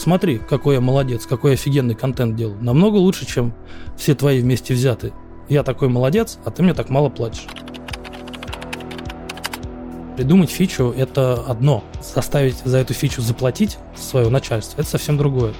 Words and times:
смотри, 0.00 0.38
какой 0.38 0.76
я 0.76 0.80
молодец, 0.80 1.26
какой 1.26 1.54
офигенный 1.54 1.94
контент 1.94 2.34
делаю. 2.34 2.58
Намного 2.60 2.96
лучше, 2.96 3.26
чем 3.26 3.54
все 3.96 4.14
твои 4.14 4.40
вместе 4.40 4.74
взятые. 4.74 5.12
Я 5.48 5.62
такой 5.62 5.88
молодец, 5.88 6.38
а 6.44 6.50
ты 6.50 6.62
мне 6.62 6.74
так 6.74 6.90
мало 6.90 7.08
платишь. 7.08 7.46
Придумать 10.16 10.50
фичу– 10.50 10.94
это 10.96 11.34
одно. 11.46 11.84
Заставить 12.14 12.58
за 12.64 12.78
эту 12.78 12.94
фичу 12.94 13.22
заплатить 13.22 13.78
свое 13.96 14.28
начальство– 14.28 14.80
это 14.82 14.90
совсем 14.90 15.16
другое. 15.16 15.54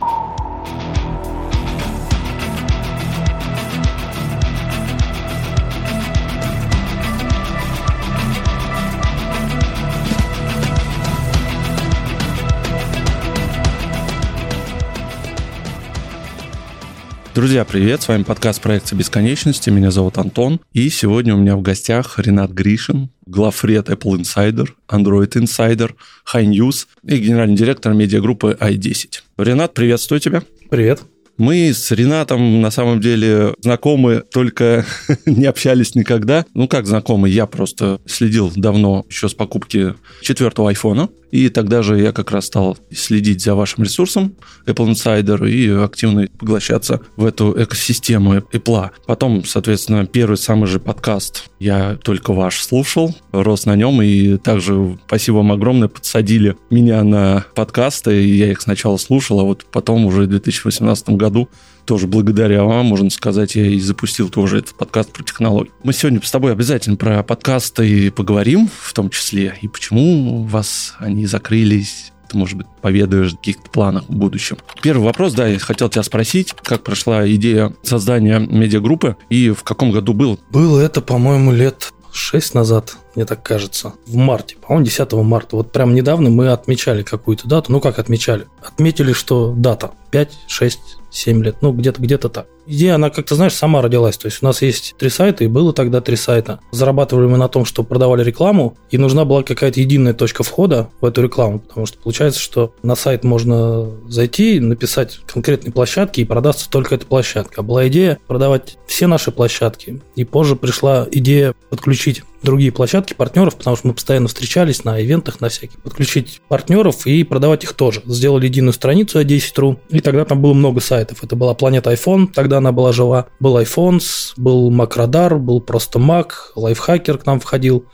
Друзья, 17.40 17.64
привет! 17.64 18.02
С 18.02 18.08
вами 18.08 18.22
подкаст 18.22 18.60
проекта 18.60 18.94
бесконечности. 18.94 19.70
Меня 19.70 19.90
зовут 19.90 20.18
Антон. 20.18 20.60
И 20.74 20.90
сегодня 20.90 21.34
у 21.34 21.38
меня 21.38 21.56
в 21.56 21.62
гостях 21.62 22.18
Ренат 22.18 22.50
Гришин, 22.50 23.08
главред 23.24 23.88
Apple 23.88 24.20
Insider, 24.20 24.68
Android 24.90 25.30
Insider, 25.30 25.92
High 26.34 26.44
News 26.44 26.86
и 27.02 27.16
генеральный 27.16 27.56
директор 27.56 27.94
медиагруппы 27.94 28.58
i10. 28.60 29.22
Ренат, 29.38 29.72
приветствую 29.72 30.20
тебя. 30.20 30.42
Привет. 30.68 31.00
Мы 31.38 31.72
с 31.72 31.90
Ренатом 31.92 32.60
на 32.60 32.70
самом 32.70 33.00
деле 33.00 33.54
знакомы, 33.62 34.22
только 34.30 34.84
не 35.24 35.46
общались 35.46 35.94
никогда. 35.94 36.44
Ну 36.52 36.68
как 36.68 36.86
знакомы, 36.86 37.30
я 37.30 37.46
просто 37.46 38.02
следил 38.04 38.52
давно 38.54 39.06
еще 39.08 39.30
с 39.30 39.32
покупки 39.32 39.94
четвертого 40.20 40.68
айфона. 40.68 41.08
И 41.30 41.48
тогда 41.48 41.82
же 41.82 42.00
я 42.00 42.12
как 42.12 42.30
раз 42.30 42.46
стал 42.46 42.76
следить 42.92 43.42
за 43.42 43.54
вашим 43.54 43.84
ресурсом 43.84 44.34
Apple 44.66 44.90
Insider 44.90 45.48
и 45.48 45.68
активно 45.70 46.28
поглощаться 46.38 47.00
в 47.16 47.24
эту 47.24 47.54
экосистему 47.62 48.36
Apple. 48.36 48.90
Потом, 49.06 49.44
соответственно, 49.44 50.06
первый 50.06 50.36
самый 50.36 50.66
же 50.66 50.80
подкаст 50.80 51.50
я 51.58 51.98
только 52.02 52.32
ваш 52.32 52.62
слушал, 52.62 53.14
рос 53.32 53.66
на 53.66 53.76
нем, 53.76 54.00
и 54.02 54.38
также 54.38 54.98
спасибо 55.06 55.36
вам 55.36 55.52
огромное, 55.52 55.88
подсадили 55.88 56.56
меня 56.70 57.04
на 57.04 57.44
подкасты, 57.54 58.24
и 58.24 58.36
я 58.36 58.50
их 58.50 58.60
сначала 58.60 58.96
слушал, 58.96 59.40
а 59.40 59.44
вот 59.44 59.66
потом 59.70 60.06
уже 60.06 60.22
в 60.22 60.28
2018 60.28 61.10
году 61.10 61.48
тоже 61.90 62.06
благодаря 62.06 62.62
вам, 62.62 62.86
можно 62.86 63.10
сказать, 63.10 63.56
я 63.56 63.66
и 63.66 63.80
запустил 63.80 64.28
тоже 64.28 64.58
этот 64.58 64.76
подкаст 64.76 65.10
про 65.10 65.24
технологии. 65.24 65.72
Мы 65.82 65.92
сегодня 65.92 66.22
с 66.22 66.30
тобой 66.30 66.52
обязательно 66.52 66.94
про 66.96 67.24
подкасты 67.24 68.12
поговорим, 68.12 68.70
в 68.80 68.92
том 68.92 69.10
числе, 69.10 69.58
и 69.60 69.66
почему 69.66 70.44
вас 70.44 70.94
они 71.00 71.26
закрылись, 71.26 72.12
ты, 72.30 72.38
может 72.38 72.56
быть, 72.56 72.68
поведаешь 72.80 73.32
о 73.32 73.36
каких-то 73.36 73.68
планах 73.70 74.04
в 74.04 74.14
будущем. 74.14 74.58
Первый 74.82 75.02
вопрос, 75.02 75.32
да, 75.32 75.48
я 75.48 75.58
хотел 75.58 75.88
тебя 75.88 76.04
спросить, 76.04 76.54
как 76.62 76.84
прошла 76.84 77.28
идея 77.28 77.74
создания 77.82 78.38
медиагруппы 78.38 79.16
и 79.28 79.50
в 79.50 79.64
каком 79.64 79.90
году 79.90 80.12
был? 80.12 80.38
Было 80.48 80.78
это, 80.78 81.00
по-моему, 81.00 81.50
лет 81.50 81.92
шесть 82.12 82.54
назад, 82.54 82.98
мне 83.16 83.24
так 83.24 83.42
кажется, 83.42 83.94
в 84.06 84.14
марте, 84.14 84.54
по-моему, 84.64 84.86
10 84.86 85.12
марта. 85.24 85.56
Вот 85.56 85.72
прям 85.72 85.92
недавно 85.92 86.30
мы 86.30 86.50
отмечали 86.50 87.02
какую-то 87.02 87.48
дату. 87.48 87.72
Ну, 87.72 87.80
как 87.80 87.98
отмечали? 87.98 88.46
Отметили, 88.62 89.12
что 89.12 89.52
дата 89.56 89.90
5, 90.12 90.38
6, 90.46 90.78
7 91.10 91.42
лет, 91.44 91.56
ну, 91.60 91.72
где-то 91.72 92.00
где 92.00 92.18
так. 92.18 92.46
Идея, 92.66 92.94
она 92.94 93.10
как-то, 93.10 93.34
знаешь, 93.34 93.54
сама 93.54 93.82
родилась. 93.82 94.16
То 94.16 94.26
есть 94.26 94.42
у 94.42 94.46
нас 94.46 94.62
есть 94.62 94.94
три 94.98 95.08
сайта, 95.08 95.42
и 95.42 95.48
было 95.48 95.72
тогда 95.72 96.00
три 96.00 96.16
сайта. 96.16 96.60
Зарабатывали 96.70 97.26
мы 97.26 97.36
на 97.36 97.48
том, 97.48 97.64
что 97.64 97.82
продавали 97.82 98.22
рекламу, 98.22 98.76
и 98.90 98.98
нужна 98.98 99.24
была 99.24 99.42
какая-то 99.42 99.80
единая 99.80 100.14
точка 100.14 100.44
входа 100.44 100.88
в 101.00 101.04
эту 101.04 101.22
рекламу, 101.22 101.58
потому 101.58 101.86
что 101.86 101.98
получается, 101.98 102.38
что 102.38 102.72
на 102.82 102.94
сайт 102.94 103.24
можно 103.24 103.90
зайти, 104.06 104.60
написать 104.60 105.18
конкретные 105.26 105.72
площадки, 105.72 106.20
и 106.20 106.24
продастся 106.24 106.70
только 106.70 106.94
эта 106.94 107.06
площадка. 107.06 107.60
А 107.60 107.64
была 107.64 107.88
идея 107.88 108.18
продавать 108.26 108.78
все 108.86 109.06
наши 109.06 109.32
площадки. 109.32 110.00
И 110.14 110.24
позже 110.24 110.54
пришла 110.54 111.08
идея 111.10 111.54
подключить 111.70 112.22
другие 112.42 112.72
площадки 112.72 113.14
партнеров, 113.14 113.56
потому 113.56 113.76
что 113.76 113.88
мы 113.88 113.94
постоянно 113.94 114.28
встречались 114.28 114.84
на 114.84 115.00
ивентах, 115.00 115.40
на 115.40 115.48
всяких, 115.48 115.78
подключить 115.78 116.40
партнеров 116.48 117.06
и 117.06 117.24
продавать 117.24 117.64
их 117.64 117.74
тоже. 117.74 118.02
Сделали 118.06 118.46
единую 118.46 118.72
страницу 118.72 119.20
A10.ru, 119.20 119.78
и 119.90 120.00
тогда 120.00 120.24
там 120.24 120.40
было 120.40 120.54
много 120.54 120.80
сайтов. 120.80 121.22
Это 121.22 121.36
была 121.36 121.54
планета 121.54 121.92
iPhone, 121.92 122.28
тогда 122.32 122.58
она 122.58 122.72
была 122.72 122.92
жива. 122.92 123.26
Был 123.40 123.58
iPhones, 123.58 124.32
был 124.36 124.70
Макродар, 124.70 125.36
был 125.36 125.60
просто 125.60 125.98
Mac, 125.98 126.30
лайфхакер 126.56 127.18
к 127.18 127.26
нам 127.26 127.40
входил 127.40 127.86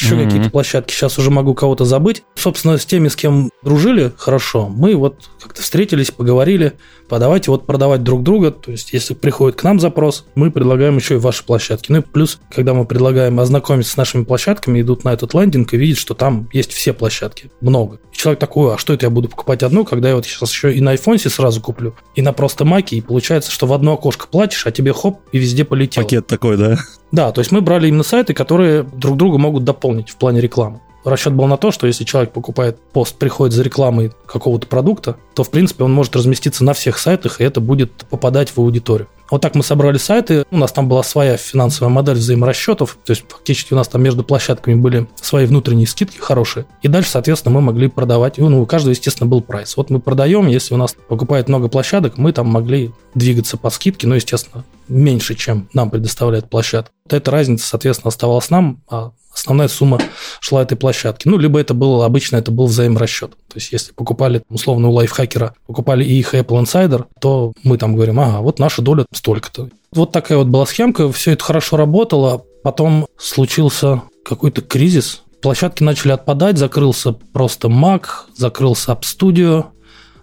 еще 0.00 0.14
mm-hmm. 0.14 0.24
какие-то 0.24 0.50
площадки. 0.50 0.92
Сейчас 0.92 1.18
уже 1.18 1.30
могу 1.30 1.54
кого-то 1.54 1.84
забыть. 1.84 2.22
Собственно, 2.34 2.78
с 2.78 2.86
теми, 2.86 3.08
с 3.08 3.16
кем 3.16 3.50
дружили 3.62 4.12
хорошо, 4.16 4.68
мы 4.68 4.94
вот 4.96 5.30
как-то 5.40 5.62
встретились, 5.62 6.10
поговорили, 6.10 6.74
подавайте 7.08 7.50
вот 7.50 7.66
продавать 7.66 8.02
друг 8.02 8.22
друга. 8.22 8.50
То 8.50 8.70
есть, 8.70 8.92
если 8.92 9.14
приходит 9.14 9.58
к 9.58 9.62
нам 9.62 9.78
запрос, 9.80 10.26
мы 10.34 10.50
предлагаем 10.50 10.96
еще 10.96 11.14
и 11.16 11.18
ваши 11.18 11.44
площадки. 11.44 11.92
Ну 11.92 11.98
и 11.98 12.02
плюс, 12.02 12.40
когда 12.54 12.74
мы 12.74 12.84
предлагаем 12.84 13.38
ознакомиться 13.40 13.92
с 13.92 13.96
нашими 13.96 14.24
площадками, 14.24 14.80
идут 14.80 15.04
на 15.04 15.12
этот 15.12 15.34
лендинг 15.34 15.74
и 15.74 15.76
видят, 15.76 15.98
что 15.98 16.14
там 16.14 16.48
есть 16.52 16.72
все 16.72 16.92
площадки. 16.92 17.50
Много. 17.60 18.00
Человек 18.20 18.38
такой, 18.38 18.74
а 18.74 18.76
что 18.76 18.92
это 18.92 19.06
я 19.06 19.10
буду 19.10 19.30
покупать 19.30 19.62
одну, 19.62 19.86
когда 19.86 20.10
я 20.10 20.14
вот 20.14 20.26
сейчас 20.26 20.52
еще 20.52 20.74
и 20.74 20.82
на 20.82 20.92
iPhone 20.94 21.16
сразу 21.26 21.62
куплю, 21.62 21.94
и 22.14 22.20
на 22.20 22.34
просто 22.34 22.66
маке, 22.66 22.96
и 22.96 23.00
получается, 23.00 23.50
что 23.50 23.66
в 23.66 23.72
одно 23.72 23.94
окошко 23.94 24.26
платишь, 24.26 24.66
а 24.66 24.70
тебе 24.70 24.92
хоп, 24.92 25.20
и 25.32 25.38
везде 25.38 25.64
полетел. 25.64 26.02
Пакет 26.02 26.26
такой, 26.26 26.58
да? 26.58 26.76
Да, 27.12 27.32
то 27.32 27.40
есть 27.40 27.50
мы 27.50 27.62
брали 27.62 27.88
именно 27.88 28.02
сайты, 28.02 28.34
которые 28.34 28.82
друг 28.82 29.16
друга 29.16 29.38
могут 29.38 29.64
дополнить 29.64 30.10
в 30.10 30.16
плане 30.16 30.42
рекламы. 30.42 30.82
Расчет 31.02 31.32
был 31.32 31.46
на 31.46 31.56
то, 31.56 31.70
что 31.70 31.86
если 31.86 32.04
человек 32.04 32.32
покупает 32.32 32.78
пост, 32.92 33.16
приходит 33.16 33.54
за 33.54 33.62
рекламой 33.62 34.12
какого-то 34.26 34.66
продукта, 34.66 35.16
то, 35.34 35.42
в 35.42 35.50
принципе, 35.50 35.84
он 35.84 35.92
может 35.94 36.14
разместиться 36.14 36.62
на 36.62 36.74
всех 36.74 36.98
сайтах, 36.98 37.40
и 37.40 37.44
это 37.44 37.62
будет 37.62 38.04
попадать 38.10 38.50
в 38.50 38.58
аудиторию. 38.58 39.08
Вот 39.30 39.40
так 39.40 39.54
мы 39.54 39.62
собрали 39.62 39.98
сайты. 39.98 40.44
У 40.50 40.56
нас 40.56 40.72
там 40.72 40.88
была 40.88 41.02
своя 41.02 41.36
финансовая 41.36 41.92
модель 41.92 42.16
взаиморасчетов. 42.16 42.98
То 43.04 43.12
есть 43.12 43.24
фактически 43.28 43.72
у 43.72 43.76
нас 43.76 43.88
там 43.88 44.02
между 44.02 44.24
площадками 44.24 44.74
были 44.74 45.08
свои 45.20 45.46
внутренние 45.46 45.86
скидки 45.86 46.18
хорошие. 46.18 46.66
И 46.82 46.88
дальше, 46.88 47.10
соответственно, 47.10 47.54
мы 47.54 47.60
могли 47.60 47.88
продавать. 47.88 48.38
Ну, 48.38 48.60
у 48.60 48.66
каждого, 48.66 48.90
естественно, 48.90 49.28
был 49.28 49.40
прайс. 49.40 49.76
Вот 49.76 49.90
мы 49.90 50.00
продаем, 50.00 50.48
если 50.48 50.74
у 50.74 50.76
нас 50.76 50.96
покупает 51.08 51.48
много 51.48 51.68
площадок, 51.68 52.18
мы 52.18 52.32
там 52.32 52.48
могли 52.48 52.92
двигаться 53.14 53.56
по 53.56 53.70
скидке, 53.70 54.06
но, 54.06 54.16
естественно, 54.16 54.64
меньше, 54.88 55.34
чем 55.34 55.68
нам 55.72 55.90
предоставляет 55.90 56.50
площадка. 56.50 56.92
Вот 57.04 57.12
эта 57.12 57.30
разница, 57.30 57.66
соответственно, 57.66 58.08
оставалась 58.08 58.50
нам, 58.50 58.82
а 58.88 59.12
основная 59.32 59.68
сумма 59.68 59.98
шла 60.40 60.62
этой 60.62 60.76
площадке. 60.76 61.28
Ну, 61.28 61.38
либо 61.38 61.60
это 61.60 61.74
было, 61.74 62.04
обычно 62.04 62.36
это 62.36 62.50
был 62.50 62.66
взаиморасчет. 62.66 63.30
То 63.30 63.56
есть, 63.56 63.72
если 63.72 63.92
покупали, 63.92 64.42
условно, 64.48 64.88
у 64.88 64.92
лайфхакера, 64.92 65.54
покупали 65.66 66.04
и 66.04 66.18
их 66.18 66.34
Apple 66.34 66.62
Insider, 66.62 67.04
то 67.20 67.52
мы 67.62 67.78
там 67.78 67.94
говорим, 67.94 68.20
ага, 68.20 68.40
вот 68.40 68.58
наша 68.58 68.82
доля 68.82 69.06
столько-то. 69.12 69.68
Вот 69.92 70.12
такая 70.12 70.38
вот 70.38 70.46
была 70.46 70.66
схемка, 70.66 71.10
все 71.12 71.32
это 71.32 71.44
хорошо 71.44 71.76
работало. 71.76 72.44
Потом 72.62 73.06
случился 73.16 74.02
какой-то 74.24 74.60
кризис, 74.60 75.22
площадки 75.40 75.82
начали 75.82 76.12
отпадать, 76.12 76.58
закрылся 76.58 77.12
просто 77.12 77.68
Mac, 77.68 78.04
закрылся 78.36 78.92
App 78.92 79.02
Studio, 79.02 79.66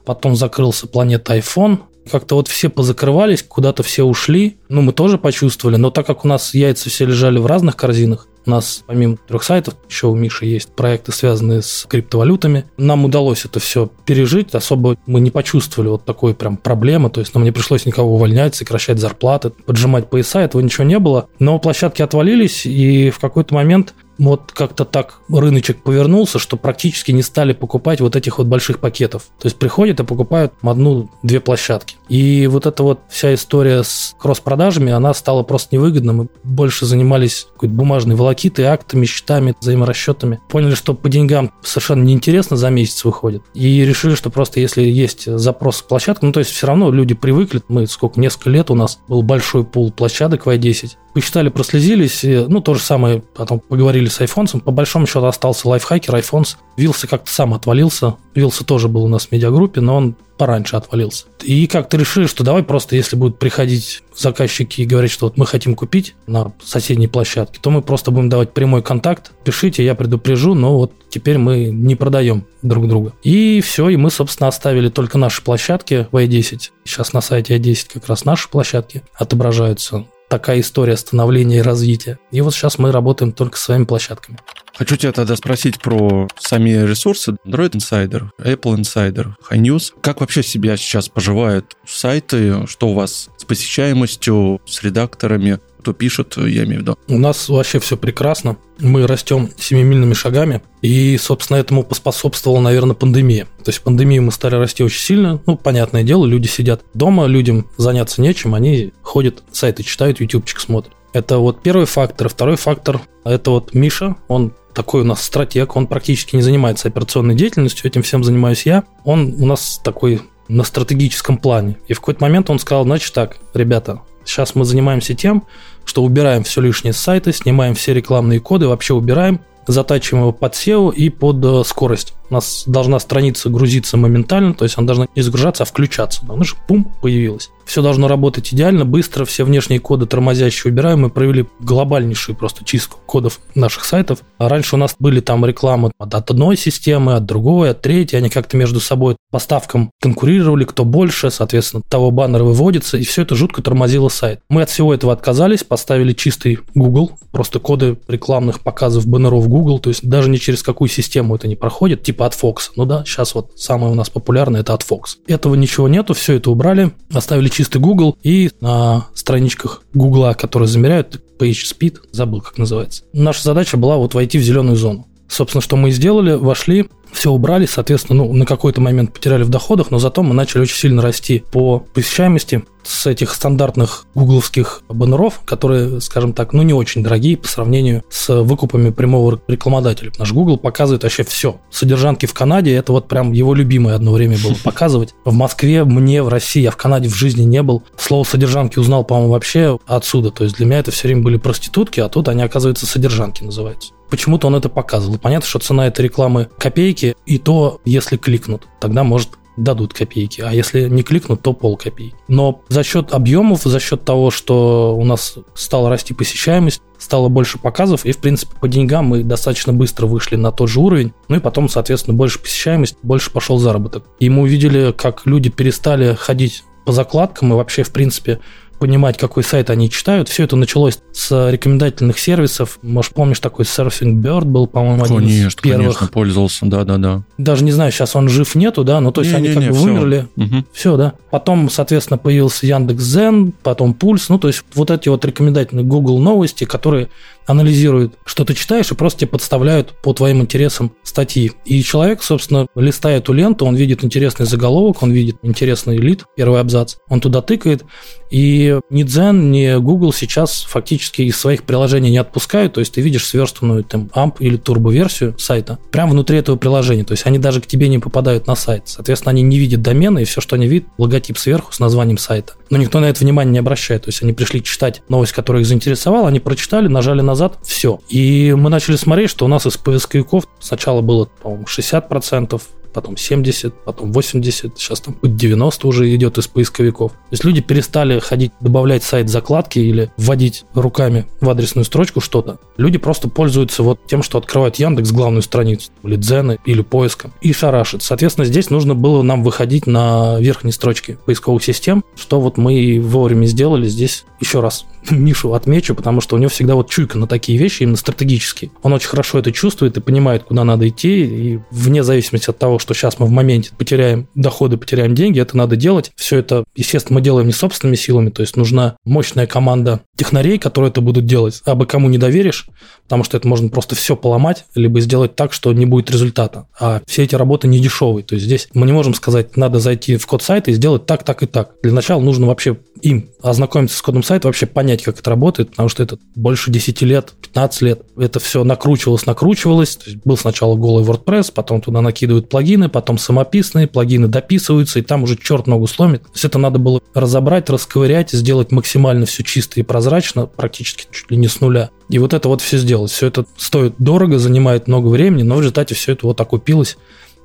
потом 0.06 0.36
закрылся 0.36 0.88
Планета 0.88 1.36
iPhone, 1.38 1.80
как-то 2.10 2.36
вот 2.36 2.48
все 2.48 2.70
позакрывались, 2.70 3.44
куда-то 3.44 3.84
все 3.84 4.04
ушли. 4.04 4.58
Ну, 4.70 4.82
мы 4.82 4.94
тоже 4.94 5.18
почувствовали, 5.18 5.76
но 5.76 5.92
так 5.92 6.08
как 6.08 6.26
у 6.26 6.28
нас 6.28 6.54
яйца 6.54 6.90
все 6.90 7.06
лежали 7.06 7.38
в 7.38 7.46
разных 7.46 7.76
корзинах, 7.76 8.28
у 8.48 8.50
нас 8.52 8.84
помимо 8.88 9.18
трех 9.18 9.44
сайтов 9.44 9.76
еще 9.90 10.08
у 10.08 10.16
Миши 10.16 10.46
есть 10.46 10.72
проекты, 10.72 11.12
связанные 11.12 11.62
с 11.62 11.86
криптовалютами. 11.88 12.66
Нам 12.78 13.06
удалось 13.06 13.46
это 13.46 13.60
все 13.60 13.90
пережить. 14.06 14.56
Особо 14.56 14.98
мы 15.06 15.20
не 15.20 15.32
почувствовали 15.32 15.90
вот 15.90 16.06
такой 16.06 16.34
прям 16.34 16.56
проблемы. 16.58 17.10
То 17.10 17.20
есть 17.20 17.36
нам 17.36 17.44
не 17.44 17.52
пришлось 17.52 17.86
никого 17.86 18.16
увольнять, 18.16 18.56
сокращать 18.56 19.00
зарплаты, 19.00 19.50
поджимать 19.50 20.10
пояса. 20.10 20.40
Этого 20.40 20.62
ничего 20.62 20.86
не 20.86 20.98
было. 20.98 21.28
Но 21.40 21.60
площадки 21.60 22.02
отвалились, 22.02 22.66
и 22.66 23.10
в 23.10 23.20
какой-то 23.20 23.54
момент 23.54 23.94
вот 24.18 24.52
как-то 24.54 24.86
так 24.86 25.20
рыночек 25.30 25.84
повернулся, 25.84 26.40
что 26.40 26.58
практически 26.58 27.12
не 27.12 27.22
стали 27.22 27.54
покупать 27.54 28.02
вот 28.02 28.16
этих 28.16 28.38
вот 28.38 28.48
больших 28.48 28.80
пакетов. 28.80 29.28
То 29.40 29.48
есть 29.48 29.58
приходят 29.58 30.00
и 30.00 30.04
покупают 30.04 30.54
одну-две 30.62 31.40
площадки. 31.40 31.96
И 32.10 32.48
вот 32.48 32.66
эта 32.66 32.84
вот 32.84 33.02
вся 33.10 33.34
история 33.34 33.84
с 33.84 34.16
кросс-продажами, 34.18 34.92
она 34.92 35.14
стала 35.14 35.44
просто 35.44 35.76
невыгодна. 35.76 36.14
Мы 36.14 36.28
больше 36.44 36.86
занимались 36.86 37.48
какой-то 37.54 37.76
бумажной 37.76 38.16
волокитой, 38.16 38.66
актами, 38.66 39.06
счетами, 39.06 39.56
взаиморасчетами. 39.60 40.40
Поняли, 40.50 40.76
что 40.76 40.94
по 40.94 41.10
деньгам 41.10 41.52
совершенно 41.62 42.04
неинтересно 42.04 42.58
за 42.58 42.70
месяц 42.70 43.04
выходит. 43.04 43.44
И 43.54 43.86
решили, 43.86 44.16
что 44.16 44.30
просто 44.30 44.60
если 44.60 44.82
есть 44.82 45.26
запрос 45.26 45.82
к 45.82 45.88
площадке, 45.88 46.26
ну 46.26 46.32
то 46.32 46.40
есть 46.40 46.52
все 46.52 46.68
равно 46.68 46.92
люди 46.92 47.14
привыкли, 47.14 47.62
мы 47.68 47.88
сколько, 47.88 48.20
несколько 48.20 48.50
лет 48.50 48.72
у 48.72 48.76
нас 48.76 49.00
был 49.08 49.22
большой 49.22 49.64
пул 49.64 49.92
площадок 49.92 50.46
в 50.46 50.50
i10, 50.50 50.94
посчитали, 51.14 51.50
прослезились, 51.50 52.24
ну 52.24 52.62
то 52.62 52.74
же 52.74 52.82
самое, 52.82 53.24
потом 53.36 53.60
поговорили 53.60 54.07
жили 54.08 54.10
с 54.10 54.22
айфонцем. 54.22 54.62
По 54.62 54.72
большому 54.72 55.06
счету 55.06 55.26
остался 55.26 55.68
лайфхакер, 55.68 56.16
айфонс. 56.16 56.58
Вилса 56.78 57.08
как-то 57.08 57.32
сам 57.32 57.54
отвалился. 57.54 58.16
Вилса 58.36 58.64
тоже 58.64 58.88
был 58.88 59.04
у 59.04 59.08
нас 59.08 59.28
в 59.28 59.32
медиагруппе, 59.32 59.82
но 59.82 59.96
он 59.96 60.16
пораньше 60.38 60.76
отвалился. 60.76 61.26
И 61.44 61.66
как-то 61.68 61.98
решили, 61.98 62.28
что 62.28 62.44
давай 62.44 62.64
просто, 62.64 62.96
если 62.96 63.16
будут 63.16 63.40
приходить 63.40 64.04
заказчики 64.16 64.82
и 64.82 64.86
говорить, 64.86 65.12
что 65.12 65.26
вот 65.26 65.38
мы 65.38 65.48
хотим 65.48 65.76
купить 65.76 66.16
на 66.28 66.54
соседней 66.64 67.08
площадке, 67.08 67.60
то 67.60 67.72
мы 67.72 67.82
просто 67.82 68.12
будем 68.12 68.30
давать 68.30 68.54
прямой 68.54 68.84
контакт. 68.84 69.32
Пишите, 69.44 69.84
я 69.84 69.96
предупрежу, 69.96 70.54
но 70.54 70.78
вот 70.78 70.94
теперь 71.10 71.40
мы 71.40 71.70
не 71.70 71.96
продаем 71.96 72.46
друг 72.62 72.88
друга. 72.88 73.14
И 73.24 73.62
все, 73.62 73.90
и 73.90 73.98
мы, 73.98 74.12
собственно, 74.12 74.48
оставили 74.48 74.90
только 74.90 75.18
наши 75.18 75.44
площадки 75.44 76.08
в 76.12 76.18
i10. 76.18 76.70
Сейчас 76.86 77.14
на 77.14 77.22
сайте 77.22 77.58
i10 77.58 77.94
как 77.94 78.08
раз 78.08 78.26
наши 78.26 78.48
площадки 78.48 79.02
отображаются 79.16 80.06
такая 80.28 80.60
история 80.60 80.98
становления 80.98 81.60
и 81.60 81.62
развития. 81.62 82.20
И 82.32 82.42
вот 82.42 82.54
сейчас 82.54 82.78
мы 82.78 82.92
работаем 82.92 83.32
только 83.32 83.58
с 83.58 83.62
своими 83.62 83.86
площадками. 83.86 84.38
Хочу 84.78 84.96
тебя 84.96 85.12
тогда 85.12 85.36
спросить 85.36 85.80
про 85.80 86.28
сами 86.38 86.70
ресурсы. 86.70 87.36
Android 87.46 87.72
Insider, 87.72 88.30
Apple 88.40 88.76
Insider, 88.76 89.34
High 89.50 89.62
News. 89.62 89.94
Как 90.02 90.22
вообще 90.22 90.44
себя 90.44 90.78
сейчас 90.78 91.10
поживают 91.10 91.76
сайты? 91.86 92.68
Что 92.68 92.90
у 92.90 92.94
вас 92.94 93.30
с 93.38 93.44
посещаемостью, 93.44 94.62
с 94.66 94.84
редакторами? 94.84 95.60
Кто 95.88 95.94
пишет, 95.94 96.36
я 96.36 96.66
имею 96.66 96.80
в 96.80 96.82
виду? 96.82 96.98
У 97.08 97.18
нас 97.18 97.48
вообще 97.48 97.80
все 97.80 97.96
прекрасно. 97.96 98.58
Мы 98.78 99.08
растем 99.08 99.50
семимильными 99.58 100.12
шагами. 100.12 100.62
И, 100.82 101.18
собственно, 101.18 101.56
этому 101.56 101.84
поспособствовала, 101.84 102.60
наверное, 102.60 102.94
пандемия. 102.94 103.46
То 103.64 103.70
есть 103.70 103.82
пандемию 103.82 104.22
мы 104.22 104.34
стали 104.34 104.56
расти 104.56 104.84
очень 104.84 105.00
сильно. 105.00 105.42
Ну, 105.46 105.56
понятное 105.56 106.04
дело, 106.04 106.26
люди 106.26 106.48
сидят 106.48 106.82
дома, 106.94 107.26
людям 107.26 107.70
заняться 107.78 108.22
нечем, 108.22 108.54
они 108.54 108.92
ходят, 109.02 109.44
сайты 109.54 109.84
читают, 109.84 110.20
ютубчик 110.20 110.60
смотрят. 110.60 110.92
Это 111.14 111.38
вот 111.38 111.64
первый 111.64 111.86
фактор. 111.86 112.28
Второй 112.28 112.58
фактор– 112.58 113.00
это 113.24 113.52
вот 113.52 113.74
Миша, 113.74 114.18
он 114.28 114.52
такой 114.74 115.04
у 115.04 115.06
нас 115.06 115.24
стратег, 115.24 115.78
он 115.78 115.88
практически 115.88 116.36
не 116.36 116.42
занимается 116.42 116.90
операционной 116.90 117.36
деятельностью, 117.36 117.88
этим 117.88 118.04
всем 118.04 118.26
занимаюсь 118.26 118.66
я. 118.66 118.84
Он 119.06 119.42
у 119.42 119.46
нас 119.46 119.80
такой 119.82 120.20
на 120.50 120.66
стратегическом 120.66 121.38
плане. 121.38 121.78
И 121.88 121.94
в 121.94 122.02
какой-то 122.02 122.22
момент 122.22 122.50
он 122.50 122.60
сказал, 122.60 122.84
значит 122.84 123.14
так, 123.14 123.38
ребята, 123.54 124.02
сейчас 124.28 124.56
мы 124.56 124.66
занимаемся 124.66 125.14
тем, 125.14 125.44
что 125.86 126.04
убираем 126.04 126.44
все 126.44 126.62
лишнее 126.62 126.94
с 126.94 126.98
сайта, 126.98 127.32
снимаем 127.34 127.76
все 127.76 127.94
рекламные 127.94 128.40
коды, 128.40 128.68
вообще 128.68 128.94
убираем, 128.94 129.40
затачиваем 129.68 130.24
его 130.24 130.32
под 130.32 130.54
SEO 130.54 130.94
и 130.94 131.10
под 131.10 131.44
э, 131.44 131.64
скорость. 131.66 132.14
У 132.30 132.34
нас 132.34 132.64
должна 132.68 133.00
страница 133.00 133.50
грузиться 133.50 133.96
моментально, 133.96 134.54
то 134.54 134.66
есть 134.66 134.78
она 134.78 134.88
должна 134.88 135.08
не 135.16 135.22
загружаться, 135.22 135.64
а 135.64 135.66
включаться. 135.66 136.22
Она 136.28 136.44
же 136.44 136.56
пум, 136.68 136.92
появилась. 137.02 137.50
Все 137.66 137.82
должно 137.82 138.08
работать 138.08 138.54
идеально, 138.54 138.86
быстро, 138.86 139.26
все 139.26 139.44
внешние 139.44 139.80
коды 139.80 140.06
тормозящие 140.06 140.72
убираем. 140.72 141.02
Мы 141.02 141.10
провели 141.10 141.46
глобальнейшую 141.60 142.36
просто 142.36 142.64
чистку 142.64 143.00
кодов 143.06 143.42
наших 143.56 143.84
сайтов. 143.84 144.20
А 144.38 144.48
раньше 144.48 144.76
у 144.76 144.80
нас 144.80 144.96
были 145.00 145.20
там 145.20 145.46
рекламы 145.46 145.92
от 146.00 146.32
одной 146.32 146.56
системы, 146.56 147.16
от 147.16 147.26
другой, 147.26 147.72
от 147.72 147.82
третьей. 147.82 148.20
Они 148.20 148.30
как-то 148.30 148.56
между 148.56 148.80
собой 148.80 149.18
поставкам 149.32 149.92
конкурировали, 150.02 150.64
кто 150.64 150.86
больше, 150.86 151.30
соответственно, 151.30 151.84
того 151.90 152.12
баннера 152.12 152.44
выводится, 152.44 152.98
и 152.98 153.04
все 153.04 153.24
это 153.24 153.36
жутко 153.36 153.62
тормозило 153.62 154.08
сайт. 154.08 154.40
Мы 154.50 154.62
от 154.62 154.70
всего 154.70 154.94
этого 154.94 155.12
отказались, 155.12 155.66
поставили 155.66 156.14
чистый 156.14 156.60
Google, 156.74 157.12
просто 157.32 157.60
коды 157.60 157.98
рекламных 158.08 158.62
показов 158.62 159.06
баннеров 159.08 159.48
Google, 159.50 159.57
то 159.80 159.90
есть 159.90 160.08
даже 160.08 160.30
не 160.30 160.40
через 160.40 160.64
какую 160.64 160.90
систему 160.90 161.36
это 161.36 161.48
не 161.48 161.56
проходит, 161.56 162.04
типа 162.04 162.26
от 162.26 162.34
Fox. 162.34 162.72
Ну 162.76 162.86
да, 162.86 163.04
сейчас 163.06 163.36
вот 163.36 163.52
самое 163.56 163.92
у 163.92 163.96
нас 163.96 164.10
популярное 164.10 164.62
это 164.62 164.74
от 164.74 164.84
Fox. 164.84 165.18
Этого 165.28 165.56
ничего 165.56 165.88
нету, 165.88 166.14
все 166.14 166.34
это 166.34 166.52
убрали, 166.52 166.92
оставили 167.12 167.50
чистый 167.50 167.80
Google 167.80 168.18
и 168.24 168.52
на 168.62 169.08
страничках 169.14 169.84
Google, 169.94 170.34
которые 170.36 170.68
замеряют 170.68 171.22
PageSpeed, 171.40 171.98
забыл, 172.12 172.42
как 172.42 172.58
называется. 172.58 173.04
Наша 173.14 173.44
задача 173.44 173.78
была 173.78 173.98
вот 173.98 174.14
войти 174.14 174.38
в 174.38 174.44
зеленую 174.44 174.76
зону. 174.76 175.08
Собственно, 175.28 175.62
что 175.62 175.76
мы 175.76 175.92
сделали, 175.92 176.34
вошли, 176.34 176.90
все 177.18 177.32
убрали, 177.32 177.66
соответственно, 177.66 178.24
ну, 178.24 178.34
на 178.34 178.46
какой-то 178.46 178.80
момент 178.80 179.12
потеряли 179.12 179.42
в 179.42 179.50
доходах, 179.50 179.90
но 179.90 179.98
зато 179.98 180.22
мы 180.22 180.36
начали 180.36 180.62
очень 180.62 180.78
сильно 180.78 181.02
расти 181.02 181.44
по 181.52 181.80
посещаемости 181.80 182.64
с 182.84 183.06
этих 183.08 183.34
стандартных 183.34 184.06
гугловских 184.16 184.84
баннеров, 184.88 185.42
которые, 185.44 186.00
скажем 186.00 186.34
так, 186.34 186.54
ну 186.54 186.62
не 186.62 186.74
очень 186.74 187.04
дорогие 187.04 187.36
по 187.36 187.48
сравнению 187.48 188.04
с 188.10 188.42
выкупами 188.44 188.92
прямого 188.92 189.42
рекламодателя. 189.48 190.12
Наш 190.18 190.32
Google 190.32 190.58
показывает 190.58 191.04
вообще 191.04 191.24
все. 191.24 191.60
Содержанки 191.70 192.28
в 192.28 192.34
Канаде, 192.34 192.74
это 192.76 192.94
вот 192.94 193.08
прям 193.08 193.34
его 193.34 193.54
любимое 193.54 193.96
одно 193.96 194.14
время 194.14 194.38
было 194.42 194.56
показывать. 194.64 195.14
В 195.26 195.34
Москве, 195.34 195.84
мне, 195.84 196.24
в 196.24 196.30
России, 196.30 196.62
я 196.62 196.72
в 196.72 196.78
Канаде 196.78 197.10
в 197.10 197.16
жизни 197.16 197.44
не 197.44 197.62
был. 197.62 197.84
Слово 197.98 198.24
содержанки 198.24 198.80
узнал, 198.80 199.04
по-моему, 199.04 199.34
вообще 199.34 199.78
отсюда. 199.86 200.32
То 200.32 200.44
есть 200.46 200.56
для 200.56 200.66
меня 200.66 200.80
это 200.80 200.92
все 200.92 201.08
время 201.08 201.24
были 201.24 201.38
проститутки, 201.38 202.00
а 202.00 202.08
тут 202.10 202.30
они, 202.30 202.44
оказывается, 202.44 202.86
содержанки 202.86 203.44
называются. 203.44 203.92
Почему-то 204.10 204.48
он 204.48 204.56
это 204.56 204.70
показывал. 204.70 205.18
Понятно, 205.18 205.48
что 205.48 205.60
цена 205.60 205.88
этой 205.88 206.02
рекламы 206.06 206.48
копейки, 206.58 207.07
и 207.26 207.38
то, 207.38 207.82
если 207.86 208.18
кликнут, 208.18 208.68
тогда 208.80 209.04
может 209.04 209.38
дадут 209.58 209.94
копейки, 209.94 210.42
а 210.42 210.54
если 210.54 210.88
не 210.88 211.04
кликнут, 211.04 211.42
то 211.42 211.52
пол 211.52 211.78
копейки. 211.78 212.16
Но 212.28 212.62
за 212.70 212.84
счет 212.84 213.12
объемов, 213.12 213.64
за 213.64 213.80
счет 213.80 214.06
того, 214.06 214.32
что 214.32 214.96
у 214.96 215.04
нас 215.04 215.36
стала 215.56 215.90
расти 215.90 216.14
посещаемость, 216.14 216.82
стало 217.00 217.28
больше 217.28 217.58
показов, 217.58 218.06
и, 218.06 218.12
в 218.12 218.20
принципе, 218.20 218.56
по 218.60 218.68
деньгам 218.68 219.06
мы 219.06 219.24
достаточно 219.24 219.74
быстро 219.74 220.06
вышли 220.06 220.36
на 220.36 220.52
тот 220.52 220.70
же 220.70 220.80
уровень, 220.80 221.12
ну 221.28 221.38
и 221.38 221.40
потом, 221.40 221.70
соответственно, 221.70 222.16
больше 222.16 222.40
посещаемость, 222.40 222.98
больше 223.02 223.32
пошел 223.32 223.58
заработок. 223.58 224.06
И 224.20 224.30
мы 224.30 224.44
увидели, 224.44 224.92
как 224.92 225.26
люди 225.26 225.50
перестали 225.50 226.14
ходить 226.14 226.64
по 226.86 226.94
закладкам 226.94 227.52
и 227.52 227.56
вообще, 227.56 227.84
в 227.84 227.92
принципе, 227.92 228.40
понимать, 228.80 229.18
какой 229.18 229.44
сайт 229.44 229.70
они 229.70 229.90
читают. 229.90 230.30
Все 230.30 230.44
это 230.44 230.56
началось 230.56 231.00
с 231.12 231.50
рекомендательных 231.50 232.20
сервисов. 232.20 232.80
Может, 232.82 233.14
помнишь, 233.14 233.40
такой 233.40 233.66
Surfing 233.66 234.22
Bird 234.22 234.46
был, 234.46 234.68
по-моему, 234.68 235.04
один 235.04 235.18
конечно, 235.18 235.48
из 235.48 235.56
первых. 235.56 235.86
Конечно, 235.86 236.08
пользовался, 236.08 236.66
да-да-да. 236.66 237.24
Даже 237.38 237.64
не 237.64 237.72
знаю, 237.72 237.92
сейчас 237.92 238.16
он 238.16 238.30
жив 238.30 238.56
нету, 238.56 238.84
да, 238.84 239.00
но 239.02 239.12
то 239.12 239.22
есть 239.22 239.32
не, 239.34 239.38
они 239.38 239.48
не, 239.50 239.54
как 239.54 239.64
не, 239.64 239.70
бы 239.70 239.76
все. 239.76 239.84
вымерли. 239.84 240.28
Угу. 240.36 240.66
Все, 240.74 240.98
да. 240.98 241.14
Потом, 241.32 241.70
соответственно, 241.70 242.18
появился 242.18 242.66
Яндекс 242.66 243.04
Зен, 243.04 243.54
потом 243.64 243.94
Пульс, 243.94 244.30
ну, 244.30 244.40
то 244.40 244.48
есть 244.48 244.64
вот 244.74 244.92
эти 244.92 245.10
вот 245.10 245.24
рекомендательные 245.26 245.86
Google 245.86 246.20
новости, 246.20 246.64
которые 246.64 247.10
анализируют, 247.48 248.14
что 248.26 248.46
ты 248.46 248.54
читаешь, 248.54 248.92
и 248.92 248.96
просто 248.96 249.22
тебе 249.22 249.30
подставляют 249.30 249.94
по 250.04 250.14
твоим 250.14 250.42
интересам 250.42 250.92
статьи. 251.04 251.54
И 251.66 251.82
человек, 251.82 252.22
собственно, 252.22 252.68
листая 252.76 253.18
эту 253.18 253.34
ленту, 253.34 253.66
он 253.66 253.76
видит 253.76 254.04
интересный 254.04 254.46
заголовок, 254.46 255.02
он 255.02 255.12
видит 255.12 255.38
интересный 255.42 255.98
лид, 255.98 256.26
первый 256.36 256.60
абзац, 256.60 256.96
он 257.08 257.22
туда 257.22 257.42
тыкает, 257.42 257.84
и 258.30 258.78
ни 258.90 259.04
Дзен, 259.04 259.52
ни 259.52 259.80
Google 259.80 260.12
сейчас 260.12 260.66
фактически 260.70 261.22
из 261.22 261.38
своих 261.38 261.64
приложений 261.64 262.12
не 262.12 262.18
отпускают, 262.18 262.74
то 262.74 262.82
есть 262.82 262.94
ты 262.94 263.02
видишь 263.02 263.26
сверстанную 263.26 263.84
там 263.84 264.10
AMP 264.14 264.36
или 264.40 264.58
турбо-версию 264.58 265.36
сайта 265.40 265.80
прямо 265.92 266.12
внутри 266.12 266.38
этого 266.38 266.58
приложения, 266.58 267.06
то 267.06 267.14
есть 267.14 267.26
они 267.26 267.40
даже 267.40 267.62
к 267.62 267.68
тебе 267.68 267.88
не 267.88 268.00
попадают 268.00 268.48
на 268.48 268.56
сайт. 268.56 268.84
Соответственно, 268.86 269.32
они 269.32 269.42
не 269.42 269.58
видят 269.58 269.82
домена, 269.82 270.20
и 270.20 270.26
все, 270.26 270.42
что 270.42 270.56
они 270.58 270.68
видят, 270.68 270.90
логотип 270.98 271.38
сверху 271.38 271.72
с 271.72 271.80
названием 271.80 272.18
сайта. 272.18 272.54
Но 272.70 272.78
никто 272.78 273.00
на 273.00 273.06
это 273.06 273.22
внимание 273.22 273.54
не 273.54 273.60
обращает, 273.60 274.04
то 274.04 274.10
есть 274.10 274.22
они 274.22 274.34
пришли 274.34 274.62
читать 274.62 275.02
новость, 275.08 275.32
которая 275.32 275.62
их 275.62 275.68
заинтересовала, 275.68 276.28
они 276.28 276.42
прочитали, 276.42 276.88
нажали 276.88 277.22
на 277.22 277.36
назад, 277.38 277.60
все. 277.64 278.00
И 278.10 278.54
мы 278.58 278.70
начали 278.70 278.96
смотреть, 278.96 279.30
что 279.30 279.46
у 279.46 279.48
нас 279.48 279.66
из 279.68 279.78
поисковиков 279.78 280.48
сначала 280.60 281.02
было, 281.02 281.30
по-моему, 281.42 281.66
60%, 281.66 282.60
потом 282.94 283.16
70, 283.16 283.74
потом 283.86 284.12
80, 284.12 284.80
сейчас 284.80 285.02
там 285.02 285.18
90 285.22 285.88
уже 285.88 286.16
идет 286.16 286.40
из 286.40 286.48
поисковиков. 286.48 287.12
То 287.12 287.18
есть 287.30 287.44
люди 287.44 287.62
перестали 287.62 288.18
ходить, 288.18 288.54
добавлять 288.60 289.04
сайт 289.04 289.30
закладки 289.30 289.78
или 289.78 290.12
вводить 290.18 290.66
руками 290.74 291.28
в 291.40 291.48
адресную 291.48 291.86
строчку 291.86 292.22
что-то. 292.22 292.58
Люди 292.78 292.98
просто 292.98 293.30
пользуются 293.30 293.84
вот 293.84 294.00
тем, 294.08 294.24
что 294.24 294.40
открывают 294.40 294.78
Яндекс 294.78 295.12
главную 295.12 295.44
страницу, 295.44 295.92
или 296.04 296.16
Дзены, 296.16 296.58
или 296.66 296.82
поиском, 296.82 297.34
и 297.42 297.54
шарашит. 297.54 298.02
Соответственно, 298.02 298.46
здесь 298.46 298.72
нужно 298.72 298.96
было 298.96 299.22
нам 299.22 299.44
выходить 299.44 299.86
на 299.86 300.40
верхней 300.40 300.72
строчке 300.72 301.20
поисковых 301.24 301.64
систем, 301.64 302.04
что 302.16 302.40
вот 302.42 302.58
мы 302.58 302.80
и 302.80 303.00
вовремя 303.00 303.46
сделали 303.46 303.88
здесь 303.88 304.26
еще 304.40 304.60
раз 304.60 304.86
Мишу 305.12 305.54
отмечу, 305.54 305.96
потому 305.96 306.22
что 306.22 306.36
у 306.36 306.40
него 306.40 306.50
всегда 306.50 306.76
вот 306.76 306.90
чуйка 306.90 307.18
на 307.18 307.28
такие 307.28 307.58
вещи, 307.58 307.84
именно 307.84 307.98
стратегические. 307.98 308.72
Он 308.82 308.94
очень 308.94 309.10
хорошо 309.10 309.40
это 309.40 309.52
чувствует 309.52 309.98
и 309.98 310.02
понимает, 310.02 310.44
куда 310.44 310.64
надо 310.64 310.88
идти, 310.88 311.24
и 311.24 311.60
вне 311.72 312.04
зависимости 312.04 312.50
от 312.50 312.58
того, 312.58 312.80
что 312.80 312.94
сейчас 312.94 313.20
мы 313.20 313.26
в 313.26 313.32
моменте 313.32 313.72
потеряем 313.78 314.28
доходы, 314.36 314.78
потеряем 314.78 315.16
деньги, 315.16 315.40
это 315.40 315.56
надо 315.58 315.76
делать. 315.76 316.12
Все 316.16 316.38
это, 316.38 316.64
естественно, 316.76 317.16
мы 317.16 317.22
делаем 317.22 317.48
не 317.48 317.54
собственными 317.54 317.96
силами, 317.96 318.30
то 318.30 318.42
есть 318.42 318.58
нужна 318.58 318.98
мощная 319.06 319.48
команда 319.48 320.02
технарей, 320.16 320.58
которые 320.58 320.90
это 320.90 321.02
будут 321.02 321.26
делать, 321.26 321.62
а 321.66 321.76
бы 321.76 321.86
кому 321.86 322.10
не 322.10 322.18
доверишь, 322.18 322.68
потому 323.08 323.24
что 323.24 323.38
это 323.38 323.48
можно 323.48 323.70
просто 323.70 323.96
все 323.96 324.18
поломать, 324.18 324.66
либо 324.76 325.00
сделать 325.00 325.36
так, 325.36 325.54
что 325.54 325.72
не 325.72 325.86
будет 325.86 326.12
результата. 326.12 326.68
А 326.78 327.02
все 327.08 327.24
эти 327.24 327.36
работы 327.36 327.70
не 327.70 327.80
дешевые. 327.80 328.24
То 328.24 328.36
есть 328.36 328.46
здесь 328.46 328.68
мы 328.74 328.86
не 328.86 328.92
можем 328.92 329.14
сказать, 329.14 329.56
надо 329.56 329.80
зайти 329.80 330.18
в 330.18 330.28
код 330.28 330.44
сайта 330.44 330.72
и 330.72 330.74
сделать 330.74 331.06
так, 331.06 331.24
так 331.24 331.42
и 331.42 331.46
так. 331.46 331.72
Для 331.82 331.94
начала 331.94 332.20
нужно 332.20 332.48
вообще 332.48 332.78
им 333.02 333.30
ознакомиться 333.42 333.98
с 333.98 334.02
кодом 334.02 334.24
сайта, 334.24 334.48
вообще 334.48 334.66
понять, 334.66 335.04
как 335.04 335.20
это 335.20 335.30
работает, 335.30 335.70
потому 335.70 335.88
что 335.88 336.04
это 336.04 336.18
больше 336.36 336.70
10 336.70 337.02
лет, 337.04 337.34
15 337.42 337.82
лет. 337.82 338.02
Это 338.18 338.40
все 338.40 338.64
накручивалось, 338.66 339.26
накручивалось. 339.26 339.96
То 339.96 340.10
есть 340.10 340.22
был 340.26 340.36
сначала 340.36 340.76
голый 340.76 341.06
WordPress, 341.06 341.52
потом 341.54 341.80
туда 341.80 342.02
накидывают 342.02 342.50
плагины, 342.50 342.90
потом 342.90 343.18
самописные, 343.18 343.88
плагины 343.88 344.28
дописываются, 344.28 345.00
и 345.00 345.02
там 345.02 345.24
уже 345.24 345.38
черт 345.38 345.68
ногу 345.68 345.88
сломит. 345.88 346.24
То 346.24 346.32
есть 346.34 346.46
это 346.46 346.58
надо 346.58 346.78
было 346.78 347.02
разобрать, 347.14 347.70
расковырять, 347.70 348.32
сделать 348.32 348.72
максимально 348.72 349.26
все 349.26 349.44
чисто 349.44 349.80
и 349.80 349.84
прозрачно, 349.84 350.46
практически 350.46 351.06
чуть 351.12 351.32
ли 351.32 351.38
не 351.38 351.48
с 351.48 351.62
нуля. 351.62 351.90
И 352.10 352.20
вот 352.20 352.34
это 352.34 352.48
вот 352.48 352.62
все 352.62 352.78
сделать. 352.78 353.12
Все 353.12 353.28
это 353.28 353.46
стоит 353.58 353.96
дорого, 353.98 354.40
занимает 354.40 354.88
много 354.88 355.08
времени, 355.08 355.44
но 355.44 355.56
в 355.56 355.60
результате 355.60 355.96
все 355.96 356.14
это 356.14 356.28
вот 356.28 356.40
окупилось. 356.40 356.98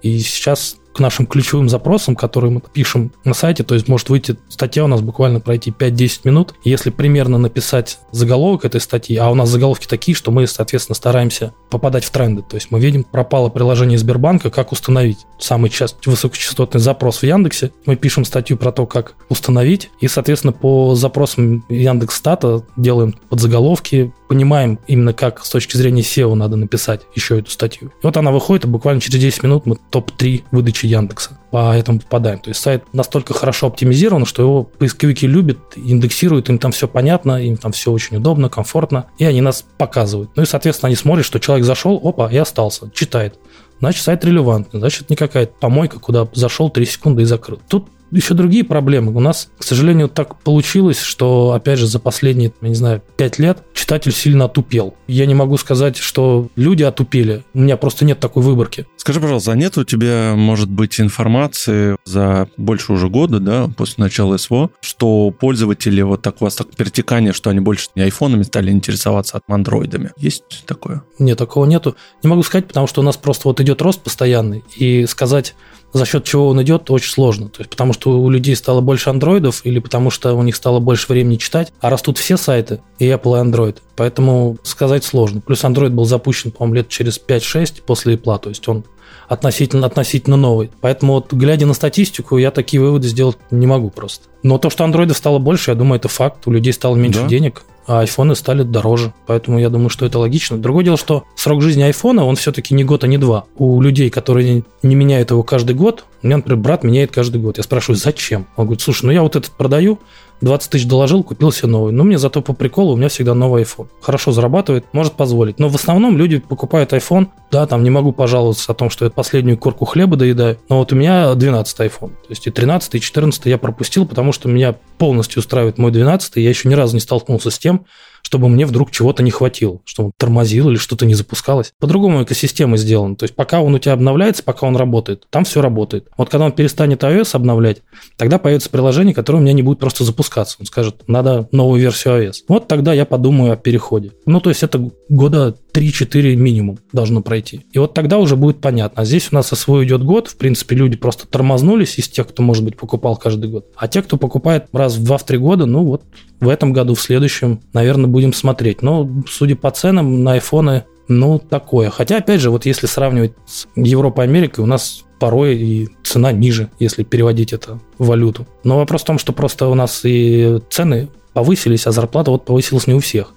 И 0.03 0.19
сейчас 0.21 0.77
к 0.93 1.01
нашим 1.01 1.27
ключевым 1.27 1.69
запросам, 1.69 2.15
которые 2.15 2.51
мы 2.51 2.61
пишем 2.61 3.13
на 3.25 3.35
сайте, 3.35 3.63
то 3.63 3.75
есть 3.75 3.89
может 3.89 4.11
выйти 4.11 4.37
статья 4.49 4.85
у 4.85 4.89
нас 4.89 5.01
буквально 5.01 5.41
пройти 5.41 5.71
5-10 5.71 6.21
минут. 6.25 6.55
Если 6.65 6.91
примерно 6.91 7.39
написать 7.39 7.99
заголовок 8.11 8.65
этой 8.65 8.81
статьи, 8.81 9.17
а 9.17 9.31
у 9.31 9.35
нас 9.35 9.49
заголовки 9.49 9.87
такие, 9.87 10.15
что 10.15 10.31
мы, 10.31 10.47
соответственно, 10.47 10.95
стараемся 10.95 11.55
попадать 11.71 12.05
в 12.05 12.11
тренды. 12.11 12.43
То 12.43 12.57
есть 12.57 12.71
мы 12.71 12.81
видим, 12.81 13.05
пропало 13.05 13.49
приложение 13.49 13.99
Сбербанка, 13.99 14.51
как 14.51 14.73
установить. 14.73 15.19
Самый 15.39 15.71
частый 15.71 16.11
высокочастотный 16.11 16.81
запрос 16.81 17.19
в 17.19 17.23
Яндексе. 17.23 17.73
Мы 17.87 17.97
пишем 17.97 18.25
статью 18.25 18.57
про 18.57 18.73
то, 18.73 18.87
как 18.87 19.15
установить. 19.29 19.91
И, 20.01 20.09
соответственно, 20.09 20.53
по 20.53 20.95
запросам 20.95 21.65
Яндекс.Стата 21.69 22.65
делаем 22.77 23.15
подзаголовки, 23.31 24.13
понимаем 24.33 24.79
именно 24.87 25.13
как 25.13 25.45
с 25.45 25.51
точки 25.51 25.77
зрения 25.77 26.01
SEO 26.01 26.33
надо 26.33 26.57
написать 26.57 27.03
еще 27.15 27.39
эту 27.39 27.51
статью. 27.51 27.89
И 27.89 28.07
вот 28.07 28.17
она 28.17 28.31
выходит, 28.31 28.65
и 28.65 28.67
буквально 28.67 28.99
через 28.99 29.21
10 29.21 29.43
минут 29.43 29.67
мы 29.67 29.77
топ-3 29.91 30.45
выдачи 30.51 30.87
Яндекса 30.87 31.39
по 31.51 31.77
этому 31.77 32.01
попадаем. 32.01 32.39
То 32.39 32.49
есть 32.49 32.63
сайт 32.63 32.83
настолько 32.95 33.35
хорошо 33.35 33.67
оптимизирован, 33.67 34.25
что 34.25 34.41
его 34.41 34.63
поисковики 34.65 35.27
любят, 35.27 35.59
индексируют, 35.77 36.49
им 36.49 36.59
там 36.59 36.73
все 36.73 36.89
понятно, 36.89 37.45
им 37.45 37.59
там 37.59 37.73
все 37.73 37.93
очень 37.93 38.17
удобно, 38.17 38.49
комфортно, 38.49 39.05
и 39.19 39.27
они 39.27 39.43
нас 39.43 39.67
показывают. 39.77 40.31
Ну 40.35 40.45
и, 40.45 40.47
соответственно, 40.47 40.87
они 40.87 40.97
смотрят, 40.97 41.27
что 41.27 41.39
человек 41.39 41.67
зашел, 41.67 42.01
опа, 42.03 42.33
и 42.33 42.39
остался, 42.39 42.91
читает. 42.95 43.39
Значит, 43.81 44.03
сайт 44.03 44.25
релевантный, 44.25 44.81
значит, 44.81 45.11
не 45.11 45.17
какая-то 45.17 45.53
помойка, 45.61 45.99
куда 45.99 46.27
зашел 46.33 46.71
3 46.71 46.87
секунды 46.87 47.21
и 47.21 47.27
закрыл. 47.27 47.61
Тут 47.69 47.89
еще 48.13 48.35
другие 48.35 48.65
проблемы. 48.65 49.13
У 49.15 49.21
нас, 49.21 49.51
к 49.59 49.65
сожалению, 49.65 50.09
так 50.09 50.39
получилось, 50.41 51.01
что, 51.01 51.53
опять 51.53 51.79
же, 51.79 51.87
за 51.87 51.99
последние, 51.99 52.53
я 52.61 52.69
не 52.69 52.75
знаю, 52.75 53.03
пять 53.17 53.39
лет 53.39 53.63
читатель 53.75 54.13
сильно 54.13 54.45
отупел. 54.45 54.95
Я 55.09 55.27
не 55.27 55.35
могу 55.35 55.57
сказать, 55.57 55.97
что 55.97 56.49
люди 56.57 56.83
отупели. 56.83 57.43
У 57.55 57.61
меня 57.61 57.77
просто 57.77 58.05
нет 58.05 58.21
такой 58.21 58.43
выборки. 58.43 58.87
Скажи, 58.97 59.21
пожалуйста, 59.21 59.53
а 59.53 59.57
нет 59.57 59.77
у 59.77 59.85
тебя, 59.85 60.35
может 60.37 60.71
быть, 60.71 61.01
информации 61.01 61.97
за 62.05 62.49
больше 62.57 62.93
уже 62.93 63.09
года, 63.09 63.41
да, 63.41 63.69
после 63.77 64.05
начала 64.05 64.37
СВО, 64.37 64.71
что 64.81 65.31
пользователи, 65.31 66.03
вот 66.03 66.23
так 66.23 66.41
у 66.41 66.45
вас 66.45 66.55
так 66.55 66.71
перетекание, 66.77 67.33
что 67.33 67.51
они 67.51 67.61
больше 67.61 67.89
не 67.97 68.03
айфонами 68.03 68.43
стали 68.43 68.71
интересоваться, 68.71 69.41
а 69.47 69.55
андроидами? 69.55 70.13
Есть 70.17 70.65
такое? 70.67 71.03
Нет, 71.19 71.39
такого 71.39 71.65
нету. 71.67 71.97
Не 72.23 72.31
могу 72.31 72.43
сказать, 72.43 72.69
потому 72.69 72.87
что 72.87 73.01
у 73.01 73.05
нас 73.05 73.17
просто 73.17 73.49
вот 73.49 73.61
идет 73.61 73.83
рост 73.83 74.01
постоянный, 74.01 74.65
и 74.77 75.07
сказать 75.07 75.55
за 75.93 76.07
счет 76.07 76.25
чего 76.25 76.49
он 76.49 76.63
идет, 76.63 76.91
очень 76.91 77.11
сложно. 77.11 77.49
То 77.49 77.61
есть, 77.61 77.71
потому 77.71 77.93
что 77.93 78.19
у 78.19 78.31
людей 78.31 78.57
стало 78.57 78.81
больше 78.81 79.11
андроидов 79.11 79.65
или 79.65 79.79
потому 79.79 80.11
что 80.11 80.35
у 80.35 80.43
них 80.43 80.57
стало 80.57 80.79
больше 80.79 81.07
времени 81.09 81.37
читать, 81.37 81.73
а 81.81 81.91
растут 81.91 82.19
все 82.19 82.37
сайты, 82.37 82.81
и 82.99 83.07
Apple, 83.07 83.39
и 83.39 83.51
Android. 83.51 83.77
Поэтому 83.97 84.57
сказать 84.63 85.05
сложно. 85.05 85.41
Плюс 85.41 85.65
Android 85.65 85.91
был 85.91 86.05
запущен, 86.05 86.51
по-моему, 86.51 86.77
лет 86.77 86.89
через 86.89 87.21
5-6 87.21 87.83
после 87.85 88.15
Apple, 88.15 88.39
то 88.39 88.49
есть 88.49 88.67
он 88.69 88.85
относительно, 89.29 89.87
относительно 89.87 90.37
новый. 90.37 90.71
Поэтому 90.81 91.15
вот 91.15 91.33
глядя 91.33 91.67
на 91.67 91.75
статистику, 91.75 92.39
я 92.39 92.51
такие 92.51 92.81
выводы 92.81 93.09
сделать 93.09 93.39
не 93.51 93.67
могу 93.67 93.91
просто. 93.91 94.29
Но 94.43 94.59
то, 94.59 94.71
что 94.71 94.85
андроидов 94.85 95.17
стало 95.17 95.39
больше, 95.39 95.71
я 95.71 95.75
думаю, 95.75 95.99
это 95.99 96.09
факт. 96.09 96.47
У 96.47 96.51
людей 96.51 96.73
стало 96.73 96.97
меньше 96.97 97.23
да. 97.23 97.29
денег, 97.29 97.65
а 97.87 98.01
айфоны 98.01 98.35
стали 98.35 98.63
дороже. 98.63 99.13
Поэтому 99.27 99.59
я 99.59 99.69
думаю, 99.69 99.89
что 99.89 100.07
это 100.07 100.19
логично. 100.19 100.59
Другое 100.59 100.85
дело, 100.85 100.97
что 100.97 101.25
срок 101.37 101.63
жизни 101.63 101.83
айфона, 101.83 102.25
он 102.25 102.37
все-таки 102.37 102.75
не 102.75 102.85
год, 102.85 103.05
а 103.05 103.07
не 103.07 103.19
два. 103.19 103.45
У 103.57 103.81
людей, 103.81 104.11
которые 104.11 104.65
не 104.83 104.95
меняют 104.95 105.31
его 105.31 105.43
каждый 105.43 105.75
год, 105.75 106.05
у 106.23 106.27
меня, 106.27 106.37
например, 106.39 106.59
брат 106.59 106.85
меняет 106.85 107.11
каждый 107.11 107.41
год. 107.41 107.59
Я 107.59 107.65
спрашиваю, 107.65 107.97
зачем? 107.97 108.47
Он 108.57 108.67
говорит, 108.67 108.83
слушай, 108.83 109.07
ну 109.07 109.13
я 109.13 109.23
вот 109.23 109.37
этот 109.37 109.53
продаю, 109.53 109.99
20 110.43 110.71
тысяч 110.71 110.87
доложил, 110.87 111.23
купил 111.23 111.53
себе 111.53 111.69
новый. 111.69 111.93
Но 111.93 112.05
мне 112.05 112.19
зато 112.19 112.43
по 112.43 112.53
приколу 112.53 112.93
у 112.93 112.97
меня 112.97 113.09
всегда 113.09 113.35
новый 113.35 113.63
iPhone. 113.63 113.89
Хорошо 114.01 114.33
зарабатывает, 114.33 114.85
может 114.93 115.15
позволить. 115.15 115.59
Но 115.59 115.69
в 115.69 115.75
основном 115.75 116.19
люди 116.19 116.39
покупают 116.39 116.93
iPhone. 116.93 117.29
Да, 117.51 117.67
там 117.67 117.83
не 117.85 117.91
могу 117.91 118.13
пожаловаться 118.13 118.73
о 118.73 118.75
том, 118.75 118.91
что 118.91 119.05
я 119.05 119.11
последнюю 119.11 119.57
корку 119.57 119.85
хлеба 119.85 120.17
доедаю. 120.17 120.59
Но 120.69 120.79
вот 120.79 120.93
у 120.93 120.97
меня 120.97 121.35
12 121.35 121.81
iPhone. 121.81 122.09
То 122.09 122.31
есть 122.31 122.47
и 122.47 122.51
13, 122.51 122.97
и 122.97 123.01
14 123.01 123.47
я 123.47 123.57
пропустил, 123.57 124.05
потому 124.05 124.33
что 124.33 124.49
меня 124.49 124.75
полностью 124.99 125.41
устраивает 125.41 125.79
мой 125.79 125.93
12. 125.93 126.37
Я 126.37 126.49
еще 126.49 126.69
ни 126.69 126.75
разу 126.75 126.95
не 126.95 127.01
столкнулся 127.01 127.51
с 127.51 127.59
тем, 127.59 127.87
чтобы 128.23 128.49
мне 128.49 128.65
вдруг 128.67 128.91
чего-то 128.91 129.23
не 129.23 129.31
хватило, 129.31 129.81
что 129.85 130.05
он 130.05 130.13
тормозил 130.17 130.71
или 130.71 130.77
что-то 130.77 131.05
не 131.05 131.15
запускалось. 131.15 131.73
По-другому 131.79 132.23
экосистема 132.23 132.77
сделана. 132.77 133.17
То 133.17 133.25
есть 133.25 133.35
пока 133.35 133.61
он 133.61 133.75
у 133.75 133.79
тебя 133.79 133.93
обновляется, 133.93 134.43
пока 134.43 134.67
он 134.67 134.77
работает, 134.77 135.27
там 135.31 135.45
все 135.45 135.61
работает. 135.61 136.09
Вот 136.17 136.31
когда 136.31 136.47
он 136.47 136.53
перестанет 136.53 137.03
iOS 137.03 137.31
обновлять, 137.35 137.83
тогда 138.17 138.39
появится 138.39 138.71
приложение, 138.71 139.15
которое 139.15 139.39
у 139.39 139.43
меня 139.43 139.53
не 139.53 139.63
будет 139.63 139.79
просто 139.79 140.05
запускаться. 140.05 140.57
Он 140.61 140.67
скажет, 140.67 141.03
надо 141.07 141.49
новую 141.53 141.81
версию 141.81 142.29
iOS. 142.29 142.35
Вот 142.49 142.69
тогда 142.69 142.93
я 142.95 143.05
подумаю 143.05 143.53
о 143.53 143.57
переходе. 143.57 144.13
Ну, 144.25 144.41
то 144.41 144.51
есть 144.51 144.63
это 144.63 144.91
года 145.09 145.57
3-4 145.73 146.35
минимум 146.37 146.79
должно 146.93 147.23
пройти. 147.23 147.67
И 147.73 147.79
вот 147.79 147.95
тогда 147.95 148.19
уже 148.19 148.37
будет 148.37 148.61
понятно. 148.61 149.03
А 149.03 149.05
здесь 149.05 149.29
у 149.31 149.35
нас 149.35 149.49
СВО 149.49 149.85
идет 149.85 150.03
год, 150.05 150.29
в 150.29 150.37
принципе, 150.37 150.77
люди 150.77 150.97
просто 150.97 151.27
тормознулись 151.27 151.99
из 151.99 152.09
тех, 152.09 152.29
кто, 152.29 152.43
может 152.43 152.65
быть, 152.65 152.77
покупал 152.77 153.17
каждый 153.17 153.51
год. 153.51 153.67
А 153.77 153.89
те, 153.89 154.03
кто 154.03 154.17
покупает 154.17 154.67
раз 154.73 154.97
в 154.97 155.05
2-3 155.05 155.39
года, 155.39 155.67
ну 155.67 155.85
вот 155.85 156.03
в 156.41 156.49
этом 156.49 156.73
году, 156.73 156.95
в 156.95 157.01
следующем, 157.01 157.61
наверное, 157.73 158.09
будем 158.09 158.33
смотреть. 158.33 158.83
Но, 158.83 159.09
судя 159.29 159.57
по 159.57 159.71
ценам, 159.71 160.23
на 160.23 160.35
айфоны, 160.35 160.85
ну, 161.09 161.39
такое. 161.39 161.91
Хотя, 161.91 162.19
опять 162.19 162.41
же, 162.41 162.51
вот 162.51 162.67
если 162.67 162.87
сравнивать 162.87 163.33
с 163.47 163.67
Европой 163.77 164.25
и 164.25 164.29
Америкой, 164.29 164.65
у 164.65 164.67
нас 164.67 165.05
порой 165.19 165.57
и 165.57 165.89
цена 166.03 166.33
ниже, 166.33 166.71
если 166.79 167.05
переводить 167.05 167.53
это 167.53 167.79
в 167.99 168.07
валюту. 168.07 168.47
Но 168.65 168.77
вопрос 168.79 169.03
в 169.03 169.07
том, 169.07 169.19
что 169.19 169.33
просто 169.33 169.69
у 169.69 169.75
нас 169.75 170.01
и 170.05 170.59
цены 170.71 171.09
повысились, 171.33 171.87
а 171.87 171.93
зарплата 171.93 172.31
вот 172.31 172.45
повысилась 172.45 172.87
не 172.87 172.95
у 172.95 172.99
всех. 172.99 173.35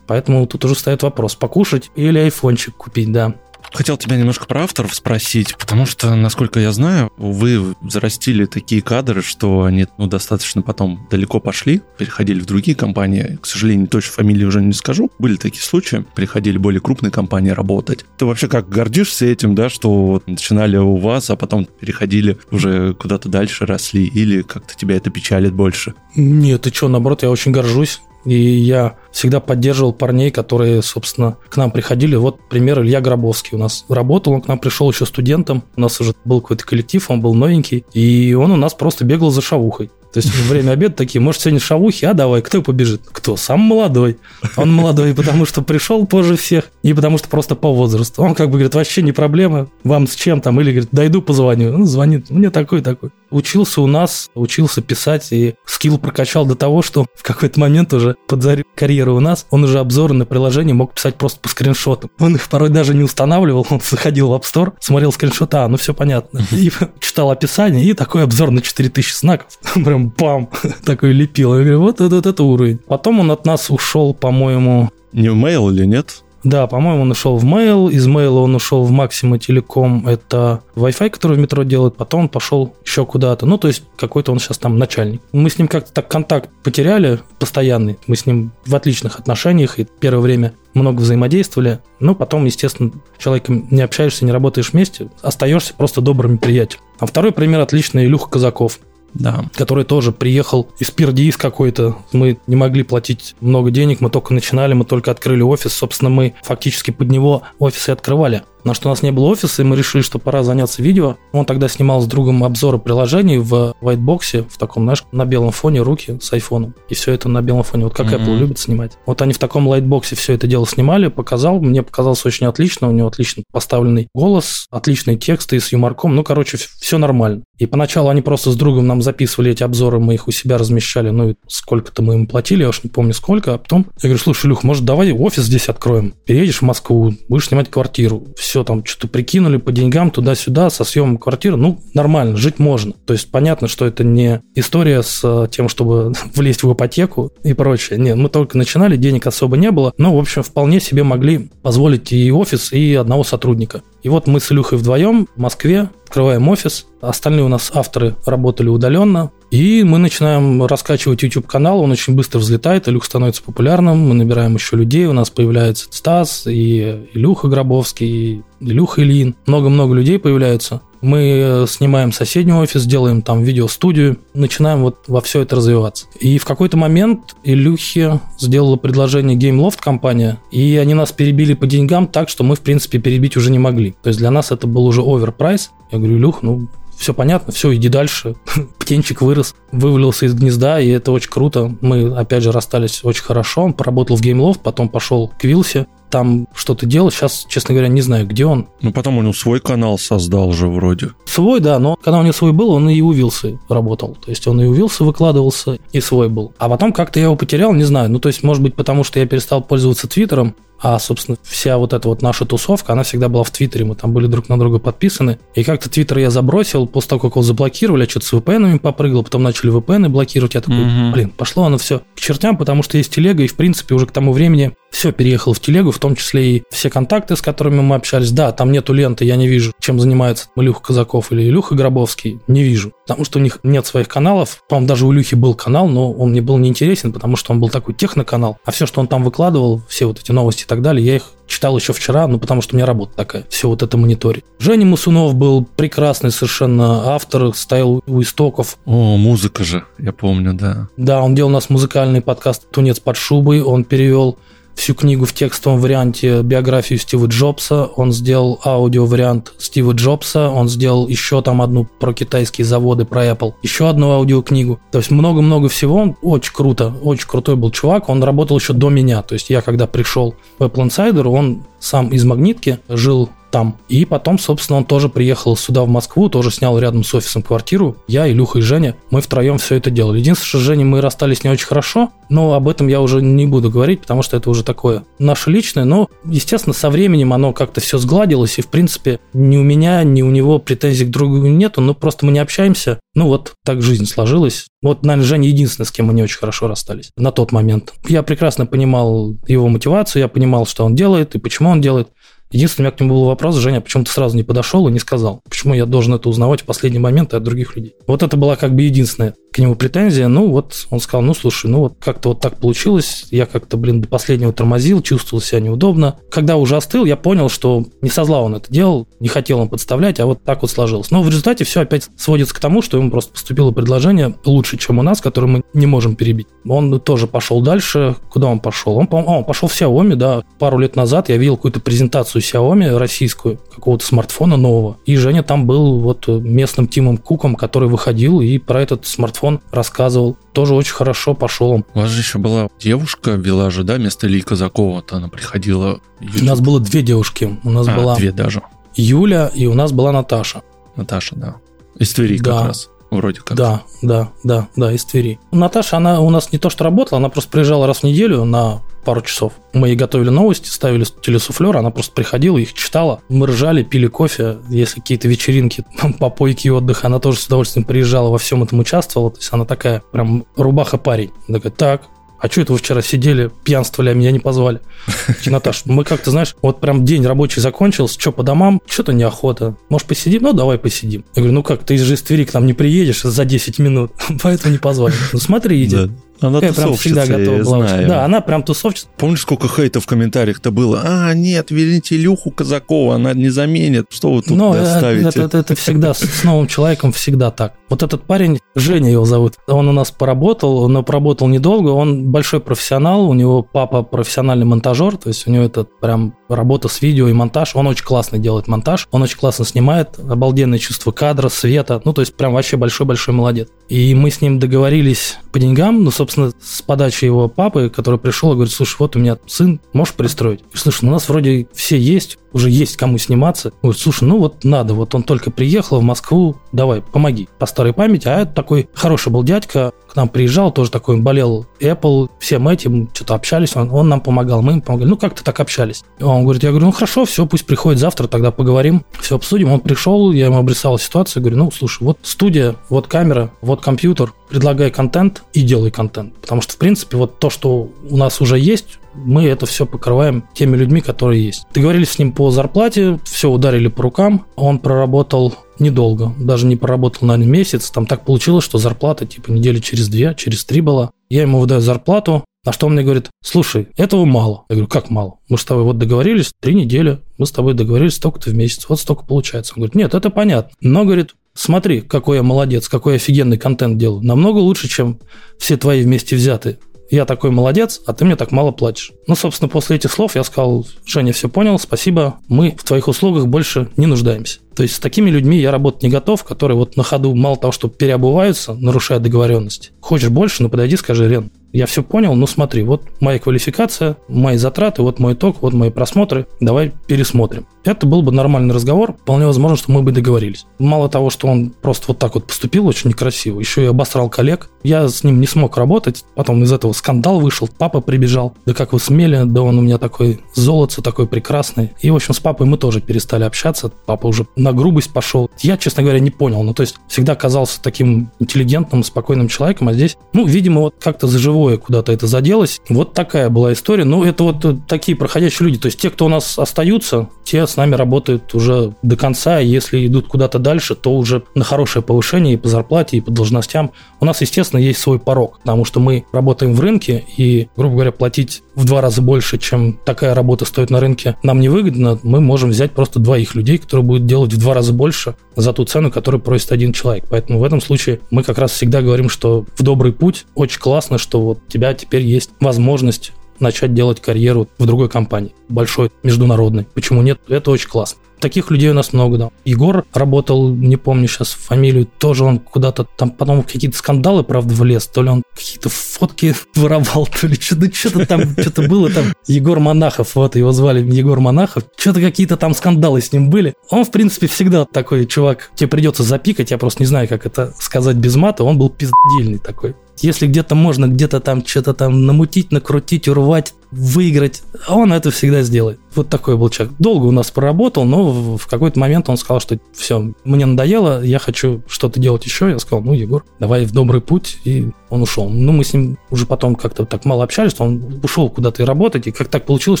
Поэтому 0.08 0.46
тут 0.46 0.64
уже 0.64 0.74
стоит 0.74 1.02
вопрос, 1.02 1.36
покушать 1.36 1.90
или 1.94 2.18
айфончик 2.18 2.74
купить, 2.74 3.12
да. 3.12 3.34
Хотел 3.72 3.98
тебя 3.98 4.16
немножко 4.16 4.46
про 4.46 4.62
авторов 4.64 4.94
спросить, 4.94 5.54
потому 5.56 5.84
что, 5.84 6.14
насколько 6.14 6.58
я 6.58 6.72
знаю, 6.72 7.12
вы 7.18 7.74
зарастили 7.86 8.46
такие 8.46 8.80
кадры, 8.80 9.22
что 9.22 9.64
они 9.64 9.86
ну, 9.98 10.06
достаточно 10.06 10.62
потом 10.62 11.06
далеко 11.10 11.38
пошли, 11.38 11.82
переходили 11.98 12.40
в 12.40 12.46
другие 12.46 12.74
компании. 12.74 13.38
К 13.40 13.46
сожалению, 13.46 13.88
точно 13.88 14.12
фамилии 14.12 14.44
уже 14.44 14.62
не 14.62 14.72
скажу. 14.72 15.10
Были 15.18 15.36
такие 15.36 15.62
случаи, 15.62 16.04
приходили 16.14 16.56
более 16.56 16.80
крупные 16.80 17.10
компании 17.10 17.50
работать. 17.50 18.06
Ты 18.16 18.24
вообще 18.24 18.48
как 18.48 18.68
гордишься 18.70 19.26
этим, 19.26 19.54
да, 19.54 19.68
что 19.68 20.22
начинали 20.26 20.78
у 20.78 20.96
вас, 20.96 21.28
а 21.28 21.36
потом 21.36 21.66
переходили 21.66 22.38
уже 22.50 22.94
куда-то 22.94 23.28
дальше, 23.28 23.66
росли, 23.66 24.06
или 24.06 24.42
как-то 24.42 24.74
тебя 24.76 24.96
это 24.96 25.10
печалит 25.10 25.52
больше? 25.52 25.94
Нет, 26.14 26.62
ты 26.62 26.72
что, 26.72 26.88
наоборот, 26.88 27.22
я 27.22 27.30
очень 27.30 27.52
горжусь 27.52 28.00
и 28.28 28.34
я 28.34 28.96
всегда 29.10 29.40
поддерживал 29.40 29.92
парней, 29.92 30.30
которые, 30.30 30.82
собственно, 30.82 31.38
к 31.48 31.56
нам 31.56 31.70
приходили. 31.70 32.14
Вот 32.16 32.38
пример 32.48 32.82
Илья 32.82 33.00
Гробовский 33.00 33.56
у 33.56 33.58
нас 33.58 33.84
работал, 33.88 34.34
он 34.34 34.42
к 34.42 34.48
нам 34.48 34.58
пришел 34.58 34.90
еще 34.90 35.06
студентом. 35.06 35.64
У 35.76 35.80
нас 35.80 36.00
уже 36.00 36.14
был 36.24 36.40
какой-то 36.40 36.64
коллектив, 36.64 37.10
он 37.10 37.20
был 37.20 37.34
новенький. 37.34 37.84
И 37.92 38.34
он 38.34 38.50
у 38.50 38.56
нас 38.56 38.74
просто 38.74 39.04
бегал 39.04 39.30
за 39.30 39.40
шавухой. 39.40 39.90
То 40.12 40.20
есть 40.20 40.34
время 40.48 40.70
обеда 40.70 40.94
такие, 40.94 41.20
может, 41.20 41.42
сегодня 41.42 41.60
шавухи, 41.60 42.06
а 42.06 42.14
давай, 42.14 42.40
кто 42.40 42.62
побежит? 42.62 43.02
Кто? 43.12 43.36
Сам 43.36 43.60
молодой. 43.60 44.18
Он 44.56 44.72
молодой, 44.72 45.14
потому 45.14 45.44
что 45.44 45.60
пришел 45.60 46.06
позже 46.06 46.36
всех, 46.36 46.70
и 46.82 46.94
потому 46.94 47.18
что 47.18 47.28
просто 47.28 47.54
по 47.54 47.72
возрасту. 47.72 48.22
Он 48.22 48.34
как 48.34 48.46
бы 48.46 48.54
говорит, 48.54 48.74
вообще 48.74 49.02
не 49.02 49.12
проблема, 49.12 49.68
вам 49.84 50.06
с 50.06 50.14
чем 50.14 50.40
там, 50.40 50.60
или 50.60 50.70
говорит, 50.70 50.88
дойду, 50.92 51.20
позвоню. 51.20 51.74
Он 51.74 51.84
звонит, 51.84 52.30
мне 52.30 52.48
такой-такой. 52.50 53.10
Учился 53.30 53.80
у 53.80 53.86
нас, 53.86 54.30
учился 54.34 54.80
писать, 54.82 55.32
и 55.32 55.54
скилл 55.66 55.98
прокачал 55.98 56.46
до 56.46 56.54
того, 56.54 56.82
что 56.82 57.06
в 57.14 57.22
какой-то 57.22 57.60
момент 57.60 57.92
уже 57.92 58.16
под 58.26 58.44
карьеру 58.74 59.16
у 59.16 59.20
нас, 59.20 59.46
он 59.50 59.64
уже 59.64 59.78
обзоры 59.78 60.14
на 60.14 60.24
приложение 60.24 60.74
мог 60.74 60.94
писать 60.94 61.16
просто 61.16 61.40
по 61.40 61.48
скриншотам. 61.48 62.10
Он 62.18 62.36
их 62.36 62.48
порой 62.48 62.70
даже 62.70 62.94
не 62.94 63.02
устанавливал, 63.02 63.66
он 63.68 63.80
заходил 63.82 64.28
в 64.28 64.34
App 64.34 64.42
Store, 64.42 64.72
смотрел 64.80 65.12
скриншоты, 65.12 65.58
а, 65.58 65.68
ну 65.68 65.76
все 65.76 65.94
понятно. 65.94 66.42
И 66.52 66.70
читал 67.00 67.30
описание, 67.30 67.84
и 67.84 67.94
такой 67.94 68.22
обзор 68.24 68.50
на 68.50 68.62
4000 68.62 69.14
знаков. 69.14 69.58
Прям 69.74 70.08
бам, 70.08 70.48
такой 70.84 71.12
лепил. 71.12 71.54
Я 71.56 71.62
говорю, 71.62 71.80
вот 71.80 72.00
этот 72.00 72.26
это 72.26 72.42
уровень. 72.42 72.78
Потом 72.86 73.20
он 73.20 73.30
от 73.30 73.46
нас 73.46 73.70
ушел, 73.70 74.14
по-моему... 74.14 74.90
Не 75.12 75.30
в 75.30 75.36
Mail 75.36 75.72
или 75.72 75.86
нет? 75.86 76.22
Да, 76.48 76.66
по-моему, 76.66 77.02
он 77.02 77.10
ушел 77.10 77.36
в 77.36 77.44
Mail, 77.44 77.92
из 77.92 78.08
Mail 78.08 78.42
он 78.42 78.54
ушел 78.54 78.82
в 78.82 78.90
Maxima 78.90 79.38
Telecom, 79.38 80.08
это 80.08 80.62
Wi-Fi, 80.76 81.10
который 81.10 81.36
в 81.36 81.40
метро 81.40 81.62
делает, 81.62 81.96
потом 81.96 82.22
он 82.22 82.28
пошел 82.30 82.74
еще 82.86 83.04
куда-то, 83.04 83.44
ну, 83.44 83.58
то 83.58 83.68
есть 83.68 83.82
какой-то 83.98 84.32
он 84.32 84.38
сейчас 84.38 84.56
там 84.56 84.78
начальник. 84.78 85.20
Мы 85.32 85.50
с 85.50 85.58
ним 85.58 85.68
как-то 85.68 85.92
так 85.92 86.08
контакт 86.08 86.48
потеряли 86.64 87.20
постоянный, 87.38 87.98
мы 88.06 88.16
с 88.16 88.24
ним 88.24 88.52
в 88.64 88.74
отличных 88.74 89.18
отношениях, 89.18 89.78
и 89.78 89.86
первое 90.00 90.22
время 90.22 90.54
много 90.72 91.02
взаимодействовали, 91.02 91.80
но 92.00 92.14
потом, 92.14 92.46
естественно, 92.46 92.92
человеком 93.18 93.66
не 93.70 93.82
общаешься, 93.82 94.24
не 94.24 94.32
работаешь 94.32 94.72
вместе, 94.72 95.10
остаешься 95.20 95.74
просто 95.74 96.00
добрыми 96.00 96.38
приятелями. 96.38 96.82
А 96.98 97.06
второй 97.06 97.32
пример 97.32 97.60
отличный. 97.60 98.06
Илюха 98.06 98.28
Казаков. 98.28 98.80
Да. 99.14 99.44
который 99.54 99.84
тоже 99.84 100.12
приехал 100.12 100.68
из 100.78 100.90
Пердис 100.90 101.36
какой-то. 101.36 101.96
Мы 102.12 102.38
не 102.46 102.56
могли 102.56 102.82
платить 102.82 103.34
много 103.40 103.70
денег, 103.70 104.00
мы 104.00 104.10
только 104.10 104.34
начинали, 104.34 104.74
мы 104.74 104.84
только 104.84 105.10
открыли 105.10 105.42
офис. 105.42 105.72
Собственно, 105.72 106.10
мы 106.10 106.34
фактически 106.42 106.90
под 106.90 107.10
него 107.10 107.42
офис 107.58 107.88
и 107.88 107.92
открывали. 107.92 108.42
На 108.64 108.74
что 108.74 108.88
у 108.88 108.90
нас 108.90 109.02
не 109.02 109.10
было 109.10 109.26
офиса, 109.26 109.62
и 109.62 109.64
мы 109.64 109.76
решили, 109.76 110.02
что 110.02 110.18
пора 110.18 110.42
заняться 110.42 110.82
видео. 110.82 111.16
Он 111.32 111.44
тогда 111.44 111.68
снимал 111.68 112.00
с 112.00 112.06
другом 112.06 112.44
обзоры 112.44 112.78
приложений 112.78 113.38
в 113.38 113.74
whitebox, 113.80 114.48
в 114.48 114.58
таком, 114.58 114.84
знаешь, 114.84 115.04
на 115.12 115.24
белом 115.24 115.52
фоне 115.52 115.80
руки 115.80 116.18
с 116.20 116.32
айфоном. 116.32 116.74
И 116.88 116.94
все 116.94 117.12
это 117.12 117.28
на 117.28 117.42
белом 117.42 117.62
фоне, 117.62 117.84
вот 117.84 117.94
как 117.94 118.06
mm-hmm. 118.06 118.26
Apple 118.26 118.38
любит 118.38 118.58
снимать. 118.58 118.98
Вот 119.06 119.22
они 119.22 119.32
в 119.32 119.38
таком 119.38 119.68
лайтбоксе 119.68 120.16
все 120.16 120.34
это 120.34 120.46
дело 120.46 120.66
снимали, 120.66 121.08
показал. 121.08 121.60
Мне 121.60 121.82
показалось 121.82 122.24
очень 122.26 122.46
отлично, 122.46 122.88
у 122.88 122.92
него 122.92 123.08
отлично 123.08 123.42
поставленный 123.52 124.08
голос, 124.14 124.66
отличные 124.70 125.16
тексты 125.16 125.56
и 125.56 125.60
с 125.60 125.72
юморком. 125.72 126.14
Ну, 126.14 126.24
короче, 126.24 126.58
все 126.58 126.98
нормально. 126.98 127.42
И 127.58 127.66
поначалу 127.66 128.08
они 128.08 128.22
просто 128.22 128.50
с 128.50 128.56
другом 128.56 128.86
нам 128.86 129.02
записывали 129.02 129.50
эти 129.50 129.62
обзоры, 129.62 129.98
мы 129.98 130.14
их 130.14 130.28
у 130.28 130.30
себя 130.30 130.58
размещали, 130.58 131.10
ну, 131.10 131.34
сколько-то 131.48 132.02
мы 132.02 132.14
им 132.14 132.26
платили, 132.26 132.62
я 132.62 132.68
уж 132.68 132.84
не 132.84 132.90
помню 132.90 133.12
сколько, 133.12 133.54
а 133.54 133.58
потом 133.58 133.86
я 134.00 134.08
говорю, 134.08 134.18
слушай, 134.18 134.46
Люх, 134.46 134.62
может, 134.62 134.84
давай 134.84 135.12
офис 135.12 135.44
здесь 135.44 135.68
откроем, 135.68 136.14
переедешь 136.24 136.58
в 136.58 136.62
Москву, 136.62 137.14
будешь 137.28 137.48
снимать 137.48 137.70
квартиру, 137.70 138.26
все 138.36 138.47
там 138.64 138.84
что-то 138.84 139.08
прикинули 139.08 139.56
по 139.56 139.72
деньгам 139.72 140.10
туда-сюда, 140.10 140.70
со 140.70 140.84
съемом 140.84 141.18
квартиры, 141.18 141.56
ну, 141.56 141.80
нормально, 141.94 142.36
жить 142.36 142.58
можно. 142.58 142.92
То 143.06 143.12
есть 143.12 143.30
понятно, 143.30 143.68
что 143.68 143.86
это 143.86 144.04
не 144.04 144.40
история 144.54 145.02
с 145.02 145.20
э, 145.22 145.48
тем, 145.50 145.68
чтобы 145.68 146.12
влезть 146.34 146.62
в 146.62 146.72
ипотеку 146.72 147.32
и 147.42 147.52
прочее. 147.54 147.98
Нет, 147.98 148.16
мы 148.16 148.28
только 148.28 148.56
начинали, 148.56 148.96
денег 148.96 149.26
особо 149.26 149.56
не 149.56 149.70
было, 149.70 149.92
но, 149.98 150.14
в 150.14 150.18
общем, 150.18 150.42
вполне 150.42 150.80
себе 150.80 151.02
могли 151.02 151.50
позволить 151.62 152.12
и 152.12 152.30
офис, 152.32 152.72
и 152.72 152.94
одного 152.94 153.24
сотрудника. 153.24 153.82
И 154.02 154.08
вот 154.08 154.26
мы 154.26 154.40
с 154.40 154.50
Илюхой 154.52 154.78
вдвоем 154.78 155.28
в 155.34 155.40
Москве 155.40 155.90
открываем 156.04 156.48
офис. 156.48 156.86
Остальные 157.00 157.44
у 157.44 157.48
нас 157.48 157.70
авторы 157.74 158.16
работали 158.24 158.68
удаленно. 158.68 159.30
И 159.50 159.82
мы 159.82 159.98
начинаем 159.98 160.64
раскачивать 160.64 161.22
YouTube-канал, 161.22 161.80
он 161.80 161.90
очень 161.90 162.14
быстро 162.14 162.38
взлетает, 162.38 162.86
Илюх 162.88 163.04
становится 163.04 163.42
популярным, 163.42 163.98
мы 163.98 164.14
набираем 164.14 164.54
еще 164.54 164.76
людей, 164.76 165.06
у 165.06 165.14
нас 165.14 165.30
появляется 165.30 165.86
Стас, 165.90 166.46
и 166.46 167.06
Илюха 167.14 167.48
Гробовский, 167.48 168.06
и 168.06 168.42
Илюха 168.60 169.02
Ильин. 169.02 169.36
Много-много 169.46 169.94
людей 169.94 170.18
появляется. 170.18 170.82
Мы 171.00 171.18
э, 171.18 171.66
снимаем 171.68 172.12
соседний 172.12 172.52
офис, 172.52 172.84
делаем 172.84 173.22
там 173.22 173.42
видеостудию, 173.42 174.18
начинаем 174.34 174.82
вот 174.82 175.04
во 175.06 175.20
все 175.20 175.42
это 175.42 175.56
развиваться. 175.56 176.06
И 176.18 176.38
в 176.38 176.44
какой-то 176.44 176.76
момент 176.76 177.36
Илюхе 177.44 178.20
сделала 178.38 178.76
предложение 178.76 179.38
GameLoft 179.38 179.78
компания, 179.80 180.40
и 180.50 180.76
они 180.76 180.94
нас 180.94 181.12
перебили 181.12 181.54
по 181.54 181.66
деньгам 181.66 182.08
так, 182.08 182.28
что 182.28 182.44
мы, 182.44 182.56
в 182.56 182.60
принципе, 182.60 182.98
перебить 182.98 183.36
уже 183.36 183.50
не 183.50 183.58
могли. 183.58 183.94
То 184.02 184.08
есть 184.08 184.18
для 184.18 184.30
нас 184.30 184.50
это 184.50 184.66
был 184.66 184.86
уже 184.86 185.02
оверпрайс. 185.02 185.70
Я 185.92 185.98
говорю, 185.98 186.18
Илюх, 186.18 186.42
ну, 186.42 186.68
все 186.98 187.14
понятно, 187.14 187.52
все, 187.52 187.74
иди 187.74 187.88
дальше. 187.88 188.34
Птенчик 188.88 189.20
вырос, 189.20 189.54
вывалился 189.72 190.26
из 190.26 190.34
гнезда, 190.34 190.80
и 190.80 190.88
это 190.88 191.12
очень 191.12 191.30
круто. 191.30 191.74
Мы, 191.80 192.14
опять 192.14 192.42
же, 192.42 192.52
расстались 192.52 193.00
очень 193.02 193.22
хорошо. 193.22 193.64
Он 193.64 193.72
поработал 193.72 194.16
в 194.16 194.22
GameLoft, 194.22 194.60
потом 194.62 194.88
пошел 194.88 195.28
к 195.38 195.44
Вилсе, 195.44 195.86
там 196.10 196.46
что-то 196.54 196.86
делал. 196.86 197.10
Сейчас, 197.10 197.44
честно 197.48 197.74
говоря, 197.74 197.88
не 197.88 198.00
знаю, 198.00 198.26
где 198.26 198.46
он. 198.46 198.68
Ну, 198.80 198.92
потом 198.92 199.18
он 199.18 199.34
свой 199.34 199.60
канал 199.60 199.98
создал 199.98 200.52
же 200.52 200.68
вроде. 200.68 201.10
Свой, 201.26 201.60
да, 201.60 201.78
но 201.78 201.96
когда 201.96 202.18
у 202.18 202.22
него 202.22 202.32
свой 202.32 202.52
был, 202.52 202.70
он 202.70 202.88
и 202.88 203.00
у 203.00 203.12
Вилсы 203.12 203.58
работал. 203.68 204.16
То 204.24 204.30
есть 204.30 204.46
он 204.46 204.60
и 204.60 204.66
у 204.66 204.72
Вилсы 204.72 205.04
выкладывался, 205.04 205.78
и 205.92 206.00
свой 206.00 206.28
был. 206.28 206.52
А 206.58 206.68
потом 206.68 206.92
как-то 206.92 207.18
я 207.18 207.26
его 207.26 207.36
потерял, 207.36 207.72
не 207.72 207.84
знаю. 207.84 208.10
Ну, 208.10 208.18
то 208.18 208.28
есть, 208.28 208.42
может 208.42 208.62
быть, 208.62 208.74
потому 208.74 209.04
что 209.04 209.20
я 209.20 209.26
перестал 209.26 209.62
пользоваться 209.62 210.08
Твиттером, 210.08 210.54
а, 210.80 210.98
собственно, 210.98 211.36
вся 211.42 211.76
вот 211.76 211.92
эта 211.92 212.08
вот 212.08 212.22
наша 212.22 212.44
тусовка, 212.44 212.92
она 212.92 213.02
всегда 213.02 213.28
была 213.28 213.42
в 213.42 213.50
Твиттере, 213.50 213.84
мы 213.84 213.96
там 213.96 214.12
были 214.12 214.26
друг 214.26 214.48
на 214.48 214.58
друга 214.58 214.78
подписаны. 214.78 215.38
И 215.54 215.64
как-то 215.64 215.90
Твиттер 215.90 216.18
я 216.18 216.30
забросил, 216.30 216.86
после 216.86 217.10
того, 217.10 217.20
как 217.20 217.32
его 217.32 217.42
заблокировали, 217.42 218.02
я 218.02 218.08
что-то 218.08 218.26
с 218.26 218.32
VPN 218.32 218.78
попрыгал, 218.78 219.24
потом 219.24 219.42
начали 219.58 219.72
VPN 219.72 220.08
блокировать. 220.08 220.54
Я 220.54 220.60
такой, 220.60 220.76
mm-hmm. 220.76 221.12
блин, 221.12 221.30
пошло 221.30 221.64
оно 221.64 221.78
все 221.78 222.02
к 222.14 222.20
чертям, 222.20 222.56
потому 222.56 222.82
что 222.82 222.98
есть 222.98 223.12
телега, 223.12 223.42
и, 223.42 223.46
в 223.46 223.56
принципе, 223.56 223.94
уже 223.94 224.06
к 224.06 224.12
тому 224.12 224.32
времени 224.32 224.72
все 224.90 225.12
переехало 225.12 225.54
в 225.54 225.60
телегу, 225.60 225.90
в 225.90 225.98
том 225.98 226.16
числе 226.16 226.56
и 226.56 226.62
все 226.70 226.90
контакты, 226.90 227.36
с 227.36 227.42
которыми 227.42 227.80
мы 227.80 227.96
общались. 227.96 228.30
Да, 228.30 228.52
там 228.52 228.72
нету 228.72 228.92
ленты, 228.92 229.24
я 229.24 229.36
не 229.36 229.48
вижу, 229.48 229.72
чем 229.80 230.00
занимается 230.00 230.48
Илюха 230.56 230.80
Казаков 230.80 231.32
или 231.32 231.42
Илюха 231.42 231.74
Гробовский, 231.74 232.40
не 232.46 232.62
вижу. 232.62 232.92
Потому 233.06 233.24
что 233.24 233.38
у 233.38 233.42
них 233.42 233.60
нет 233.62 233.86
своих 233.86 234.08
каналов. 234.08 234.62
По-моему, 234.68 234.88
даже 234.88 235.06
у 235.06 235.12
Илюхи 235.12 235.34
был 235.34 235.54
канал, 235.54 235.88
но 235.88 236.12
он 236.12 236.30
мне 236.30 236.40
был 236.40 236.58
неинтересен, 236.58 237.12
потому 237.12 237.36
что 237.36 237.52
он 237.52 237.60
был 237.60 237.68
такой 237.68 237.94
техноканал. 237.94 238.58
А 238.64 238.70
все, 238.70 238.86
что 238.86 239.00
он 239.00 239.08
там 239.08 239.22
выкладывал, 239.24 239.82
все 239.88 240.06
вот 240.06 240.20
эти 240.20 240.32
новости 240.32 240.64
и 240.64 240.66
так 240.66 240.82
далее, 240.82 241.04
я 241.04 241.16
их 241.16 241.24
читал 241.58 241.76
еще 241.76 241.92
вчера, 241.92 242.28
ну, 242.28 242.38
потому 242.38 242.62
что 242.62 242.74
у 242.74 242.76
меня 242.76 242.86
работа 242.86 243.16
такая, 243.16 243.44
все 243.50 243.68
вот 243.68 243.82
это 243.82 243.96
мониторить. 243.96 244.44
Женя 244.60 244.86
Мусунов 244.86 245.34
был 245.34 245.64
прекрасный 245.64 246.30
совершенно 246.30 247.14
автор, 247.14 247.52
стоял 247.52 248.00
у 248.06 248.22
истоков. 248.22 248.78
О, 248.86 249.16
музыка 249.16 249.64
же, 249.64 249.82
я 249.98 250.12
помню, 250.12 250.54
да. 250.54 250.86
Да, 250.96 251.20
он 251.20 251.34
делал 251.34 251.50
у 251.50 251.52
нас 251.52 251.68
музыкальный 251.68 252.20
подкаст 252.20 252.70
«Тунец 252.70 253.00
под 253.00 253.16
шубой», 253.16 253.60
он 253.60 253.82
перевел 253.82 254.38
всю 254.78 254.94
книгу 254.94 255.24
в 255.24 255.34
текстовом 255.34 255.80
варианте 255.80 256.42
биографию 256.42 256.98
Стива 256.98 257.26
Джобса, 257.26 257.84
он 257.84 258.12
сделал 258.12 258.60
аудио-вариант 258.64 259.52
Стива 259.58 259.92
Джобса, 259.92 260.48
он 260.48 260.68
сделал 260.68 261.08
еще 261.08 261.42
там 261.42 261.60
одну 261.60 261.84
про 261.84 262.14
китайские 262.14 262.64
заводы, 262.64 263.04
про 263.04 263.26
Apple, 263.26 263.54
еще 263.62 263.88
одну 263.88 264.12
аудиокнигу. 264.12 264.78
То 264.92 264.98
есть 264.98 265.10
много-много 265.10 265.68
всего, 265.68 265.96
он 265.96 266.16
очень 266.22 266.52
круто, 266.54 266.94
очень 267.02 267.26
крутой 267.26 267.56
был 267.56 267.70
чувак, 267.70 268.08
он 268.08 268.22
работал 268.22 268.56
еще 268.56 268.72
до 268.72 268.88
меня, 268.88 269.22
то 269.22 269.34
есть 269.34 269.50
я 269.50 269.62
когда 269.62 269.86
пришел 269.86 270.36
в 270.58 270.62
Apple 270.62 270.86
Insider, 270.86 271.26
он 271.26 271.64
сам 271.80 272.08
из 272.08 272.24
Магнитки, 272.24 272.78
жил 272.88 273.30
там. 273.50 273.78
И 273.88 274.04
потом, 274.04 274.38
собственно, 274.38 274.78
он 274.78 274.84
тоже 274.84 275.08
приехал 275.08 275.56
сюда, 275.56 275.82
в 275.82 275.88
Москву, 275.88 276.28
тоже 276.28 276.50
снял 276.50 276.78
рядом 276.78 277.04
с 277.04 277.14
офисом 277.14 277.42
квартиру. 277.42 277.96
Я, 278.06 278.30
Илюха 278.30 278.58
и 278.58 278.62
Женя, 278.62 278.96
мы 279.10 279.20
втроем 279.20 279.58
все 279.58 279.76
это 279.76 279.90
делали. 279.90 280.18
Единственное, 280.18 280.48
что 280.48 280.58
с 280.58 280.62
Женей 280.62 280.84
мы 280.84 281.00
расстались 281.00 281.44
не 281.44 281.50
очень 281.50 281.66
хорошо, 281.66 282.10
но 282.28 282.54
об 282.54 282.68
этом 282.68 282.88
я 282.88 283.00
уже 283.00 283.22
не 283.22 283.46
буду 283.46 283.70
говорить, 283.70 284.00
потому 284.02 284.22
что 284.22 284.36
это 284.36 284.50
уже 284.50 284.64
такое 284.64 285.04
наше 285.18 285.50
личное. 285.50 285.84
Но, 285.84 286.08
естественно, 286.24 286.74
со 286.74 286.90
временем 286.90 287.32
оно 287.32 287.52
как-то 287.52 287.80
все 287.80 287.98
сгладилось, 287.98 288.58
и, 288.58 288.62
в 288.62 288.68
принципе, 288.68 289.20
ни 289.32 289.56
у 289.56 289.62
меня, 289.62 290.02
ни 290.04 290.22
у 290.22 290.30
него 290.30 290.58
претензий 290.58 291.06
к 291.06 291.10
другу 291.10 291.38
нету, 291.38 291.80
но 291.80 291.94
просто 291.94 292.26
мы 292.26 292.32
не 292.32 292.38
общаемся. 292.38 293.00
Ну 293.14 293.26
вот, 293.26 293.54
так 293.64 293.82
жизнь 293.82 294.06
сложилась. 294.06 294.66
Вот, 294.82 295.04
наверное, 295.04 295.26
Женя 295.26 295.48
единственный, 295.48 295.86
с 295.86 295.90
кем 295.90 296.06
мы 296.06 296.14
не 296.14 296.22
очень 296.22 296.38
хорошо 296.38 296.68
расстались 296.68 297.10
на 297.16 297.32
тот 297.32 297.50
момент. 297.52 297.94
Я 298.06 298.22
прекрасно 298.22 298.66
понимал 298.66 299.36
его 299.46 299.68
мотивацию, 299.68 300.22
я 300.22 300.28
понимал, 300.28 300.66
что 300.66 300.84
он 300.84 300.94
делает 300.94 301.34
и 301.34 301.38
почему 301.38 301.70
он 301.70 301.80
делает. 301.80 302.10
Единственный, 302.50 302.84
у 302.84 302.88
меня 302.88 302.96
к 302.96 303.00
нему 303.00 303.14
был 303.14 303.24
вопрос, 303.26 303.56
Женя, 303.56 303.82
почему 303.82 304.04
ты 304.04 304.10
сразу 304.10 304.34
не 304.36 304.42
подошел 304.42 304.88
и 304.88 304.92
не 304.92 304.98
сказал? 304.98 305.42
Почему 305.48 305.74
я 305.74 305.84
должен 305.84 306.14
это 306.14 306.30
узнавать 306.30 306.62
в 306.62 306.64
последний 306.64 306.98
момент 306.98 307.34
от 307.34 307.42
других 307.42 307.76
людей? 307.76 307.94
Вот 308.06 308.22
это 308.22 308.38
была 308.38 308.56
как 308.56 308.74
бы 308.74 308.82
единственная 308.82 309.34
к 309.52 309.58
нему 309.58 309.74
претензия. 309.74 310.28
Ну 310.28 310.50
вот 310.50 310.86
он 310.90 311.00
сказал, 311.00 311.22
ну 311.22 311.34
слушай, 311.34 311.70
ну 311.70 311.80
вот 311.80 311.94
как-то 312.00 312.30
вот 312.30 312.40
так 312.40 312.58
получилось. 312.58 313.26
Я 313.30 313.46
как-то, 313.46 313.76
блин, 313.76 314.00
до 314.00 314.08
последнего 314.08 314.52
тормозил, 314.52 315.02
чувствовал 315.02 315.42
себя 315.42 315.60
неудобно. 315.60 316.18
Когда 316.30 316.56
уже 316.56 316.76
остыл, 316.76 317.04
я 317.04 317.16
понял, 317.16 317.48
что 317.48 317.84
не 318.02 318.10
со 318.10 318.24
зла 318.24 318.42
он 318.42 318.56
это 318.56 318.70
делал, 318.70 319.08
не 319.20 319.28
хотел 319.28 319.60
он 319.60 319.68
подставлять, 319.68 320.20
а 320.20 320.26
вот 320.26 320.42
так 320.44 320.62
вот 320.62 320.70
сложилось. 320.70 321.10
Но 321.10 321.22
в 321.22 321.28
результате 321.28 321.64
все 321.64 321.80
опять 321.80 322.08
сводится 322.16 322.54
к 322.54 322.60
тому, 322.60 322.82
что 322.82 322.98
ему 322.98 323.10
просто 323.10 323.32
поступило 323.32 323.70
предложение 323.72 324.34
лучше, 324.44 324.76
чем 324.76 324.98
у 324.98 325.02
нас, 325.02 325.20
которое 325.20 325.46
мы 325.46 325.62
не 325.72 325.86
можем 325.86 326.14
перебить. 326.14 326.46
Он 326.66 327.00
тоже 327.00 327.26
пошел 327.26 327.60
дальше. 327.60 328.16
Куда 328.30 328.48
он 328.48 328.60
пошел? 328.60 328.96
Он, 328.96 329.08
он 329.10 329.44
пошел 329.44 329.68
в 329.68 329.72
Xiaomi, 329.72 330.14
да. 330.14 330.42
Пару 330.58 330.78
лет 330.78 330.96
назад 330.96 331.28
я 331.30 331.36
видел 331.36 331.56
какую-то 331.56 331.80
презентацию 331.80 332.42
Xiaomi 332.42 332.96
российскую, 332.96 333.58
какого-то 333.74 334.04
смартфона 334.04 334.56
нового. 334.56 334.98
И 335.06 335.16
Женя 335.16 335.42
там 335.42 335.66
был 335.66 336.00
вот 336.00 336.28
местным 336.28 336.86
Тимом 336.86 337.16
Куком, 337.16 337.54
который 337.56 337.88
выходил 337.88 338.40
и 338.40 338.58
про 338.58 338.82
этот 338.82 339.06
смартфон 339.06 339.37
рассказывал. 339.70 340.36
Тоже 340.52 340.74
очень 340.74 340.94
хорошо 340.94 341.34
пошел. 341.34 341.84
У 341.94 341.98
вас 341.98 342.10
же 342.10 342.20
еще 342.20 342.38
была 342.38 342.68
девушка 342.78 343.32
в 343.32 343.40
Вилаже, 343.40 343.84
да, 343.84 343.94
вместо 343.94 344.26
Ильи 344.26 344.40
Казакова-то 344.40 345.16
она 345.16 345.28
приходила. 345.28 346.00
YouTube. 346.20 346.42
У 346.42 346.44
нас 346.44 346.60
было 346.60 346.80
две 346.80 347.02
девушки. 347.02 347.58
У 347.64 347.70
нас 347.70 347.88
а, 347.88 347.96
была 347.96 348.16
две 348.16 348.32
даже. 348.32 348.62
Юля 348.94 349.50
и 349.54 349.66
у 349.66 349.74
нас 349.74 349.92
была 349.92 350.12
Наташа. 350.12 350.62
Наташа, 350.96 351.36
да. 351.36 351.56
Из 351.98 352.12
Твери 352.12 352.38
да. 352.38 352.58
как 352.58 352.66
раз 352.68 352.90
вроде 353.10 353.40
как. 353.40 353.56
Да, 353.56 353.82
да, 354.02 354.30
да, 354.44 354.68
да, 354.76 354.92
из 354.92 355.04
Твери. 355.04 355.38
Наташа, 355.50 355.96
она 355.96 356.20
у 356.20 356.30
нас 356.30 356.52
не 356.52 356.58
то 356.58 356.70
что 356.70 356.84
работала, 356.84 357.18
она 357.18 357.28
просто 357.28 357.50
приезжала 357.50 357.86
раз 357.86 357.98
в 357.98 358.02
неделю 358.04 358.44
на 358.44 358.80
пару 359.04 359.22
часов. 359.22 359.54
Мы 359.72 359.88
ей 359.88 359.96
готовили 359.96 360.30
новости, 360.30 360.68
ставили 360.68 361.04
телесуфлер, 361.22 361.76
она 361.76 361.90
просто 361.90 362.12
приходила, 362.12 362.58
их 362.58 362.74
читала. 362.74 363.20
Мы 363.28 363.46
ржали, 363.46 363.82
пили 363.82 364.06
кофе. 364.06 364.58
Если 364.68 365.00
какие-то 365.00 365.28
вечеринки, 365.28 365.84
попойки 366.18 366.66
и 366.66 366.70
отдых, 366.70 367.04
она 367.04 367.18
тоже 367.18 367.38
с 367.38 367.46
удовольствием 367.46 367.84
приезжала, 367.84 368.30
во 368.30 368.38
всем 368.38 368.62
этом 368.62 368.78
участвовала. 368.78 369.30
То 369.30 369.38
есть 369.38 369.52
она 369.52 369.64
такая 369.64 370.02
прям 370.12 370.44
рубаха-парень. 370.56 371.30
Такая, 371.48 371.72
так, 371.72 372.02
а 372.40 372.48
что 372.48 372.60
это 372.60 372.72
вы 372.72 372.78
вчера 372.78 373.02
сидели, 373.02 373.50
пьянствовали, 373.64 374.10
а 374.10 374.14
меня 374.14 374.30
не 374.30 374.38
позвали? 374.38 374.80
Наташ, 375.46 375.82
мы 375.86 376.04
как-то, 376.04 376.30
знаешь, 376.30 376.54
вот 376.62 376.80
прям 376.80 377.04
день 377.04 377.26
рабочий 377.26 377.60
закончился, 377.60 378.18
что 378.18 378.30
по 378.30 378.44
домам, 378.44 378.80
что-то 378.86 379.12
неохота. 379.12 379.74
Может, 379.88 380.06
посидим? 380.06 380.42
Ну, 380.42 380.52
давай 380.52 380.78
посидим. 380.78 381.24
Я 381.34 381.42
говорю, 381.42 381.54
ну 381.54 381.62
как, 381.64 381.82
ты 381.84 381.98
же 381.98 382.14
из 382.14 382.22
Твери 382.22 382.44
к 382.44 382.54
нам 382.54 382.66
не 382.66 382.74
приедешь 382.74 383.22
за 383.22 383.44
10 383.44 383.78
минут, 383.80 384.12
поэтому 384.42 384.72
не 384.72 384.78
позвали. 384.78 385.14
Ну, 385.32 385.38
смотри, 385.40 385.82
иди. 385.84 386.10
Она 386.40 386.58
Я 386.60 386.72
прям 386.72 386.94
всегда 386.94 387.26
готова 387.26 387.56
я 387.56 387.64
была. 387.64 387.86
знаю. 387.88 388.08
Да, 388.08 388.24
она 388.24 388.40
прям 388.40 388.62
тусовщица. 388.62 389.08
Помнишь, 389.16 389.40
сколько 389.42 389.68
хейта 389.68 390.00
в 390.00 390.06
комментариях-то 390.06 390.70
было? 390.70 391.02
А, 391.04 391.34
нет, 391.34 391.70
верните 391.70 392.16
Илюху 392.16 392.50
Казакова, 392.50 393.16
она 393.16 393.34
не 393.34 393.48
заменит. 393.48 394.06
Что 394.10 394.32
вы 394.32 394.42
тут 394.42 394.56
Но 394.56 394.74
э, 394.74 394.80
доставите? 394.80 395.28
это, 395.28 395.42
это- 395.42 395.58
это 395.58 395.74
всегда 395.74 396.14
с, 396.14 396.18
с 396.20 396.44
новым 396.44 396.66
человеком 396.66 397.12
всегда 397.12 397.50
так. 397.50 397.74
Вот 397.88 398.02
этот 398.02 398.22
парень, 398.24 398.60
Женя 398.74 399.10
его 399.10 399.24
зовут, 399.24 399.54
он 399.66 399.88
у 399.88 399.92
нас 399.92 400.10
поработал, 400.10 400.88
но 400.88 401.02
поработал 401.02 401.48
недолго, 401.48 401.88
он 401.88 402.24
большой 402.30 402.60
профессионал, 402.60 403.28
у 403.28 403.34
него 403.34 403.62
папа 403.62 404.02
профессиональный 404.02 404.66
монтажер, 404.66 405.16
то 405.16 405.28
есть 405.28 405.46
у 405.46 405.50
него 405.50 405.64
это 405.64 405.84
прям 405.84 406.34
работа 406.48 406.88
с 406.88 407.00
видео 407.02 407.28
и 407.28 407.32
монтаж, 407.32 407.74
он 407.74 407.86
очень 407.86 408.04
классно 408.04 408.38
делает 408.38 408.68
монтаж, 408.68 409.08
он 409.10 409.22
очень 409.22 409.38
классно 409.38 409.64
снимает, 409.64 410.18
обалденное 410.18 410.78
чувство 410.78 411.12
кадра, 411.12 411.48
света, 411.48 412.00
ну 412.04 412.12
то 412.12 412.20
есть 412.20 412.34
прям 412.36 412.52
вообще 412.52 412.76
большой-большой 412.76 413.34
молодец. 413.34 413.68
И 413.88 414.14
мы 414.14 414.30
с 414.30 414.42
ним 414.42 414.58
договорились 414.58 415.38
по 415.50 415.58
деньгам, 415.58 416.04
ну 416.04 416.10
собственно 416.10 416.52
с 416.60 416.82
подачи 416.82 417.24
его 417.24 417.48
папы, 417.48 417.88
который 417.88 418.18
пришел 418.18 418.52
и 418.52 418.54
говорит, 418.54 418.72
слушай, 418.72 418.96
вот 418.98 419.16
у 419.16 419.18
меня 419.18 419.38
сын, 419.46 419.80
можешь 419.94 420.14
пристроить? 420.14 420.60
Говорю, 420.60 420.78
слушай, 420.78 421.04
ну 421.04 421.10
у 421.10 421.14
нас 421.14 421.28
вроде 421.28 421.66
все 421.72 421.98
есть, 421.98 422.38
уже 422.52 422.70
есть 422.70 422.96
кому 422.96 423.18
сниматься. 423.18 423.72
Говорит, 423.82 424.00
слушай, 424.00 424.24
ну 424.24 424.38
вот 424.38 424.64
надо, 424.64 424.94
вот 424.94 425.14
он 425.14 425.22
только 425.22 425.50
приехал 425.50 426.00
в 426.00 426.02
Москву, 426.02 426.56
давай, 426.72 427.02
помоги. 427.02 427.48
По 427.58 427.66
старой 427.66 427.92
памяти, 427.92 428.28
а 428.28 428.40
это 428.40 428.52
такой 428.52 428.88
хороший 428.94 429.30
был 429.32 429.42
дядька, 429.42 429.92
к 430.08 430.16
нам 430.16 430.28
приезжал, 430.28 430.72
тоже 430.72 430.90
такой, 430.90 431.18
болел 431.20 431.66
Apple, 431.80 432.28
всем 432.38 432.68
этим, 432.68 433.10
что-то 433.12 433.34
общались, 433.34 433.76
он, 433.76 433.90
он 433.90 434.08
нам 434.08 434.20
помогал, 434.20 434.62
мы 434.62 434.74
им 434.74 434.80
помогали, 434.80 435.08
ну 435.08 435.16
как-то 435.16 435.44
так 435.44 435.60
общались. 435.60 436.02
Он 436.20 436.44
говорит, 436.44 436.62
я 436.62 436.70
говорю, 436.70 436.86
ну 436.86 436.92
хорошо, 436.92 437.24
все, 437.24 437.46
пусть 437.46 437.66
приходит 437.66 438.00
завтра, 438.00 438.26
тогда 438.26 438.50
поговорим, 438.50 439.04
все 439.20 439.36
обсудим. 439.36 439.72
Он 439.72 439.80
пришел, 439.80 440.32
я 440.32 440.46
ему 440.46 440.58
обрисовал 440.58 440.98
ситуацию, 440.98 441.42
говорю, 441.42 441.58
ну 441.58 441.70
слушай, 441.70 442.02
вот 442.02 442.18
студия, 442.22 442.76
вот 442.88 443.06
камера, 443.06 443.50
вот 443.60 443.82
компьютер, 443.82 444.32
предлагай 444.48 444.90
контент 444.90 445.42
и 445.52 445.62
делай 445.62 445.90
контент. 445.90 446.34
Потому 446.36 446.62
что, 446.62 446.74
в 446.74 446.78
принципе, 446.78 447.16
вот 447.16 447.38
то, 447.38 447.50
что 447.50 447.90
у 448.08 448.16
нас 448.16 448.40
уже 448.40 448.58
есть, 448.58 448.98
мы 449.14 449.44
это 449.46 449.66
все 449.66 449.86
покрываем 449.86 450.44
теми 450.54 450.76
людьми, 450.76 451.00
которые 451.00 451.44
есть. 451.44 451.66
Договорились 451.74 452.10
с 452.10 452.18
ним 452.18 452.32
по 452.32 452.50
зарплате, 452.50 453.18
все 453.24 453.50
ударили 453.50 453.88
по 453.88 454.02
рукам. 454.02 454.46
Он 454.56 454.78
проработал 454.78 455.54
недолго, 455.78 456.32
даже 456.38 456.66
не 456.66 456.76
проработал, 456.76 457.26
наверное, 457.26 457.50
месяц. 457.50 457.90
Там 457.90 458.06
так 458.06 458.24
получилось, 458.24 458.64
что 458.64 458.78
зарплата 458.78 459.26
типа 459.26 459.50
недели 459.50 459.78
через 459.78 460.08
две, 460.08 460.34
через 460.36 460.64
три 460.64 460.80
была. 460.80 461.10
Я 461.28 461.42
ему 461.42 461.58
выдаю 461.58 461.80
зарплату, 461.80 462.44
на 462.64 462.72
что 462.72 462.86
он 462.86 462.94
мне 462.94 463.02
говорит, 463.02 463.30
слушай, 463.42 463.88
этого 463.96 464.24
мало. 464.24 464.64
Я 464.68 464.76
говорю, 464.76 464.88
как 464.88 465.10
мало? 465.10 465.38
Мы 465.48 465.58
с 465.58 465.64
тобой 465.64 465.84
вот 465.84 465.98
договорились, 465.98 466.52
три 466.60 466.74
недели, 466.74 467.20
мы 467.38 467.46
с 467.46 467.50
тобой 467.50 467.74
договорились 467.74 468.14
столько-то 468.14 468.50
в 468.50 468.54
месяц, 468.54 468.86
вот 468.88 469.00
столько 469.00 469.24
получается. 469.24 469.74
Он 469.74 469.82
говорит, 469.82 469.94
нет, 469.94 470.14
это 470.14 470.30
понятно. 470.30 470.72
Но, 470.80 471.04
говорит, 471.04 471.34
смотри, 471.58 472.00
какой 472.00 472.38
я 472.38 472.42
молодец, 472.42 472.88
какой 472.88 473.16
офигенный 473.16 473.58
контент 473.58 473.98
делаю. 473.98 474.22
Намного 474.22 474.58
лучше, 474.58 474.88
чем 474.88 475.18
все 475.58 475.76
твои 475.76 476.02
вместе 476.02 476.36
взятые. 476.36 476.78
Я 477.10 477.24
такой 477.24 477.50
молодец, 477.50 478.00
а 478.06 478.12
ты 478.12 478.24
мне 478.24 478.36
так 478.36 478.52
мало 478.52 478.70
платишь. 478.70 479.12
Ну, 479.26 479.34
собственно, 479.34 479.68
после 479.68 479.96
этих 479.96 480.12
слов 480.12 480.36
я 480.36 480.44
сказал, 480.44 480.86
Женя, 481.06 481.32
все 481.32 481.48
понял, 481.48 481.78
спасибо, 481.78 482.38
мы 482.48 482.76
в 482.78 482.84
твоих 482.84 483.08
услугах 483.08 483.46
больше 483.46 483.88
не 483.96 484.06
нуждаемся. 484.06 484.60
То 484.78 484.84
есть 484.84 484.94
с 484.94 485.00
такими 485.00 485.28
людьми 485.28 485.58
я 485.58 485.72
работать 485.72 486.04
не 486.04 486.08
готов, 486.08 486.44
которые 486.44 486.76
вот 486.76 486.96
на 486.96 487.02
ходу 487.02 487.34
мало 487.34 487.56
того, 487.56 487.72
что 487.72 487.88
переобуваются, 487.88 488.74
нарушая 488.74 489.18
договоренности. 489.18 489.90
Хочешь 490.00 490.28
больше, 490.28 490.62
ну 490.62 490.68
подойди, 490.68 490.96
скажи, 490.96 491.28
Рен, 491.28 491.50
я 491.72 491.86
все 491.86 492.02
понял, 492.02 492.34
ну 492.34 492.46
смотри, 492.46 492.82
вот 492.82 493.02
моя 493.20 493.38
квалификация, 493.38 494.16
мои 494.28 494.56
затраты, 494.56 495.02
вот 495.02 495.18
мой 495.18 495.34
итог, 495.34 495.58
вот 495.60 495.74
мои 495.74 495.90
просмотры, 495.90 496.46
давай 496.60 496.92
пересмотрим. 497.06 497.66
Это 497.84 498.06
был 498.06 498.22
бы 498.22 498.32
нормальный 498.32 498.74
разговор, 498.74 499.14
вполне 499.14 499.46
возможно, 499.46 499.76
что 499.76 499.92
мы 499.92 500.02
бы 500.02 500.12
договорились. 500.12 500.66
Мало 500.78 501.08
того, 501.08 501.30
что 501.30 501.46
он 501.46 501.70
просто 501.70 502.06
вот 502.08 502.18
так 502.18 502.34
вот 502.34 502.46
поступил 502.46 502.86
очень 502.86 503.10
некрасиво, 503.10 503.60
еще 503.60 503.82
и 503.82 503.86
обосрал 503.86 504.30
коллег. 504.30 504.70
Я 504.82 505.08
с 505.08 505.24
ним 505.24 505.40
не 505.40 505.46
смог 505.46 505.76
работать, 505.76 506.24
потом 506.34 506.62
из 506.62 506.72
этого 506.72 506.92
скандал 506.92 507.40
вышел, 507.40 507.68
папа 507.78 508.00
прибежал. 508.00 508.54
Да 508.64 508.72
как 508.72 508.92
вы 508.92 508.98
смели, 508.98 509.42
да 509.44 509.62
он 509.62 509.78
у 509.78 509.82
меня 509.82 509.98
такой 509.98 510.40
золотце, 510.54 511.02
такой 511.02 511.26
прекрасный. 511.26 511.92
И, 512.00 512.10
в 512.10 512.14
общем, 512.14 512.32
с 512.34 512.40
папой 512.40 512.66
мы 512.66 512.78
тоже 512.78 513.00
перестали 513.00 513.44
общаться, 513.44 513.90
папа 514.06 514.26
уже 514.26 514.46
грубость 514.72 515.12
пошел. 515.12 515.50
Я, 515.60 515.76
честно 515.76 516.02
говоря, 516.02 516.20
не 516.20 516.30
понял, 516.30 516.62
ну 516.62 516.74
то 516.74 516.82
есть 516.82 516.96
всегда 517.08 517.34
казался 517.34 517.82
таким 517.82 518.30
интеллигентным, 518.38 519.02
спокойным 519.02 519.48
человеком, 519.48 519.88
а 519.88 519.92
здесь, 519.92 520.16
ну, 520.32 520.46
видимо, 520.46 520.82
вот 520.82 520.94
как-то 521.00 521.26
за 521.26 521.38
живое 521.38 521.76
куда-то 521.76 522.12
это 522.12 522.26
заделось. 522.26 522.80
Вот 522.88 523.14
такая 523.14 523.48
была 523.50 523.72
история. 523.72 524.04
Ну, 524.04 524.24
это 524.24 524.44
вот 524.44 524.64
э, 524.64 524.76
такие 524.86 525.16
проходящие 525.16 525.66
люди. 525.66 525.78
То 525.78 525.86
есть 525.86 525.98
те, 525.98 526.10
кто 526.10 526.26
у 526.26 526.28
нас 526.28 526.58
остаются, 526.58 527.28
те 527.44 527.66
с 527.66 527.76
нами 527.76 527.94
работают 527.94 528.54
уже 528.54 528.94
до 529.02 529.16
конца. 529.16 529.58
Если 529.58 530.06
идут 530.06 530.28
куда-то 530.28 530.58
дальше, 530.58 530.94
то 530.94 531.14
уже 531.14 531.42
на 531.54 531.64
хорошее 531.64 532.02
повышение 532.02 532.54
и 532.54 532.56
по 532.56 532.68
зарплате, 532.68 533.16
и 533.16 533.20
по 533.20 533.30
должностям. 533.30 533.92
У 534.20 534.24
нас, 534.24 534.40
естественно, 534.40 534.80
есть 534.80 535.00
свой 535.00 535.18
порог, 535.18 535.58
потому 535.60 535.84
что 535.84 536.00
мы 536.00 536.24
работаем 536.32 536.74
в 536.74 536.80
рынке, 536.80 537.24
и, 537.36 537.68
грубо 537.76 537.94
говоря, 537.94 538.12
платить 538.12 538.62
в 538.74 538.84
два 538.84 539.00
раза 539.00 539.22
больше, 539.22 539.58
чем 539.58 539.98
такая 540.04 540.34
работа 540.34 540.64
стоит 540.64 540.90
на 540.90 541.00
рынке, 541.00 541.36
нам 541.42 541.60
невыгодно. 541.60 542.18
Мы 542.22 542.40
можем 542.40 542.70
взять 542.70 542.92
просто 542.92 543.18
двоих 543.18 543.54
людей, 543.54 543.78
которые 543.78 544.04
будут 544.04 544.26
делать 544.26 544.50
два 544.58 544.74
раза 544.74 544.92
больше 544.92 545.36
за 545.56 545.72
ту 545.72 545.84
цену, 545.84 546.10
которую 546.10 546.40
просит 546.40 546.72
один 546.72 546.92
человек. 546.92 547.24
Поэтому 547.30 547.58
в 547.58 547.64
этом 547.64 547.80
случае 547.80 548.20
мы 548.30 548.42
как 548.42 548.58
раз 548.58 548.72
всегда 548.72 549.02
говорим, 549.02 549.28
что 549.28 549.64
в 549.76 549.82
добрый 549.82 550.12
путь 550.12 550.46
очень 550.54 550.80
классно, 550.80 551.18
что 551.18 551.40
вот 551.40 551.60
у 551.66 551.70
тебя 551.70 551.94
теперь 551.94 552.22
есть 552.22 552.50
возможность 552.60 553.32
начать 553.60 553.94
делать 553.94 554.20
карьеру 554.20 554.68
в 554.78 554.86
другой 554.86 555.08
компании, 555.08 555.54
большой, 555.68 556.10
международной. 556.22 556.86
Почему 556.94 557.22
нет? 557.22 557.40
Это 557.48 557.70
очень 557.70 557.88
классно. 557.88 558.20
Таких 558.40 558.70
людей 558.70 558.90
у 558.90 558.94
нас 558.94 559.12
много, 559.12 559.38
да. 559.38 559.50
Егор 559.64 560.04
работал, 560.14 560.70
не 560.74 560.96
помню 560.96 561.28
сейчас 561.28 561.50
фамилию, 561.50 562.06
тоже 562.18 562.44
он 562.44 562.58
куда-то 562.58 563.04
там 563.04 563.30
потом 563.30 563.62
какие-то 563.62 563.96
скандалы, 563.96 564.44
правда, 564.44 564.74
влез, 564.74 565.06
то 565.06 565.22
ли 565.22 565.30
он 565.30 565.42
какие-то 565.54 565.88
фотки 565.88 566.54
воровал, 566.74 567.26
то 567.26 567.46
ли 567.46 567.54
что-то, 567.54 567.92
что-то 567.92 568.26
там, 568.26 568.42
что-то 568.58 568.82
было 568.82 569.10
там. 569.10 569.26
Егор 569.46 569.80
Монахов, 569.80 570.34
вот 570.34 570.56
его 570.56 570.72
звали 570.72 571.00
Егор 571.00 571.40
Монахов, 571.40 571.84
что-то 571.96 572.20
какие-то 572.20 572.56
там 572.56 572.74
скандалы 572.74 573.20
с 573.20 573.32
ним 573.32 573.50
были. 573.50 573.74
Он, 573.90 574.04
в 574.04 574.10
принципе, 574.10 574.46
всегда 574.46 574.84
такой 574.84 575.26
чувак, 575.26 575.70
тебе 575.74 575.88
придется 575.88 576.22
запикать, 576.22 576.70
я 576.70 576.78
просто 576.78 577.02
не 577.02 577.06
знаю, 577.06 577.28
как 577.28 577.46
это 577.46 577.74
сказать 577.78 578.16
без 578.16 578.36
мата, 578.36 578.64
он 578.64 578.78
был 578.78 578.90
пиздельный 578.90 579.58
такой. 579.58 579.94
Если 580.20 580.46
где-то 580.46 580.74
можно 580.74 581.06
где-то 581.06 581.40
там 581.40 581.64
что-то 581.64 581.94
там 581.94 582.26
намутить, 582.26 582.72
накрутить, 582.72 583.28
урвать, 583.28 583.74
выиграть, 583.90 584.62
он 584.88 585.12
это 585.12 585.30
всегда 585.30 585.62
сделает. 585.62 586.00
Вот 586.14 586.28
такой 586.28 586.56
был 586.56 586.68
человек. 586.68 586.96
Долго 586.98 587.26
у 587.26 587.30
нас 587.30 587.50
проработал, 587.50 588.04
но 588.04 588.56
в 588.56 588.66
какой-то 588.66 588.98
момент 588.98 589.28
он 589.28 589.36
сказал, 589.36 589.60
что 589.60 589.78
все, 589.92 590.32
мне 590.44 590.66
надоело, 590.66 591.22
я 591.22 591.38
хочу 591.38 591.82
что-то 591.88 592.20
делать 592.20 592.44
еще. 592.44 592.70
Я 592.70 592.78
сказал, 592.78 593.02
ну, 593.02 593.12
Егор, 593.12 593.44
давай 593.58 593.84
в 593.84 593.92
добрый 593.92 594.20
путь. 594.20 594.58
И 594.64 594.90
он 595.10 595.22
ушел. 595.22 595.48
Ну, 595.48 595.72
мы 595.72 595.84
с 595.84 595.92
ним 595.92 596.18
уже 596.30 596.46
потом 596.46 596.74
как-то 596.74 597.04
так 597.04 597.24
мало 597.24 597.44
общались, 597.44 597.72
что 597.72 597.84
он 597.84 598.20
ушел 598.22 598.50
куда-то 598.50 598.82
и 598.82 598.86
работать. 598.86 599.26
И 599.26 599.30
как 599.30 599.48
так 599.48 599.64
получилось, 599.64 600.00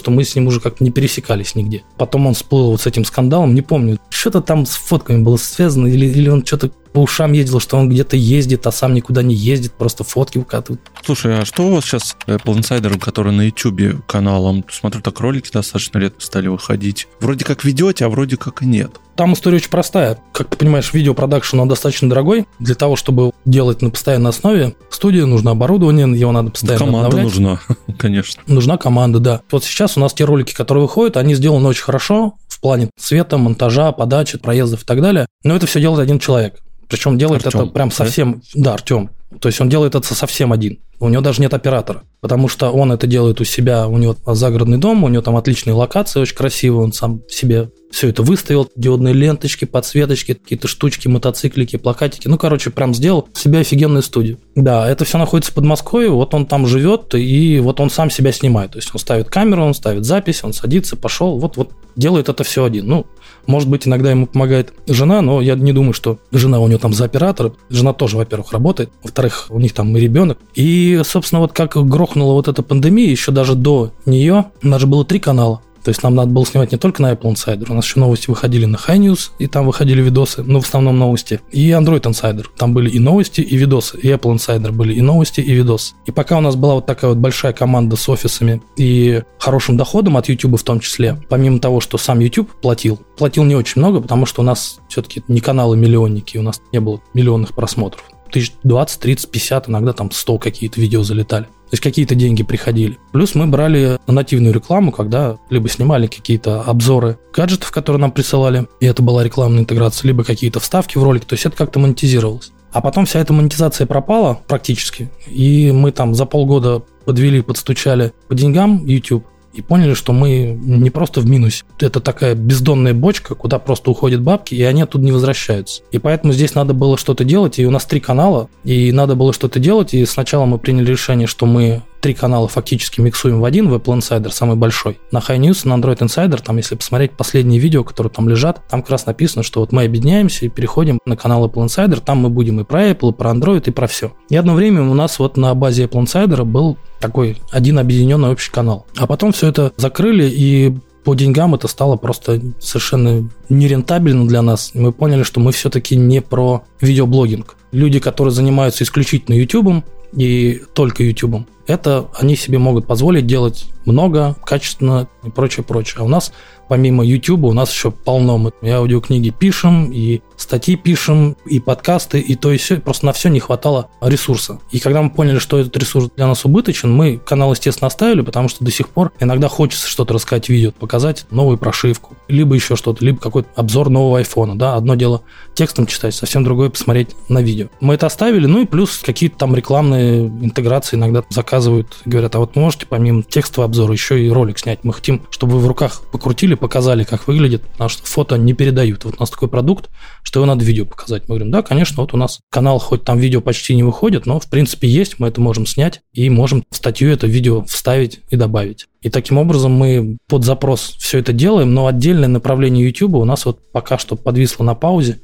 что 0.00 0.10
мы 0.10 0.24
с 0.24 0.34
ним 0.34 0.46
уже 0.46 0.60
как-то 0.60 0.84
не 0.84 0.90
пересекались 0.90 1.54
нигде. 1.54 1.84
Потом 1.96 2.26
он 2.26 2.34
всплыл 2.34 2.72
вот 2.72 2.80
с 2.80 2.86
этим 2.86 3.04
скандалом, 3.04 3.54
не 3.54 3.62
помню, 3.62 3.98
что-то 4.10 4.40
там 4.40 4.66
с 4.66 4.72
фотками 4.72 5.22
было 5.22 5.36
связано, 5.36 5.86
или, 5.86 6.06
или 6.06 6.28
он 6.28 6.44
что-то 6.44 6.70
по 6.92 7.00
ушам 7.00 7.32
ездил, 7.32 7.60
что 7.60 7.76
он 7.76 7.88
где-то 7.88 8.16
ездит, 8.16 8.66
а 8.66 8.72
сам 8.72 8.94
никуда 8.94 9.22
не 9.22 9.34
ездит, 9.34 9.72
просто 9.72 10.04
фотки 10.04 10.38
выкатывает. 10.38 10.80
Слушай, 11.04 11.38
а 11.38 11.44
что 11.44 11.66
у 11.66 11.74
вас 11.74 11.84
сейчас 11.84 12.16
Apple 12.26 12.58
Insider, 12.58 12.98
который 12.98 13.32
на 13.32 13.42
YouTube 13.42 13.77
каналом? 14.06 14.64
Смотрю, 14.70 15.00
так 15.02 15.20
ролики 15.20 15.50
достаточно 15.52 15.98
редко 15.98 16.20
стали 16.20 16.48
выходить. 16.48 17.08
Вроде 17.20 17.44
как 17.44 17.64
ведете, 17.64 18.04
а 18.04 18.08
вроде 18.08 18.36
как 18.36 18.62
и 18.62 18.66
нет. 18.66 18.92
Там 19.16 19.32
история 19.32 19.56
очень 19.56 19.70
простая. 19.70 20.18
Как 20.32 20.48
ты 20.48 20.56
понимаешь, 20.56 20.92
видеопродакшн, 20.92 21.58
он 21.58 21.68
достаточно 21.68 22.08
дорогой. 22.08 22.46
Для 22.60 22.74
того, 22.74 22.94
чтобы 22.94 23.32
делать 23.44 23.82
на 23.82 23.90
постоянной 23.90 24.30
основе, 24.30 24.74
студии 24.90 25.20
нужно 25.20 25.50
оборудование, 25.50 26.08
его 26.16 26.30
надо 26.30 26.50
постоянно 26.50 26.84
Команда 26.86 27.06
обновлять. 27.08 27.24
нужна, 27.24 27.60
конечно. 27.98 28.42
Нужна 28.46 28.76
команда, 28.76 29.18
да. 29.18 29.40
Вот 29.50 29.64
сейчас 29.64 29.96
у 29.96 30.00
нас 30.00 30.14
те 30.14 30.24
ролики, 30.24 30.54
которые 30.54 30.82
выходят, 30.82 31.16
они 31.16 31.34
сделаны 31.34 31.68
очень 31.68 31.82
хорошо 31.82 32.34
в 32.46 32.60
плане 32.60 32.90
цвета, 32.98 33.38
монтажа, 33.38 33.92
подачи, 33.92 34.38
проездов 34.38 34.82
и 34.82 34.86
так 34.86 35.00
далее. 35.00 35.26
Но 35.42 35.56
это 35.56 35.66
все 35.66 35.80
делает 35.80 36.00
один 36.00 36.18
человек. 36.18 36.58
Причем 36.88 37.18
делает 37.18 37.44
Артём, 37.46 37.62
это 37.62 37.72
прям 37.72 37.88
да? 37.90 37.94
совсем... 37.94 38.42
Да, 38.54 38.74
Артем. 38.74 39.10
То 39.40 39.48
есть 39.48 39.60
он 39.60 39.68
делает 39.68 39.94
это 39.94 40.14
совсем 40.14 40.52
один. 40.52 40.78
У 41.00 41.08
него 41.08 41.22
даже 41.22 41.40
нет 41.40 41.54
оператора. 41.54 42.02
Потому 42.20 42.48
что 42.48 42.70
он 42.70 42.90
это 42.90 43.06
делает 43.06 43.40
у 43.40 43.44
себя, 43.44 43.86
у 43.86 43.98
него 43.98 44.16
загородный 44.26 44.78
дом, 44.78 45.04
у 45.04 45.08
него 45.08 45.22
там 45.22 45.36
отличные 45.36 45.74
локации, 45.74 46.20
очень 46.20 46.34
красивые, 46.34 46.82
он 46.82 46.92
сам 46.92 47.22
себе 47.28 47.70
все 47.90 48.08
это 48.08 48.22
выставил, 48.22 48.68
диодные 48.76 49.14
ленточки, 49.14 49.64
подсветочки, 49.64 50.34
какие-то 50.34 50.68
штучки, 50.68 51.08
мотоциклики, 51.08 51.76
плакатики. 51.76 52.28
Ну, 52.28 52.36
короче, 52.36 52.70
прям 52.70 52.94
сделал 52.94 53.28
себе 53.32 53.60
офигенную 53.60 54.02
студию. 54.02 54.38
Да, 54.54 54.88
это 54.88 55.04
все 55.04 55.16
находится 55.16 55.52
в 55.52 55.54
Подмосковье, 55.54 56.10
вот 56.10 56.34
он 56.34 56.46
там 56.46 56.66
живет, 56.66 57.14
и 57.14 57.60
вот 57.60 57.80
он 57.80 57.88
сам 57.90 58.10
себя 58.10 58.32
снимает. 58.32 58.72
То 58.72 58.78
есть 58.78 58.90
он 58.92 58.98
ставит 58.98 59.30
камеру, 59.30 59.64
он 59.64 59.74
ставит 59.74 60.04
запись, 60.04 60.44
он 60.44 60.52
садится, 60.52 60.96
пошел, 60.96 61.38
вот, 61.38 61.56
вот 61.56 61.70
делает 61.96 62.28
это 62.28 62.44
все 62.44 62.64
один. 62.64 62.86
Ну, 62.88 63.06
может 63.46 63.68
быть, 63.68 63.86
иногда 63.86 64.10
ему 64.10 64.26
помогает 64.26 64.74
жена, 64.86 65.22
но 65.22 65.40
я 65.40 65.54
не 65.54 65.72
думаю, 65.72 65.94
что 65.94 66.18
жена 66.30 66.60
у 66.60 66.68
него 66.68 66.78
там 66.78 66.92
за 66.92 67.06
оператора. 67.06 67.52
Жена 67.70 67.94
тоже, 67.94 68.16
во-первых, 68.16 68.52
работает, 68.52 68.90
во-вторых, 69.18 69.46
у 69.50 69.58
них 69.58 69.72
там 69.72 69.96
и 69.96 70.00
ребенок. 70.00 70.38
И, 70.54 71.00
собственно, 71.04 71.40
вот 71.40 71.52
как 71.52 71.76
грохнула 71.76 72.34
вот 72.34 72.46
эта 72.46 72.62
пандемия, 72.62 73.10
еще 73.10 73.32
даже 73.32 73.56
до 73.56 73.90
нее, 74.06 74.46
у 74.62 74.68
нас 74.68 74.80
же 74.80 74.86
было 74.86 75.04
три 75.04 75.18
канала. 75.18 75.60
То 75.82 75.90
есть 75.90 76.02
нам 76.02 76.14
надо 76.14 76.30
было 76.30 76.44
снимать 76.46 76.70
не 76.70 76.78
только 76.78 77.02
на 77.02 77.12
Apple 77.12 77.32
Insider, 77.32 77.66
у 77.68 77.74
нас 77.74 77.84
еще 77.84 77.98
новости 77.98 78.28
выходили 78.28 78.64
на 78.66 78.76
High 78.76 78.98
News, 78.98 79.30
и 79.38 79.46
там 79.46 79.66
выходили 79.66 80.02
видосы, 80.02 80.42
ну, 80.42 80.60
в 80.60 80.66
основном 80.66 80.98
новости, 80.98 81.40
и 81.50 81.70
Android 81.70 82.02
Insider. 82.02 82.44
Там 82.56 82.74
были 82.74 82.90
и 82.90 82.98
новости, 82.98 83.40
и 83.40 83.56
видосы, 83.56 83.98
и 83.98 84.08
Apple 84.08 84.34
Insider 84.34 84.70
были 84.70 84.94
и 84.94 85.00
новости, 85.00 85.40
и 85.40 85.52
видосы. 85.52 85.94
И 86.06 86.12
пока 86.12 86.38
у 86.38 86.40
нас 86.40 86.56
была 86.56 86.74
вот 86.74 86.86
такая 86.86 87.10
вот 87.10 87.18
большая 87.18 87.52
команда 87.52 87.96
с 87.96 88.08
офисами 88.08 88.62
и 88.76 89.22
хорошим 89.38 89.76
доходом 89.76 90.16
от 90.16 90.28
YouTube 90.28 90.60
в 90.60 90.62
том 90.62 90.78
числе, 90.78 91.20
помимо 91.28 91.58
того, 91.58 91.80
что 91.80 91.96
сам 91.96 92.20
YouTube 92.20 92.50
платил, 92.60 93.00
платил 93.16 93.44
не 93.44 93.56
очень 93.56 93.80
много, 93.80 94.00
потому 94.00 94.26
что 94.26 94.42
у 94.42 94.44
нас 94.44 94.80
все-таки 94.88 95.22
не 95.26 95.40
каналы-миллионники, 95.40 96.36
у 96.38 96.42
нас 96.42 96.60
не 96.72 96.80
было 96.80 97.00
миллионных 97.14 97.54
просмотров 97.54 98.04
тысяч 98.30 98.52
20, 98.62 99.00
30, 99.00 99.30
50, 99.30 99.68
иногда 99.68 99.92
там 99.92 100.10
100 100.10 100.38
какие-то 100.38 100.80
видео 100.80 101.02
залетали. 101.02 101.44
То 101.44 101.74
есть 101.74 101.82
какие-то 101.82 102.14
деньги 102.14 102.42
приходили. 102.42 102.98
Плюс 103.12 103.34
мы 103.34 103.46
брали 103.46 103.98
нативную 104.06 104.54
рекламу, 104.54 104.90
когда 104.90 105.36
либо 105.50 105.68
снимали 105.68 106.06
какие-то 106.06 106.62
обзоры 106.62 107.18
гаджетов, 107.32 107.70
которые 107.70 108.00
нам 108.00 108.10
присылали, 108.10 108.66
и 108.80 108.86
это 108.86 109.02
была 109.02 109.22
рекламная 109.22 109.60
интеграция, 109.60 110.08
либо 110.08 110.24
какие-то 110.24 110.60
вставки 110.60 110.96
в 110.96 111.02
ролик, 111.02 111.26
то 111.26 111.34
есть 111.34 111.44
это 111.44 111.56
как-то 111.56 111.78
монетизировалось. 111.78 112.52
А 112.72 112.80
потом 112.80 113.04
вся 113.04 113.20
эта 113.20 113.32
монетизация 113.32 113.86
пропала 113.86 114.40
практически, 114.46 115.10
и 115.26 115.70
мы 115.72 115.92
там 115.92 116.14
за 116.14 116.24
полгода 116.24 116.82
подвели, 117.04 117.42
подстучали 117.42 118.12
по 118.28 118.34
деньгам 118.34 118.84
YouTube, 118.86 119.26
и 119.58 119.60
поняли, 119.60 119.94
что 119.94 120.12
мы 120.12 120.56
не 120.62 120.90
просто 120.90 121.20
в 121.20 121.26
минусе. 121.26 121.64
Это 121.80 121.98
такая 121.98 122.36
бездонная 122.36 122.94
бочка, 122.94 123.34
куда 123.34 123.58
просто 123.58 123.90
уходят 123.90 124.22
бабки, 124.22 124.54
и 124.54 124.62
они 124.62 124.82
оттуда 124.82 125.04
не 125.04 125.10
возвращаются. 125.10 125.82
И 125.90 125.98
поэтому 125.98 126.32
здесь 126.32 126.54
надо 126.54 126.74
было 126.74 126.96
что-то 126.96 127.24
делать, 127.24 127.58
и 127.58 127.66
у 127.66 127.70
нас 127.72 127.84
три 127.84 127.98
канала, 127.98 128.48
и 128.62 128.92
надо 128.92 129.16
было 129.16 129.32
что-то 129.32 129.58
делать, 129.58 129.94
и 129.94 130.06
сначала 130.06 130.44
мы 130.44 130.58
приняли 130.58 130.92
решение, 130.92 131.26
что 131.26 131.44
мы 131.44 131.82
три 132.00 132.14
канала 132.14 132.48
фактически 132.48 133.00
миксуем 133.00 133.40
в 133.40 133.44
один, 133.44 133.68
в 133.68 133.74
Apple 133.74 133.98
Insider, 133.98 134.30
самый 134.30 134.56
большой. 134.56 134.98
На 135.10 135.18
High 135.18 135.38
News, 135.38 135.66
на 135.68 135.74
Android 135.74 135.98
Insider, 135.98 136.40
там, 136.42 136.56
если 136.56 136.74
посмотреть 136.74 137.12
последние 137.12 137.60
видео, 137.60 137.84
которые 137.84 138.12
там 138.12 138.28
лежат, 138.28 138.62
там 138.68 138.82
как 138.82 138.90
раз 138.90 139.06
написано, 139.06 139.42
что 139.42 139.60
вот 139.60 139.72
мы 139.72 139.84
объединяемся 139.84 140.46
и 140.46 140.48
переходим 140.48 140.98
на 141.04 141.16
канал 141.16 141.46
Apple 141.46 141.66
Insider, 141.66 142.00
там 142.04 142.18
мы 142.18 142.30
будем 142.30 142.60
и 142.60 142.64
про 142.64 142.90
Apple, 142.90 143.12
и 143.12 143.14
про 143.14 143.30
Android, 143.30 143.62
и 143.66 143.70
про 143.70 143.86
все. 143.86 144.12
И 144.28 144.36
одно 144.36 144.54
время 144.54 144.82
у 144.82 144.94
нас 144.94 145.18
вот 145.18 145.36
на 145.36 145.54
базе 145.54 145.84
Apple 145.84 146.04
Insider 146.04 146.44
был 146.44 146.78
такой 147.00 147.38
один 147.50 147.78
объединенный 147.78 148.30
общий 148.30 148.50
канал. 148.50 148.86
А 148.96 149.06
потом 149.06 149.32
все 149.32 149.48
это 149.48 149.72
закрыли, 149.76 150.28
и 150.28 150.74
по 151.04 151.14
деньгам 151.14 151.54
это 151.54 151.68
стало 151.68 151.96
просто 151.96 152.40
совершенно 152.60 153.28
нерентабельно 153.48 154.26
для 154.26 154.42
нас. 154.42 154.72
Мы 154.74 154.92
поняли, 154.92 155.22
что 155.22 155.40
мы 155.40 155.52
все-таки 155.52 155.96
не 155.96 156.20
про 156.20 156.64
видеоблогинг. 156.80 157.56
Люди, 157.72 157.98
которые 157.98 158.32
занимаются 158.32 158.84
исключительно 158.84 159.34
YouTube 159.34 159.84
и 160.12 160.62
только 160.74 161.02
YouTube, 161.02 161.46
это 161.68 162.08
они 162.18 162.34
себе 162.34 162.58
могут 162.58 162.86
позволить 162.86 163.26
делать 163.26 163.66
много, 163.84 164.36
качественно 164.44 165.08
и 165.24 165.30
прочее, 165.30 165.64
прочее. 165.64 165.96
А 166.00 166.04
у 166.04 166.08
нас 166.08 166.32
помимо 166.68 167.04
YouTube 167.04 167.44
у 167.44 167.52
нас 167.52 167.72
еще 167.72 167.90
полно. 167.90 168.38
Мы 168.38 168.52
и 168.62 168.68
аудиокниги 168.68 169.30
пишем, 169.30 169.90
и 169.90 170.20
статьи 170.36 170.76
пишем, 170.76 171.36
и 171.46 171.58
подкасты, 171.58 172.20
и 172.20 172.34
то 172.36 172.52
и 172.52 172.58
все. 172.58 172.76
Просто 172.76 173.06
на 173.06 173.12
все 173.12 173.28
не 173.30 173.40
хватало 173.40 173.88
ресурса. 174.00 174.60
И 174.70 174.78
когда 174.78 175.02
мы 175.02 175.10
поняли, 175.10 175.38
что 175.38 175.58
этот 175.58 175.76
ресурс 175.76 176.10
для 176.14 176.26
нас 176.26 176.44
убыточен, 176.44 176.92
мы 176.92 177.16
канал, 177.16 177.52
естественно, 177.52 177.88
оставили, 177.88 178.20
потому 178.20 178.48
что 178.48 178.64
до 178.64 178.70
сих 178.70 178.88
пор 178.90 179.12
иногда 179.18 179.48
хочется 179.48 179.88
что-то 179.88 180.14
рассказать 180.14 180.48
видео, 180.48 180.72
показать 180.72 181.26
новую 181.30 181.58
прошивку, 181.58 182.16
либо 182.28 182.54
еще 182.54 182.76
что-то, 182.76 183.04
либо 183.04 183.18
какой-то 183.18 183.48
обзор 183.56 183.88
нового 183.88 184.18
айфона. 184.18 184.56
Да? 184.58 184.76
Одно 184.76 184.94
дело 184.94 185.22
текстом 185.54 185.86
читать, 185.86 186.14
совсем 186.14 186.44
другое 186.44 186.68
посмотреть 186.70 187.16
на 187.28 187.40
видео. 187.40 187.68
Мы 187.80 187.94
это 187.94 188.06
оставили, 188.06 188.46
ну 188.46 188.62
и 188.62 188.66
плюс 188.66 188.98
какие-то 188.98 189.38
там 189.38 189.54
рекламные 189.54 190.26
интеграции 190.26 190.96
иногда 190.96 191.22
заказывают, 191.58 191.98
говорят, 192.04 192.34
а 192.36 192.38
вот 192.38 192.56
можете 192.56 192.86
помимо 192.86 193.22
текстового 193.22 193.66
обзора 193.66 193.92
еще 193.92 194.24
и 194.24 194.30
ролик 194.30 194.58
снять. 194.58 194.84
Мы 194.84 194.92
хотим, 194.92 195.22
чтобы 195.30 195.54
вы 195.54 195.60
в 195.60 195.66
руках 195.66 196.02
покрутили, 196.12 196.54
показали, 196.54 197.04
как 197.04 197.26
выглядит, 197.26 197.62
потому 197.62 197.90
что 197.90 198.06
фото 198.06 198.36
не 198.36 198.54
передают. 198.54 199.04
Вот 199.04 199.16
у 199.16 199.20
нас 199.20 199.30
такой 199.30 199.48
продукт, 199.48 199.90
что 200.22 200.40
его 200.40 200.46
надо 200.46 200.64
видео 200.64 200.86
показать. 200.86 201.22
Мы 201.22 201.34
говорим, 201.34 201.50
да, 201.50 201.62
конечно, 201.62 202.00
вот 202.02 202.14
у 202.14 202.16
нас 202.16 202.40
канал, 202.50 202.78
хоть 202.78 203.04
там 203.04 203.18
видео 203.18 203.40
почти 203.40 203.74
не 203.74 203.82
выходит, 203.82 204.26
но 204.26 204.38
в 204.38 204.48
принципе 204.48 204.88
есть, 204.88 205.18
мы 205.18 205.28
это 205.28 205.40
можем 205.40 205.66
снять 205.66 206.00
и 206.12 206.30
можем 206.30 206.64
в 206.70 206.76
статью 206.76 207.10
это 207.10 207.26
видео 207.26 207.64
вставить 207.64 208.20
и 208.30 208.36
добавить. 208.36 208.86
И 209.02 209.10
таким 209.10 209.38
образом 209.38 209.72
мы 209.72 210.16
под 210.28 210.44
запрос 210.44 210.96
все 210.98 211.18
это 211.18 211.32
делаем, 211.32 211.74
но 211.74 211.86
отдельное 211.86 212.28
направление 212.28 212.86
YouTube 212.86 213.14
у 213.14 213.24
нас 213.24 213.44
вот 213.46 213.72
пока 213.72 213.98
что 213.98 214.16
подвисло 214.16 214.64
на 214.64 214.74
паузе. 214.74 215.20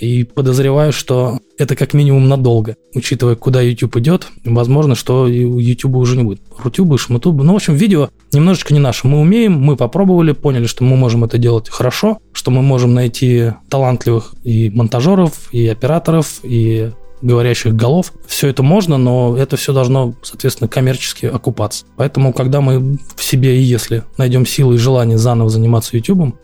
И 0.00 0.24
подозреваю, 0.24 0.92
что 0.92 1.40
это 1.58 1.76
как 1.76 1.92
минимум 1.92 2.28
надолго, 2.28 2.76
учитывая, 2.94 3.36
куда 3.36 3.60
YouTube 3.60 3.98
идет. 3.98 4.28
Возможно, 4.44 4.94
что 4.94 5.28
YouTube 5.28 5.96
уже 5.96 6.16
не 6.16 6.22
будет. 6.22 6.40
Рутюбы, 6.58 6.96
шматубы. 6.96 7.44
Ну, 7.44 7.52
в 7.52 7.56
общем, 7.56 7.74
видео 7.74 8.08
немножечко 8.32 8.72
не 8.72 8.80
наше. 8.80 9.06
Мы 9.06 9.20
умеем, 9.20 9.60
мы 9.60 9.76
попробовали, 9.76 10.32
поняли, 10.32 10.64
что 10.64 10.84
мы 10.84 10.96
можем 10.96 11.24
это 11.24 11.36
делать 11.36 11.68
хорошо, 11.68 12.18
что 12.32 12.50
мы 12.50 12.62
можем 12.62 12.94
найти 12.94 13.52
талантливых 13.68 14.34
и 14.42 14.70
монтажеров, 14.70 15.52
и 15.52 15.68
операторов, 15.68 16.40
и 16.42 16.90
говорящих 17.22 17.74
голов. 17.74 18.12
Все 18.26 18.48
это 18.48 18.62
можно, 18.62 18.96
но 18.96 19.36
это 19.36 19.56
все 19.56 19.72
должно, 19.72 20.14
соответственно, 20.22 20.68
коммерчески 20.68 21.26
окупаться. 21.26 21.84
Поэтому, 21.96 22.32
когда 22.32 22.60
мы 22.60 22.98
в 23.14 23.22
себе 23.22 23.58
и 23.58 23.62
если 23.62 24.04
найдем 24.16 24.46
силы 24.46 24.76
и 24.76 24.78
желание 24.78 25.18
заново 25.18 25.50
заниматься 25.50 25.96
YouTube, 25.96 26.34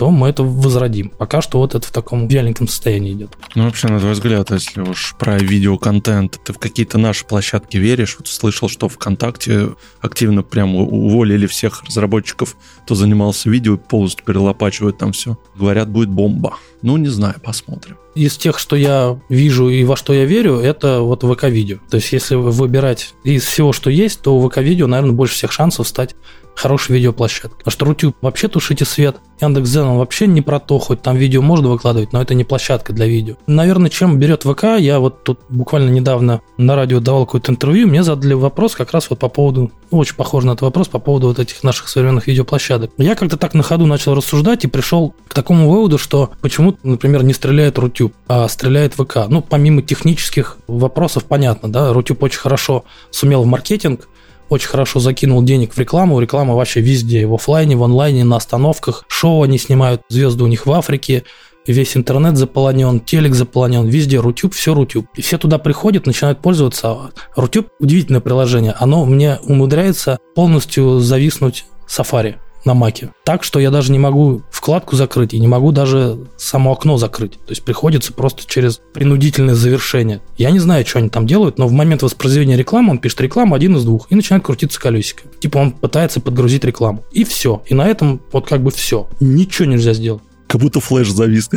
то 0.00 0.10
мы 0.10 0.28
это 0.28 0.42
возродим. 0.42 1.10
Пока 1.10 1.42
что 1.42 1.58
вот 1.58 1.74
это 1.74 1.86
в 1.86 1.90
таком 1.90 2.26
вяленьком 2.26 2.66
состоянии 2.68 3.12
идет. 3.12 3.36
Ну, 3.54 3.64
вообще, 3.64 3.86
на 3.88 4.00
твой 4.00 4.12
взгляд, 4.12 4.50
если 4.50 4.80
уж 4.80 5.14
про 5.18 5.36
видеоконтент, 5.36 6.40
ты 6.42 6.54
в 6.54 6.58
какие-то 6.58 6.96
наши 6.96 7.26
площадки 7.26 7.76
веришь? 7.76 8.16
Вот 8.18 8.26
слышал, 8.26 8.70
что 8.70 8.88
ВКонтакте 8.88 9.74
активно 10.00 10.42
прям 10.42 10.74
уволили 10.74 11.46
всех 11.46 11.84
разработчиков, 11.84 12.56
кто 12.84 12.94
занимался 12.94 13.50
видео, 13.50 13.76
полностью 13.76 14.24
перелопачивают 14.24 14.96
там 14.96 15.12
все. 15.12 15.36
Говорят, 15.54 15.90
будет 15.90 16.08
бомба. 16.08 16.56
Ну, 16.80 16.96
не 16.96 17.08
знаю, 17.08 17.34
посмотрим. 17.44 17.98
Из 18.14 18.36
тех, 18.36 18.58
что 18.58 18.76
я 18.76 19.18
вижу 19.28 19.68
и 19.68 19.84
во 19.84 19.96
что 19.96 20.12
я 20.12 20.24
верю, 20.24 20.56
это 20.58 21.00
вот 21.00 21.22
ВК-видео. 21.22 21.78
То 21.90 21.96
есть, 21.96 22.12
если 22.12 22.34
выбирать 22.34 23.14
из 23.24 23.44
всего, 23.44 23.72
что 23.72 23.90
есть, 23.90 24.22
то 24.22 24.40
ВК-видео, 24.48 24.86
наверное, 24.86 25.12
больше 25.12 25.34
всех 25.34 25.52
шансов 25.52 25.86
стать 25.86 26.14
хорошей 26.54 26.92
видеоплощадкой. 26.92 27.56
Потому 27.58 27.72
что 27.72 27.84
Рутюб 27.86 28.16
вообще 28.20 28.48
тушите 28.48 28.84
свет. 28.84 29.16
Яндекс.Дзен 29.40 29.86
он 29.86 29.98
вообще 29.98 30.26
не 30.26 30.42
про 30.42 30.60
то, 30.60 30.78
хоть 30.78 31.00
там 31.00 31.16
видео 31.16 31.40
можно 31.40 31.68
выкладывать, 31.68 32.12
но 32.12 32.20
это 32.20 32.34
не 32.34 32.44
площадка 32.44 32.92
для 32.92 33.06
видео. 33.06 33.36
Наверное, 33.46 33.88
чем 33.88 34.18
берет 34.18 34.42
ВК, 34.42 34.78
я 34.78 35.00
вот 35.00 35.24
тут 35.24 35.40
буквально 35.48 35.88
недавно 35.90 36.42
на 36.58 36.76
радио 36.76 37.00
давал 37.00 37.24
какое-то 37.24 37.52
интервью, 37.52 37.88
мне 37.88 38.02
задали 38.02 38.34
вопрос 38.34 38.74
как 38.74 38.92
раз 38.92 39.08
вот 39.08 39.18
по 39.18 39.28
поводу, 39.28 39.72
ну, 39.90 39.98
очень 39.98 40.14
похож 40.14 40.44
на 40.44 40.50
этот 40.50 40.62
вопрос, 40.62 40.88
по 40.88 40.98
поводу 40.98 41.28
вот 41.28 41.38
этих 41.38 41.62
наших 41.62 41.88
современных 41.88 42.26
видеоплощадок. 42.26 42.90
Я 42.98 43.14
как-то 43.14 43.38
так 43.38 43.54
на 43.54 43.62
ходу 43.62 43.86
начал 43.86 44.14
рассуждать 44.14 44.64
и 44.64 44.68
пришел 44.68 45.14
к 45.26 45.32
такому 45.32 45.70
выводу, 45.70 45.96
что 45.96 46.30
почему, 46.42 46.76
например, 46.82 47.22
не 47.22 47.32
стреляет 47.32 47.78
Рутюб, 47.78 47.99
а 48.28 48.48
стреляет 48.48 48.94
ВК. 48.94 49.26
Ну, 49.28 49.42
помимо 49.42 49.82
технических 49.82 50.58
вопросов, 50.66 51.24
понятно, 51.24 51.70
да, 51.70 51.92
Рутюб 51.92 52.22
очень 52.22 52.38
хорошо 52.38 52.84
сумел 53.10 53.42
в 53.42 53.46
маркетинг, 53.46 54.08
очень 54.48 54.68
хорошо 54.68 55.00
закинул 55.00 55.42
денег 55.42 55.74
в 55.74 55.78
рекламу. 55.78 56.20
Реклама 56.20 56.54
вообще 56.54 56.80
везде, 56.80 57.26
в 57.26 57.34
офлайне, 57.34 57.76
в 57.76 57.82
онлайне, 57.82 58.24
на 58.24 58.36
остановках. 58.36 59.04
Шоу 59.08 59.42
они 59.42 59.58
снимают, 59.58 60.02
звезды 60.08 60.44
у 60.44 60.48
них 60.48 60.66
в 60.66 60.72
Африке. 60.72 61.24
Весь 61.66 61.96
интернет 61.96 62.36
заполонен, 62.36 63.00
телек 63.00 63.34
заполонен, 63.34 63.86
везде 63.86 64.18
Рутюб, 64.18 64.54
все 64.54 64.74
Рутюб. 64.74 65.06
И 65.14 65.22
все 65.22 65.38
туда 65.38 65.58
приходят, 65.58 66.06
начинают 66.06 66.40
пользоваться. 66.40 67.12
Рутюб– 67.36 67.68
удивительное 67.78 68.20
приложение. 68.20 68.74
Оно 68.78 69.04
мне 69.04 69.38
умудряется 69.44 70.18
полностью 70.34 70.98
зависнуть 70.98 71.66
Safari 71.86 72.36
на 72.64 72.74
маке. 72.74 73.12
Так, 73.24 73.42
что 73.42 73.60
я 73.60 73.70
даже 73.70 73.92
не 73.92 73.98
могу 73.98 74.42
вкладку 74.50 74.96
закрыть 74.96 75.34
и 75.34 75.40
не 75.40 75.48
могу 75.48 75.72
даже 75.72 76.18
само 76.36 76.72
окно 76.72 76.96
закрыть. 76.96 77.32
То 77.32 77.50
есть 77.50 77.62
приходится 77.62 78.12
просто 78.12 78.44
через 78.46 78.80
принудительное 78.92 79.54
завершение. 79.54 80.20
Я 80.36 80.50
не 80.50 80.58
знаю, 80.58 80.86
что 80.86 80.98
они 80.98 81.08
там 81.08 81.26
делают, 81.26 81.58
но 81.58 81.66
в 81.66 81.72
момент 81.72 82.02
воспроизведения 82.02 82.56
рекламы 82.56 82.90
он 82.90 82.98
пишет 82.98 83.20
рекламу 83.20 83.54
один 83.54 83.76
из 83.76 83.84
двух 83.84 84.06
и 84.10 84.14
начинает 84.14 84.44
крутиться 84.44 84.80
колесико. 84.80 85.22
Типа 85.38 85.58
он 85.58 85.72
пытается 85.72 86.20
подгрузить 86.20 86.64
рекламу. 86.64 87.04
И 87.12 87.24
все. 87.24 87.62
И 87.66 87.74
на 87.74 87.86
этом 87.86 88.20
вот 88.32 88.46
как 88.46 88.62
бы 88.62 88.70
все. 88.70 89.08
Ничего 89.20 89.66
нельзя 89.66 89.92
сделать. 89.94 90.22
Как 90.50 90.60
будто 90.60 90.80
флеш 90.80 91.12
завис. 91.12 91.48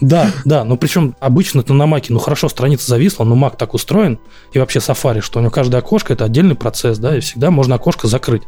Да, 0.00 0.30
да, 0.44 0.62
но 0.62 0.76
причем 0.76 1.16
обычно 1.18 1.60
это 1.60 1.74
на 1.74 1.86
маке, 1.86 2.12
ну 2.12 2.20
хорошо, 2.20 2.48
страница 2.48 2.86
зависла, 2.86 3.24
но 3.24 3.34
мак 3.34 3.56
так 3.56 3.74
устроен, 3.74 4.20
и 4.52 4.58
вообще 4.60 4.78
Safari, 4.78 5.20
что 5.20 5.40
у 5.40 5.42
него 5.42 5.50
каждое 5.50 5.78
окошко 5.78 6.12
это 6.12 6.24
отдельный 6.24 6.54
процесс, 6.54 6.98
да, 6.98 7.16
и 7.16 7.20
всегда 7.20 7.50
можно 7.50 7.74
окошко 7.74 8.06
закрыть. 8.06 8.42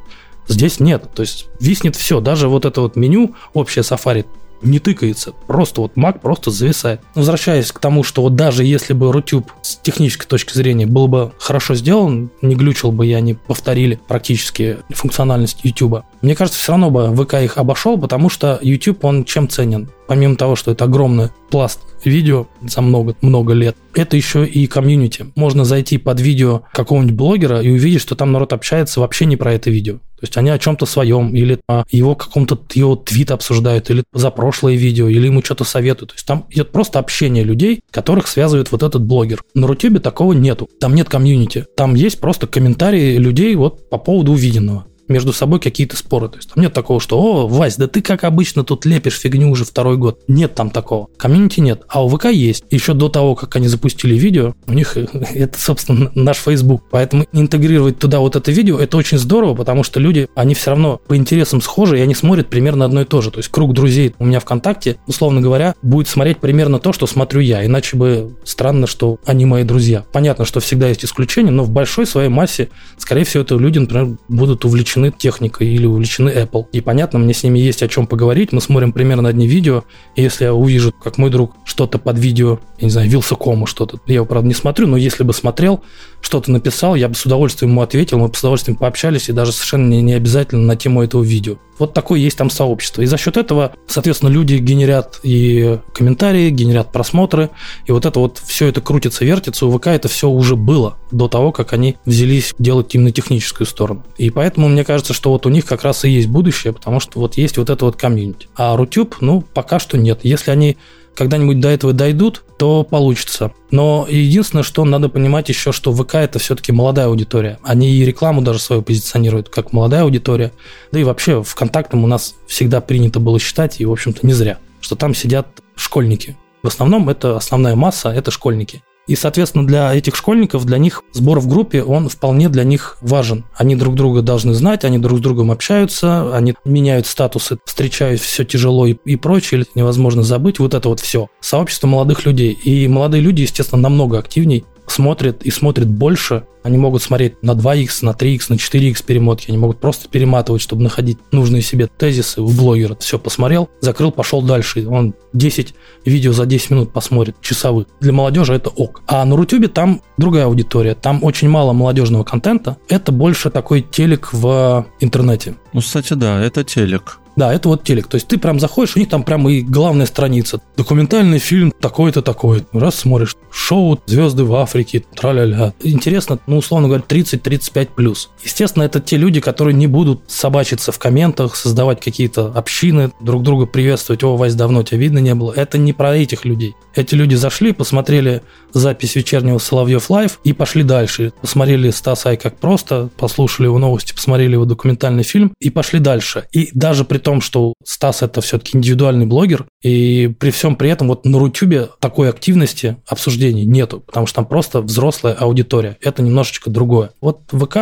Здесь 0.49 0.81
нет. 0.81 1.09
То 1.15 1.23
есть 1.23 1.47
виснет 1.61 1.97
все. 1.97 2.21
Даже 2.21 2.49
вот 2.49 2.65
это 2.65 2.81
вот 2.81 2.97
меню, 2.97 3.35
общее 3.53 3.83
Safari, 3.83 4.25
не 4.63 4.79
тыкается. 4.79 5.33
Просто 5.47 5.83
вот 5.83 5.95
Mac 5.95 6.21
просто 6.21 6.51
зависает. 6.51 7.01
Возвращаясь 7.15 7.73
к 7.73 7.79
тому, 7.79 8.03
что 8.03 8.23
вот 8.23 8.37
даже 8.37 8.65
если 8.65 8.93
бы 8.93 9.11
Rutube 9.11 9.49
с 9.63 9.77
технической 9.77 10.27
точки 10.27 10.55
зрения 10.55 10.87
был 10.87 11.09
бы 11.09 11.33
хорошо 11.39 11.75
сделан, 11.75 12.31
не 12.43 12.55
глючил 12.55 12.93
бы 12.93 13.07
я, 13.07 13.21
не 13.21 13.35
повторили 13.35 14.01
практически 14.09 14.79
функциональность 14.91 15.61
YouTube, 15.63 16.05
Мне 16.23 16.35
кажется, 16.35 16.59
все 16.59 16.73
равно 16.73 16.91
бы 16.91 17.15
ВК 17.15 17.35
их 17.35 17.59
обошел, 17.59 17.99
потому 17.99 18.29
что 18.29 18.59
YouTube, 18.63 19.05
он 19.05 19.25
чем 19.25 19.49
ценен? 19.49 19.91
Помимо 20.07 20.37
того, 20.37 20.57
что 20.57 20.71
это 20.71 20.85
огромный 20.85 21.31
пласт 21.51 21.81
видео 22.05 22.47
за 22.63 22.81
много-много 22.81 23.53
лет, 23.53 23.77
это 23.95 24.17
еще 24.17 24.47
и 24.47 24.67
комьюнити. 24.67 25.27
Можно 25.35 25.65
зайти 25.65 25.99
под 25.99 26.21
видео 26.21 26.63
какого-нибудь 26.73 27.17
блогера 27.17 27.61
и 27.61 27.71
увидеть, 27.71 28.03
что 28.03 28.15
там 28.15 28.33
народ 28.33 28.53
общается 28.53 29.01
вообще 29.01 29.27
не 29.27 29.37
про 29.37 29.53
это 29.55 29.71
видео. 29.71 29.99
То 30.17 30.23
есть 30.23 30.37
они 30.39 30.49
о 30.49 30.59
чем-то 30.59 30.87
своем, 30.87 31.35
или 31.35 31.59
о 31.69 31.85
его 31.91 32.15
каком-то 32.15 32.59
его 32.73 32.97
твит 32.97 33.31
обсуждают, 33.31 33.91
или 33.91 34.03
за 34.15 34.31
прошлое 34.31 34.75
видео, 34.75 35.09
или 35.09 35.27
ему 35.27 35.43
что-то 35.45 35.65
советуют. 35.65 36.13
То 36.13 36.17
есть 36.17 36.27
там 36.27 36.47
идет 36.51 36.73
просто 36.73 36.99
общение 36.99 37.45
людей, 37.45 37.81
которых 37.91 38.27
связывает 38.27 38.73
вот 38.73 38.83
этот 38.83 39.03
блогер. 39.03 39.43
На 39.55 39.67
Рутюбе 39.67 40.01
такого 40.01 40.33
нету. 40.33 40.71
Там 40.81 40.95
нет 40.95 41.09
комьюнити. 41.09 41.67
Там 41.77 41.95
есть 41.95 42.19
просто 42.21 42.47
комментарии 42.47 43.19
людей 43.19 43.55
вот 43.57 43.91
по 43.91 43.99
поводу 43.99 44.33
увиденного 44.33 44.87
между 45.09 45.33
собой 45.33 45.61
какие-то 45.61 45.97
споры. 45.97 46.29
То 46.29 46.37
есть 46.37 46.53
там 46.53 46.63
нет 46.63 46.73
такого, 46.73 47.01
что 47.01 47.19
«О, 47.19 47.47
Вась, 47.47 47.77
да 47.77 47.87
ты 47.87 48.03
как 48.03 48.25
обычно 48.25 48.65
тут 48.65 48.85
лепишь 48.85 49.19
фигню 49.19 49.51
уже 49.51 49.65
второй 49.65 49.97
год». 49.97 50.21
Нет 50.29 50.55
там 50.55 50.71
такого. 50.71 51.09
Комьюнити 51.17 51.61
нет. 51.61 51.83
А 51.89 52.05
у 52.05 52.09
ВК 52.09 52.27
есть. 52.27 52.65
Еще 52.71 52.95
до 52.95 53.09
того, 53.09 53.35
как 53.35 53.57
они 53.57 53.69
запустили 53.69 54.15
видео, 54.17 54.55
у 54.67 54.73
них 54.73 54.97
это, 55.35 55.61
собственно, 55.61 56.11
наш 56.15 56.39
Facebook. 56.39 56.83
Поэтому 56.91 57.27
интегрировать 57.33 57.99
туда 57.99 58.21
вот 58.21 58.37
это 58.37 58.51
видео, 58.51 58.79
это 58.79 58.97
очень 58.97 59.19
здорово, 59.19 59.55
потому 59.55 59.83
что 59.83 60.01
люди, 60.01 60.29
они 60.35 60.55
все 60.55 60.71
равно 60.71 61.01
по 61.07 61.17
интересам 61.17 61.61
схожи, 61.61 61.99
и 61.99 62.03
они 62.03 62.15
смотрят 62.15 62.49
примерно 62.49 62.85
одно 62.85 63.03
и 63.03 63.05
то 63.05 63.21
же. 63.21 63.31
То 63.31 63.39
есть 63.39 63.49
круг 63.51 63.73
друзей 63.73 64.15
у 64.19 64.25
меня 64.25 64.41
ВКонтакте, 64.41 64.99
условно 65.07 65.41
говоря, 65.41 65.75
будет 65.83 66.09
смотреть 66.09 66.39
примерно 66.39 66.79
то, 66.79 66.93
что 66.93 67.07
смотрю 67.07 67.41
я. 67.41 67.65
Иначе 67.65 67.97
бы 67.97 68.37
странно, 68.45 68.87
что 68.87 69.19
они 69.25 69.45
мои 69.45 69.65
друзья. 69.65 70.05
Понятно, 70.13 70.45
что 70.45 70.61
всегда 70.61 70.89
есть 70.89 71.05
исключения, 71.05 71.51
но 71.51 71.65
в 71.65 71.71
большой 71.71 72.07
своей 72.07 72.29
массе, 72.29 72.69
скорее 72.99 73.25
всего, 73.25 73.43
это 73.43 73.57
люди, 73.57 73.79
например, 73.79 74.17
будут 74.29 74.65
увлечены 74.65 74.96
увлечены 74.97 75.13
техникой 75.17 75.69
или 75.69 75.87
увлечены 75.87 76.31
Apple. 76.31 76.67
И 76.73 76.81
понятно, 76.81 77.19
мне 77.19 77.35
с 77.35 77.43
ними 77.43 77.59
есть 77.59 77.83
о 77.83 77.89
чем 77.89 78.07
поговорить. 78.07 78.53
Мы 78.53 78.61
смотрим 78.61 78.93
примерно 78.93 79.29
одни 79.29 79.47
видео. 79.47 79.85
И 80.17 80.23
если 80.23 80.45
я 80.45 80.55
увижу, 80.55 80.93
как 80.93 81.19
мой 81.19 81.31
друг 81.31 81.55
что-то 81.65 81.99
под 81.99 82.19
видео, 82.19 82.59
я 82.79 82.87
не 82.87 82.91
знаю, 82.91 83.09
Вилсакому 83.09 83.67
что-то, 83.67 83.99
я 84.07 84.17
его, 84.17 84.27
правда, 84.27 84.49
не 84.49 84.55
смотрю, 84.55 84.87
но 84.87 84.97
если 84.97 85.23
бы 85.23 85.33
смотрел, 85.33 85.83
что-то 86.27 86.51
написал, 86.51 86.97
я 86.97 87.09
бы 87.09 87.15
с 87.15 87.25
удовольствием 87.25 87.71
ему 87.71 87.83
ответил, 87.83 88.19
мы 88.19 88.27
бы 88.27 88.35
с 88.35 88.41
удовольствием 88.41 88.77
пообщались, 88.77 89.29
и 89.29 89.33
даже 89.33 89.53
совершенно 89.53 89.89
не, 89.89 90.03
не 90.03 90.13
обязательно 90.13 90.63
на 90.63 90.75
тему 90.75 91.03
этого 91.03 91.23
видео. 91.23 91.57
Вот 91.79 91.95
такое 91.95 92.19
есть 92.19 92.37
там 92.37 92.51
сообщество. 92.51 93.03
И 93.03 93.07
за 93.07 93.17
счет 93.17 93.37
этого, 93.37 93.73
соответственно, 93.87 94.31
люди 94.31 94.55
генерят 94.55 95.21
и 95.23 95.79
комментарии, 95.95 96.51
генерят 96.51 96.91
просмотры, 96.91 97.51
и 97.87 97.93
вот 97.93 98.07
это 98.07 98.19
вот 98.19 98.43
все 98.45 98.67
это 98.67 98.81
крутится, 98.81 99.25
вертится. 99.25 99.67
У 99.67 99.79
ВК 99.79 99.89
это 99.89 100.09
все 100.09 100.29
уже 100.29 100.57
было 100.57 100.97
до 101.13 101.29
того, 101.29 101.53
как 101.53 101.73
они 101.73 101.97
взялись 102.05 102.55
делать 102.59 102.93
именно 102.95 103.13
техническую 103.13 103.67
сторону. 103.67 104.05
И 104.17 104.31
поэтому 104.31 104.69
мне 104.69 104.85
кажется, 104.85 105.15
что 105.15 105.31
вот 105.31 105.47
у 105.47 105.49
них 105.49 105.65
как 105.65 105.85
раз 105.85 106.05
и 106.05 106.11
есть 106.11 106.29
будущее, 106.29 106.73
потому 106.73 106.99
что 106.99 107.21
вот 107.21 107.37
есть 107.37 107.57
вот 107.57 107.71
это 107.71 107.85
вот 107.85 107.95
комьюнити. 107.95 108.49
А 108.57 108.77
Рутюб, 108.77 109.17
ну, 109.21 109.43
пока 109.43 109.79
что 109.79 109.97
нет. 109.97 110.21
Если 110.25 110.51
они 110.51 110.77
когда-нибудь 111.17 111.61
до 111.61 111.69
этого 111.69 111.93
дойдут, 111.93 112.45
то 112.59 112.85
получится. 112.85 113.53
Но 113.71 114.07
единственное, 114.09 114.63
что 114.63 114.85
надо 114.85 115.09
понимать 115.09 115.49
еще, 115.49 115.73
что 115.73 115.93
ВК 115.93 116.17
это 116.17 116.39
все-таки 116.39 116.73
молодая 116.73 117.07
аудитория. 117.07 117.59
Они 117.63 117.91
и 117.91 118.05
рекламу 118.05 118.43
даже 118.43 118.61
свою 118.61 118.83
позиционируют 118.83 119.49
как 119.49 119.73
молодая 119.73 120.03
аудитория. 120.03 120.53
Да 120.93 121.01
и 121.01 121.05
вообще 121.05 121.43
ВКонтактом 121.43 122.05
у 122.05 122.07
нас 122.07 122.35
всегда 122.47 122.81
принято 122.81 123.19
было 123.19 123.41
считать, 123.41 123.81
и 123.81 123.87
в 123.87 123.93
общем-то 123.93 124.27
не 124.27 124.35
зря, 124.35 124.59
что 124.81 124.95
там 124.95 125.15
сидят 125.15 125.49
школьники. 125.75 126.37
В 126.63 126.69
основном 126.69 127.09
это 127.09 127.37
основная 127.37 127.77
масса, 127.77 128.11
это 128.11 128.31
школьники. 128.31 128.83
И, 129.07 129.15
соответственно, 129.15 129.67
для 129.67 129.95
этих 129.95 130.17
школьников, 130.17 130.65
для 130.65 130.79
них 130.79 131.03
сбор 131.13 131.41
в 131.41 131.49
группе, 131.49 131.83
он 131.83 132.09
вполне 132.09 132.49
для 132.49 132.65
них 132.65 132.99
важен. 133.01 133.45
Они 133.57 133.77
друг 133.77 133.95
друга 133.95 134.23
должны 134.23 134.53
знать, 134.55 134.85
они 134.85 134.99
друг 134.99 135.19
с 135.19 135.23
другом 135.23 135.51
общаются, 135.51 136.35
они 136.35 136.55
меняют 136.65 137.07
статусы, 137.07 137.59
встречают 137.65 138.21
все 138.21 138.45
тяжело 138.45 138.87
и, 138.87 138.97
и 139.05 139.17
прочее, 139.17 139.65
невозможно 139.75 140.23
забыть, 140.23 140.59
вот 140.59 140.75
это 140.75 140.89
вот 140.89 141.01
все. 141.01 141.29
Сообщество 141.41 141.87
молодых 141.87 142.27
людей. 142.27 142.53
И 142.53 142.89
молодые 142.89 143.23
люди, 143.23 143.43
естественно, 143.43 143.83
намного 143.83 144.19
активней 144.19 144.65
смотрят 144.91 145.43
и 145.43 145.51
смотрят 145.51 145.89
больше. 145.89 146.45
Они 146.63 146.79
могут 146.79 147.03
смотреть 147.03 147.43
на 147.43 147.53
2х, 147.53 147.99
на 148.03 148.11
3х, 148.11 148.47
на 148.49 148.55
4х 148.55 149.05
перемотки. 149.05 149.51
Они 149.51 149.59
могут 149.59 149.79
просто 149.79 150.09
перематывать, 150.09 150.63
чтобы 150.63 150.83
находить 150.83 151.19
нужные 151.31 151.63
себе 151.63 151.87
тезисы 151.87 152.41
у 152.41 152.49
блогера. 152.49 152.97
Все, 152.99 153.19
посмотрел, 153.19 153.69
закрыл, 153.81 154.11
пошел 154.11 154.43
дальше. 154.43 154.87
Он 154.87 155.15
10 155.33 155.75
видео 156.05 156.33
за 156.33 156.47
10 156.47 156.71
минут 156.71 156.93
посмотрит, 156.93 157.37
часовых. 157.41 157.87
Для 158.01 158.13
молодежи 158.13 158.55
это 158.55 158.71
ок. 158.71 159.03
А 159.07 159.25
на 159.25 159.37
Рутюбе 159.37 159.69
там 159.69 160.03
другая 160.17 160.47
аудитория. 160.47 160.95
Там 160.95 161.23
очень 161.23 161.49
мало 161.49 161.73
молодежного 161.73 162.25
контента. 162.25 162.77
Это 162.89 163.13
больше 163.13 163.51
такой 163.51 163.83
телек 163.83 164.33
в 164.33 164.87
интернете. 165.01 165.55
Ну, 165.73 165.81
кстати, 165.81 166.15
да, 166.15 166.43
это 166.43 166.65
телек. 166.65 167.21
Да, 167.37 167.53
это 167.53 167.69
вот 167.69 167.85
телек. 167.85 168.07
То 168.09 168.17
есть 168.17 168.27
ты 168.29 168.39
прям 168.39 168.59
заходишь, 168.59 168.97
у 168.97 168.99
них 168.99 169.09
там 169.09 169.23
прям 169.23 169.49
и 169.49 169.61
главная 169.61 170.07
страница. 170.07 170.61
Документальный 170.77 171.39
фильм 171.39 171.73
такой-то 171.81 172.23
такой. 172.23 172.65
Раз 172.73 172.97
смотришь, 172.97 173.37
шоу 173.51 174.01
«Звезды 174.07 174.45
в 174.45 174.55
Африке», 174.55 175.05
тра-ля-ля. 175.15 175.75
Интересно, 175.83 176.39
ну, 176.47 176.59
условно 176.59 176.89
говоря, 176.89 177.05
30-35 177.07 177.89
плюс. 177.95 178.31
Естественно, 178.43 178.85
это 178.85 179.01
те 179.01 179.17
люди, 179.17 179.41
которые 179.41 179.75
не 179.75 179.87
будут 179.87 180.23
собачиться 180.29 180.93
в 180.93 180.99
комментах, 180.99 181.57
создавать 181.57 182.01
какие-то 182.01 182.47
общины, 182.47 183.13
друг 183.21 183.43
друга 183.43 183.67
приветствовать. 183.67 184.25
О, 184.25 184.37
Вась, 184.37 184.55
давно 184.55 184.83
тебя 184.83 184.99
видно 184.99 185.19
не 185.19 185.35
было. 185.35 185.53
Это 185.53 185.79
не 185.79 185.93
про 185.93 186.17
этих 186.17 186.45
людей. 186.45 186.75
Эти 186.95 187.15
люди 187.15 187.35
зашли, 187.35 187.73
посмотрели 187.73 188.43
запись 188.73 189.15
вечернего 189.17 189.59
Соловьев 189.59 190.09
Лайв 190.09 190.41
и 190.45 190.53
пошли 190.55 190.83
дальше. 190.83 191.33
Посмотрели 191.41 191.91
Стаса 191.91 192.31
Ай 192.31 192.37
как 192.37 192.59
просто, 192.59 193.11
послушали 193.19 193.67
его 193.67 193.79
новости, 193.79 194.15
посмотрели 194.15 194.53
его 194.53 194.65
документальный 194.65 195.23
фильм 195.23 195.53
и 195.61 195.69
пошли 195.69 195.99
дальше. 195.99 196.47
И 196.53 196.71
даже 196.73 197.05
при 197.05 197.19
том, 197.27 197.41
что 197.41 197.75
Стас 197.85 198.23
это 198.23 198.41
все-таки 198.41 198.77
индивидуальный 198.79 199.27
блогер, 199.27 199.67
и 199.83 200.33
при 200.39 200.51
всем 200.53 200.77
при 200.77 200.91
этом 200.91 201.09
вот 201.09 201.25
на 201.25 201.41
Рутюбе 201.41 201.89
такой 201.99 202.31
активности 202.31 202.99
обсуждений 203.05 203.65
нету, 203.65 203.99
потому 203.99 204.29
что 204.29 204.37
там 204.37 204.47
просто 204.47 204.81
взрослая 204.81 205.35
аудитория. 205.35 205.97
Это 206.01 206.23
немножечко 206.23 206.71
другое. 206.71 207.11
Вот 207.21 207.41
ВК, 207.51 207.79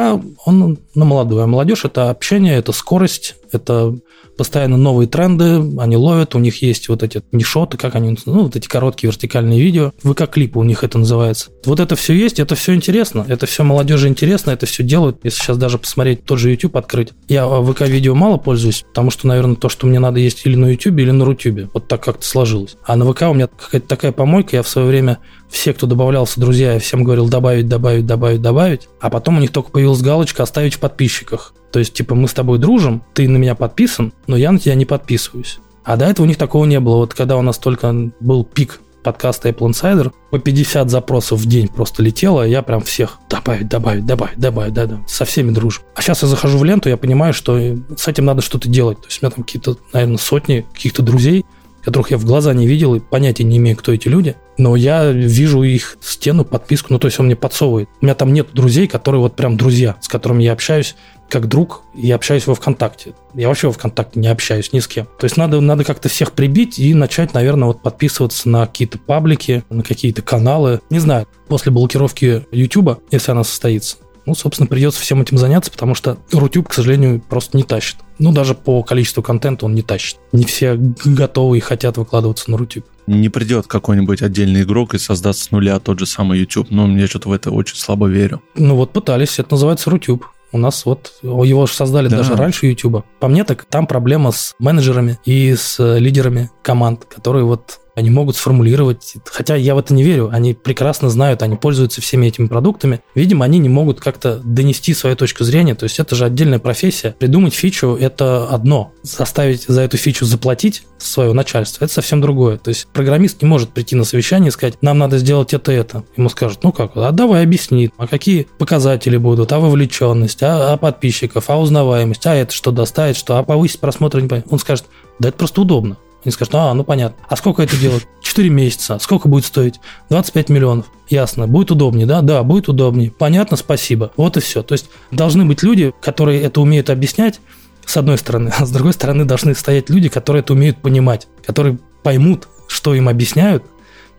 он 0.47 0.79
на 0.95 1.05
молодую. 1.05 1.43
А 1.43 1.47
молодежь– 1.47 1.85
это 1.85 2.09
общение, 2.09 2.57
это 2.57 2.73
скорость, 2.73 3.37
это 3.55 3.97
постоянно 4.37 4.77
новые 4.77 5.09
тренды, 5.09 5.63
они 5.79 5.97
ловят, 5.97 6.35
у 6.35 6.39
них 6.39 6.63
есть 6.63 6.89
вот 6.89 7.03
эти 7.03 7.23
нишоты, 7.33 7.77
как 7.77 7.95
они, 7.95 8.17
ну, 8.27 8.45
вот 8.45 8.57
эти 8.57 8.67
короткие 8.67 9.11
вертикальные 9.11 9.61
видео, 9.61 9.93
ВК-клипы 10.03 10.59
у 10.59 10.65
них 10.65 10.85
это 10.85 10.99
называется. 10.99 11.51
Вот 11.65 11.81
это 11.81 11.97
все 11.97 12.15
есть, 12.15 12.41
это 12.41 12.55
все 12.55 12.75
интересно, 12.75 13.25
это 13.29 13.47
все 13.47 13.63
молодежи 13.63 14.09
интересно, 14.09 14.51
это 14.51 14.67
все 14.67 14.83
делают. 14.83 15.19
Если 15.23 15.43
сейчас 15.43 15.57
даже 15.57 15.79
посмотреть 15.79 16.25
тот 16.25 16.39
же 16.39 16.51
YouTube 16.51 16.77
открыть, 16.77 17.11
я 17.29 17.47
ВК-видео 17.47 18.15
мало 18.15 18.37
пользуюсь, 18.39 18.85
потому 18.89 19.11
что, 19.11 19.27
наверное, 19.27 19.57
то, 19.57 19.69
что 19.69 19.87
мне 19.87 19.99
надо 19.99 20.19
есть 20.19 20.45
или 20.45 20.57
на 20.57 20.67
YouTube, 20.67 20.99
или 20.99 21.11
на 21.11 21.25
Рутюбе. 21.25 21.69
Вот 21.73 21.89
так 21.89 22.03
как-то 22.03 22.27
сложилось. 22.27 22.77
А 22.85 22.97
на 22.97 23.11
ВК 23.11 23.23
у 23.23 23.35
меня 23.35 23.47
какая-то 23.47 23.87
такая 23.87 24.13
помойка, 24.13 24.57
я 24.57 24.63
в 24.63 24.69
свое 24.69 24.89
время 24.89 25.19
все, 25.55 25.73
кто 25.73 25.87
добавлялся, 25.87 26.41
друзья, 26.41 26.81
всем 26.81 27.05
говорил 27.05 27.29
добавить, 27.29 27.69
добавить, 27.69 28.05
добавить, 28.07 28.43
добавить, 28.43 28.89
а 29.01 29.09
потом 29.09 29.39
у 29.39 29.41
них 29.41 29.53
только 29.53 29.71
появилась 29.71 30.03
галочка 30.03 30.43
оставить 30.43 30.75
в 30.75 30.81
подписчиках. 30.81 31.55
То 31.71 31.79
есть, 31.79 31.95
типа, 31.95 32.17
мы 32.17 32.27
с 32.27 32.35
тобой 32.35 32.59
дружим, 32.59 33.05
ты 33.15 33.29
на 33.29 33.37
меня 33.37 33.55
подписан, 33.55 34.13
но 34.27 34.37
я 34.37 34.51
на 34.51 34.59
тебя 34.59 34.75
не 34.75 34.85
подписываюсь. 34.85 35.61
А 35.85 35.97
до 35.97 36.07
этого 36.07 36.27
у 36.27 36.29
них 36.29 36.39
такого 36.39 36.65
не 36.65 36.81
было. 36.81 36.97
Вот 36.97 37.15
когда 37.15 37.37
у 37.37 37.43
нас 37.43 37.59
только 37.59 37.95
был 38.19 38.45
пик 38.45 38.81
подкаста 39.05 39.49
Apple 39.49 39.71
Insider, 39.71 40.13
по 40.33 40.41
50 40.41 40.91
запросов 40.91 41.39
в 41.41 41.47
день 41.47 41.69
просто 41.69 42.03
летело, 42.03 42.43
я 42.43 42.63
прям 42.63 42.81
всех 42.81 43.19
добавить, 43.31 43.69
добавить, 43.69 44.05
добавить, 44.05 44.39
добавить, 44.39 44.75
да, 44.75 44.87
да, 44.87 45.05
со 45.07 45.25
всеми 45.25 45.53
дружу. 45.53 45.83
А 45.95 46.03
сейчас 46.03 46.23
я 46.23 46.29
захожу 46.29 46.59
в 46.59 46.65
ленту, 46.65 46.89
я 46.89 46.97
понимаю, 46.97 47.33
что 47.33 47.57
с 47.97 48.09
этим 48.09 48.25
надо 48.25 48.43
что-то 48.43 48.69
делать. 48.69 49.01
То 49.01 49.07
есть 49.07 49.23
у 49.23 49.27
меня 49.27 49.35
там 49.37 49.45
какие-то, 49.45 49.77
наверное, 49.93 50.19
сотни 50.19 50.67
каких-то 50.75 51.03
друзей, 51.03 51.45
которых 51.85 52.11
я 52.11 52.19
в 52.19 52.25
глаза 52.25 52.53
не 52.55 52.67
видел 52.67 52.97
и 52.97 53.01
понятия 53.01 53.45
не 53.45 53.59
имею, 53.59 53.77
кто 53.77 53.93
эти 53.93 54.09
люди. 54.09 54.35
Но 54.57 54.77
я 54.77 55.11
вижу 55.11 55.63
их 55.63 55.97
стену, 56.01 56.45
подписку, 56.45 56.93
ну 56.93 56.99
то 56.99 57.09
есть 57.09 57.19
он 57.19 57.27
мне 57.27 57.37
подсовывает. 57.37 57.89
У 58.01 58.05
меня 58.05 58.15
там 58.15 58.33
нет 58.33 58.49
друзей, 58.53 58.87
которые 58.87 59.21
вот 59.21 59.37
прям 59.37 59.57
друзья, 59.57 59.97
с 60.01 60.09
которыми 60.09 60.43
я 60.43 60.53
общаюсь 60.53 60.95
как 61.29 61.49
друг 61.49 61.83
и 61.95 62.11
общаюсь 62.13 62.47
во 62.47 62.55
ВКонтакте. 62.55 63.15
Я 63.35 63.49
вообще 63.49 63.67
во 63.67 63.73
ВКонтакте 63.73 64.21
не 64.21 64.29
общаюсь 64.29 64.73
ни 64.73 64.81
с 64.81 64.87
кем. 64.87 65.07
То 65.19 65.25
есть 65.25 65.37
надо, 65.37 65.61
надо 65.61 65.83
как-то 65.83 66.09
всех 66.09 66.33
прибить 66.33 66.79
и 66.79 66.95
начать, 66.95 67.35
наверное, 67.35 67.67
вот 67.67 67.83
подписываться 67.83 68.49
на 68.49 68.67
какие-то 68.67 68.99
паблики, 68.99 69.65
на 69.71 69.83
какие-то 69.83 70.23
каналы. 70.23 70.81
Не 70.91 70.99
знаю, 70.99 71.27
после 71.49 71.73
блокировки 71.73 72.47
YouTube, 72.53 73.01
если 73.11 73.33
она 73.33 73.43
состоится, 73.43 73.97
ну, 74.27 74.35
собственно, 74.35 74.67
придется 74.67 75.01
всем 75.01 75.21
этим 75.21 75.39
заняться, 75.39 75.71
потому 75.71 75.95
что 75.95 76.19
Рутюб, 76.33 76.69
к 76.69 76.73
сожалению, 76.73 77.21
просто 77.21 77.57
не 77.57 77.63
тащит. 77.63 77.97
Ну, 78.19 78.33
даже 78.33 78.55
по 78.55 78.83
количеству 78.83 79.23
контента 79.23 79.67
он 79.67 79.75
не 79.75 79.83
тащит. 79.83 80.19
Не 80.33 80.45
все 80.45 80.77
готовы 81.05 81.59
и 81.59 81.61
хотят 81.61 81.97
выкладываться 81.97 82.51
на 82.51 82.57
Рутюб. 82.57 82.85
Не 83.07 83.29
придет 83.29 83.67
какой-нибудь 83.67 84.23
отдельный 84.23 84.63
игрок 84.63 84.95
и 84.95 84.99
создаст 84.99 85.41
с 85.43 85.51
нуля 85.51 85.79
тот 85.79 85.99
же 85.99 86.07
самый 86.07 86.39
YouTube. 86.39 86.71
Но 86.71 86.87
мне 86.87 87.07
что-то 87.07 87.29
в 87.29 87.33
это 87.33 87.51
очень 87.51 87.77
слабо 87.77 88.07
верю. 88.07 88.43
Ну 88.55 88.77
вот 88.77 88.93
пытались, 88.93 89.39
это 89.39 89.53
называется 89.53 89.91
Рутюб. 89.91 90.27
У 90.53 90.59
нас 90.59 90.87
вот 90.87 91.13
его 91.23 91.67
же 91.67 91.73
создали 91.73 92.09
да. 92.09 92.19
даже 92.19 92.37
раньше 92.37 92.67
YouTube. 92.67 93.05
По 93.19 93.27
мне 93.27 93.43
так 93.43 93.65
там 93.65 93.89
проблема 93.89 94.31
с 94.31 94.55
менеджерами 94.61 95.19
и 95.25 95.55
с 95.55 95.99
лидерами 95.99 96.49
команд, 96.63 97.05
которые 97.05 97.45
вот 97.45 97.81
они 97.95 98.11
могут 98.11 98.37
сформулировать, 98.37 99.15
хотя 99.25 99.57
я 99.57 99.75
в 99.75 99.79
это 99.79 99.95
не 99.95 100.03
верю, 100.03 100.31
они 100.33 100.55
прекрасно 100.55 101.11
знают, 101.11 101.43
они 101.43 101.57
пользуются 101.57 102.01
всеми 102.01 102.27
этими 102.27 102.47
продуктами, 102.47 103.01
видимо, 103.15 103.45
они 103.45 103.59
не 103.59 103.69
могут 103.69 104.01
как-то 104.01 104.41
донести 104.45 104.95
свою 104.95 105.17
точку 105.17 105.45
зрения, 105.45 105.75
то 105.75 105.85
есть 105.85 105.99
это 105.99 106.15
же 106.15 106.25
отдельная 106.25 106.59
профессия. 106.59 107.15
Придумать 107.19 107.55
фичу– 107.55 107.97
это 108.01 108.49
одно, 108.49 108.93
заставить 109.03 109.65
за 109.65 109.83
эту 109.83 109.97
фичу 109.97 110.25
заплатить 110.25 110.85
свое 110.99 111.33
начальство– 111.33 111.85
это 111.87 111.93
совсем 111.93 112.21
другое. 112.21 112.59
То 112.59 112.69
есть 112.69 112.87
программист 112.93 113.43
не 113.43 113.49
может 113.49 113.71
прийти 113.71 113.97
на 113.97 114.05
совещание 114.05 114.49
и 114.49 114.53
сказать, 114.53 114.83
нам 114.83 114.99
надо 114.99 115.19
сделать 115.19 115.55
это 115.55 115.73
это. 115.73 116.05
Ему 116.17 116.29
скажут, 116.29 116.63
ну 116.63 116.73
как, 116.73 116.93
а 116.97 117.11
давай 117.13 117.43
объясни, 117.43 117.91
а 117.97 118.07
какие 118.07 118.47
показатели 118.59 119.17
будут, 119.17 119.53
а 119.53 119.59
вовлеченность, 119.59 120.43
а, 120.43 120.73
а 120.73 120.77
подписчиков, 120.77 121.49
а 121.49 121.59
узнаваемость, 121.59 122.27
а 122.27 122.35
это 122.35 122.53
что 122.53 122.71
доставить, 122.71 123.17
что, 123.17 123.39
а 123.39 123.43
повысить 123.43 123.81
просмотр, 123.81 124.21
не 124.21 124.43
Он 124.51 124.59
скажет, 124.59 124.87
да 125.19 125.29
это 125.29 125.39
просто 125.39 125.61
удобно. 125.61 125.97
Они 126.25 126.33
скажут, 126.33 126.55
а, 126.55 126.73
ну 126.75 126.85
понятно. 126.85 127.17
А 127.29 127.37
сколько 127.37 127.63
это 127.63 127.77
делать? 127.77 128.07
4 128.23 128.49
месяца. 128.49 128.99
Сколько 128.99 129.29
будет 129.29 129.45
стоить? 129.45 129.81
25 130.11 130.49
миллионов. 130.49 130.87
Ясно. 131.09 131.47
Будет 131.47 131.71
удобнее, 131.71 132.07
да? 132.07 132.23
Да, 132.23 132.43
будет 132.43 132.69
удобнее. 132.69 133.11
Понятно, 133.11 133.57
спасибо. 133.57 134.13
Вот 134.17 134.37
и 134.37 134.41
все. 134.41 134.63
То 134.63 134.73
есть 134.73 134.89
должны 135.11 135.45
быть 135.45 135.63
люди, 135.63 135.93
которые 136.01 136.43
это 136.43 136.61
умеют 136.61 136.91
объяснять, 136.91 137.41
с 137.85 137.97
одной 137.97 138.17
стороны, 138.17 138.51
а 138.57 138.65
с 138.65 138.71
другой 138.71 138.95
стороны 138.95 139.25
должны 139.25 139.55
стоять 139.55 139.91
люди, 139.91 140.09
которые 140.09 140.41
это 140.41 140.55
умеют 140.55 140.79
понимать, 140.79 141.29
которые 141.45 141.79
поймут, 142.03 142.49
что 142.67 142.95
им 142.95 143.09
объясняют, 143.09 143.65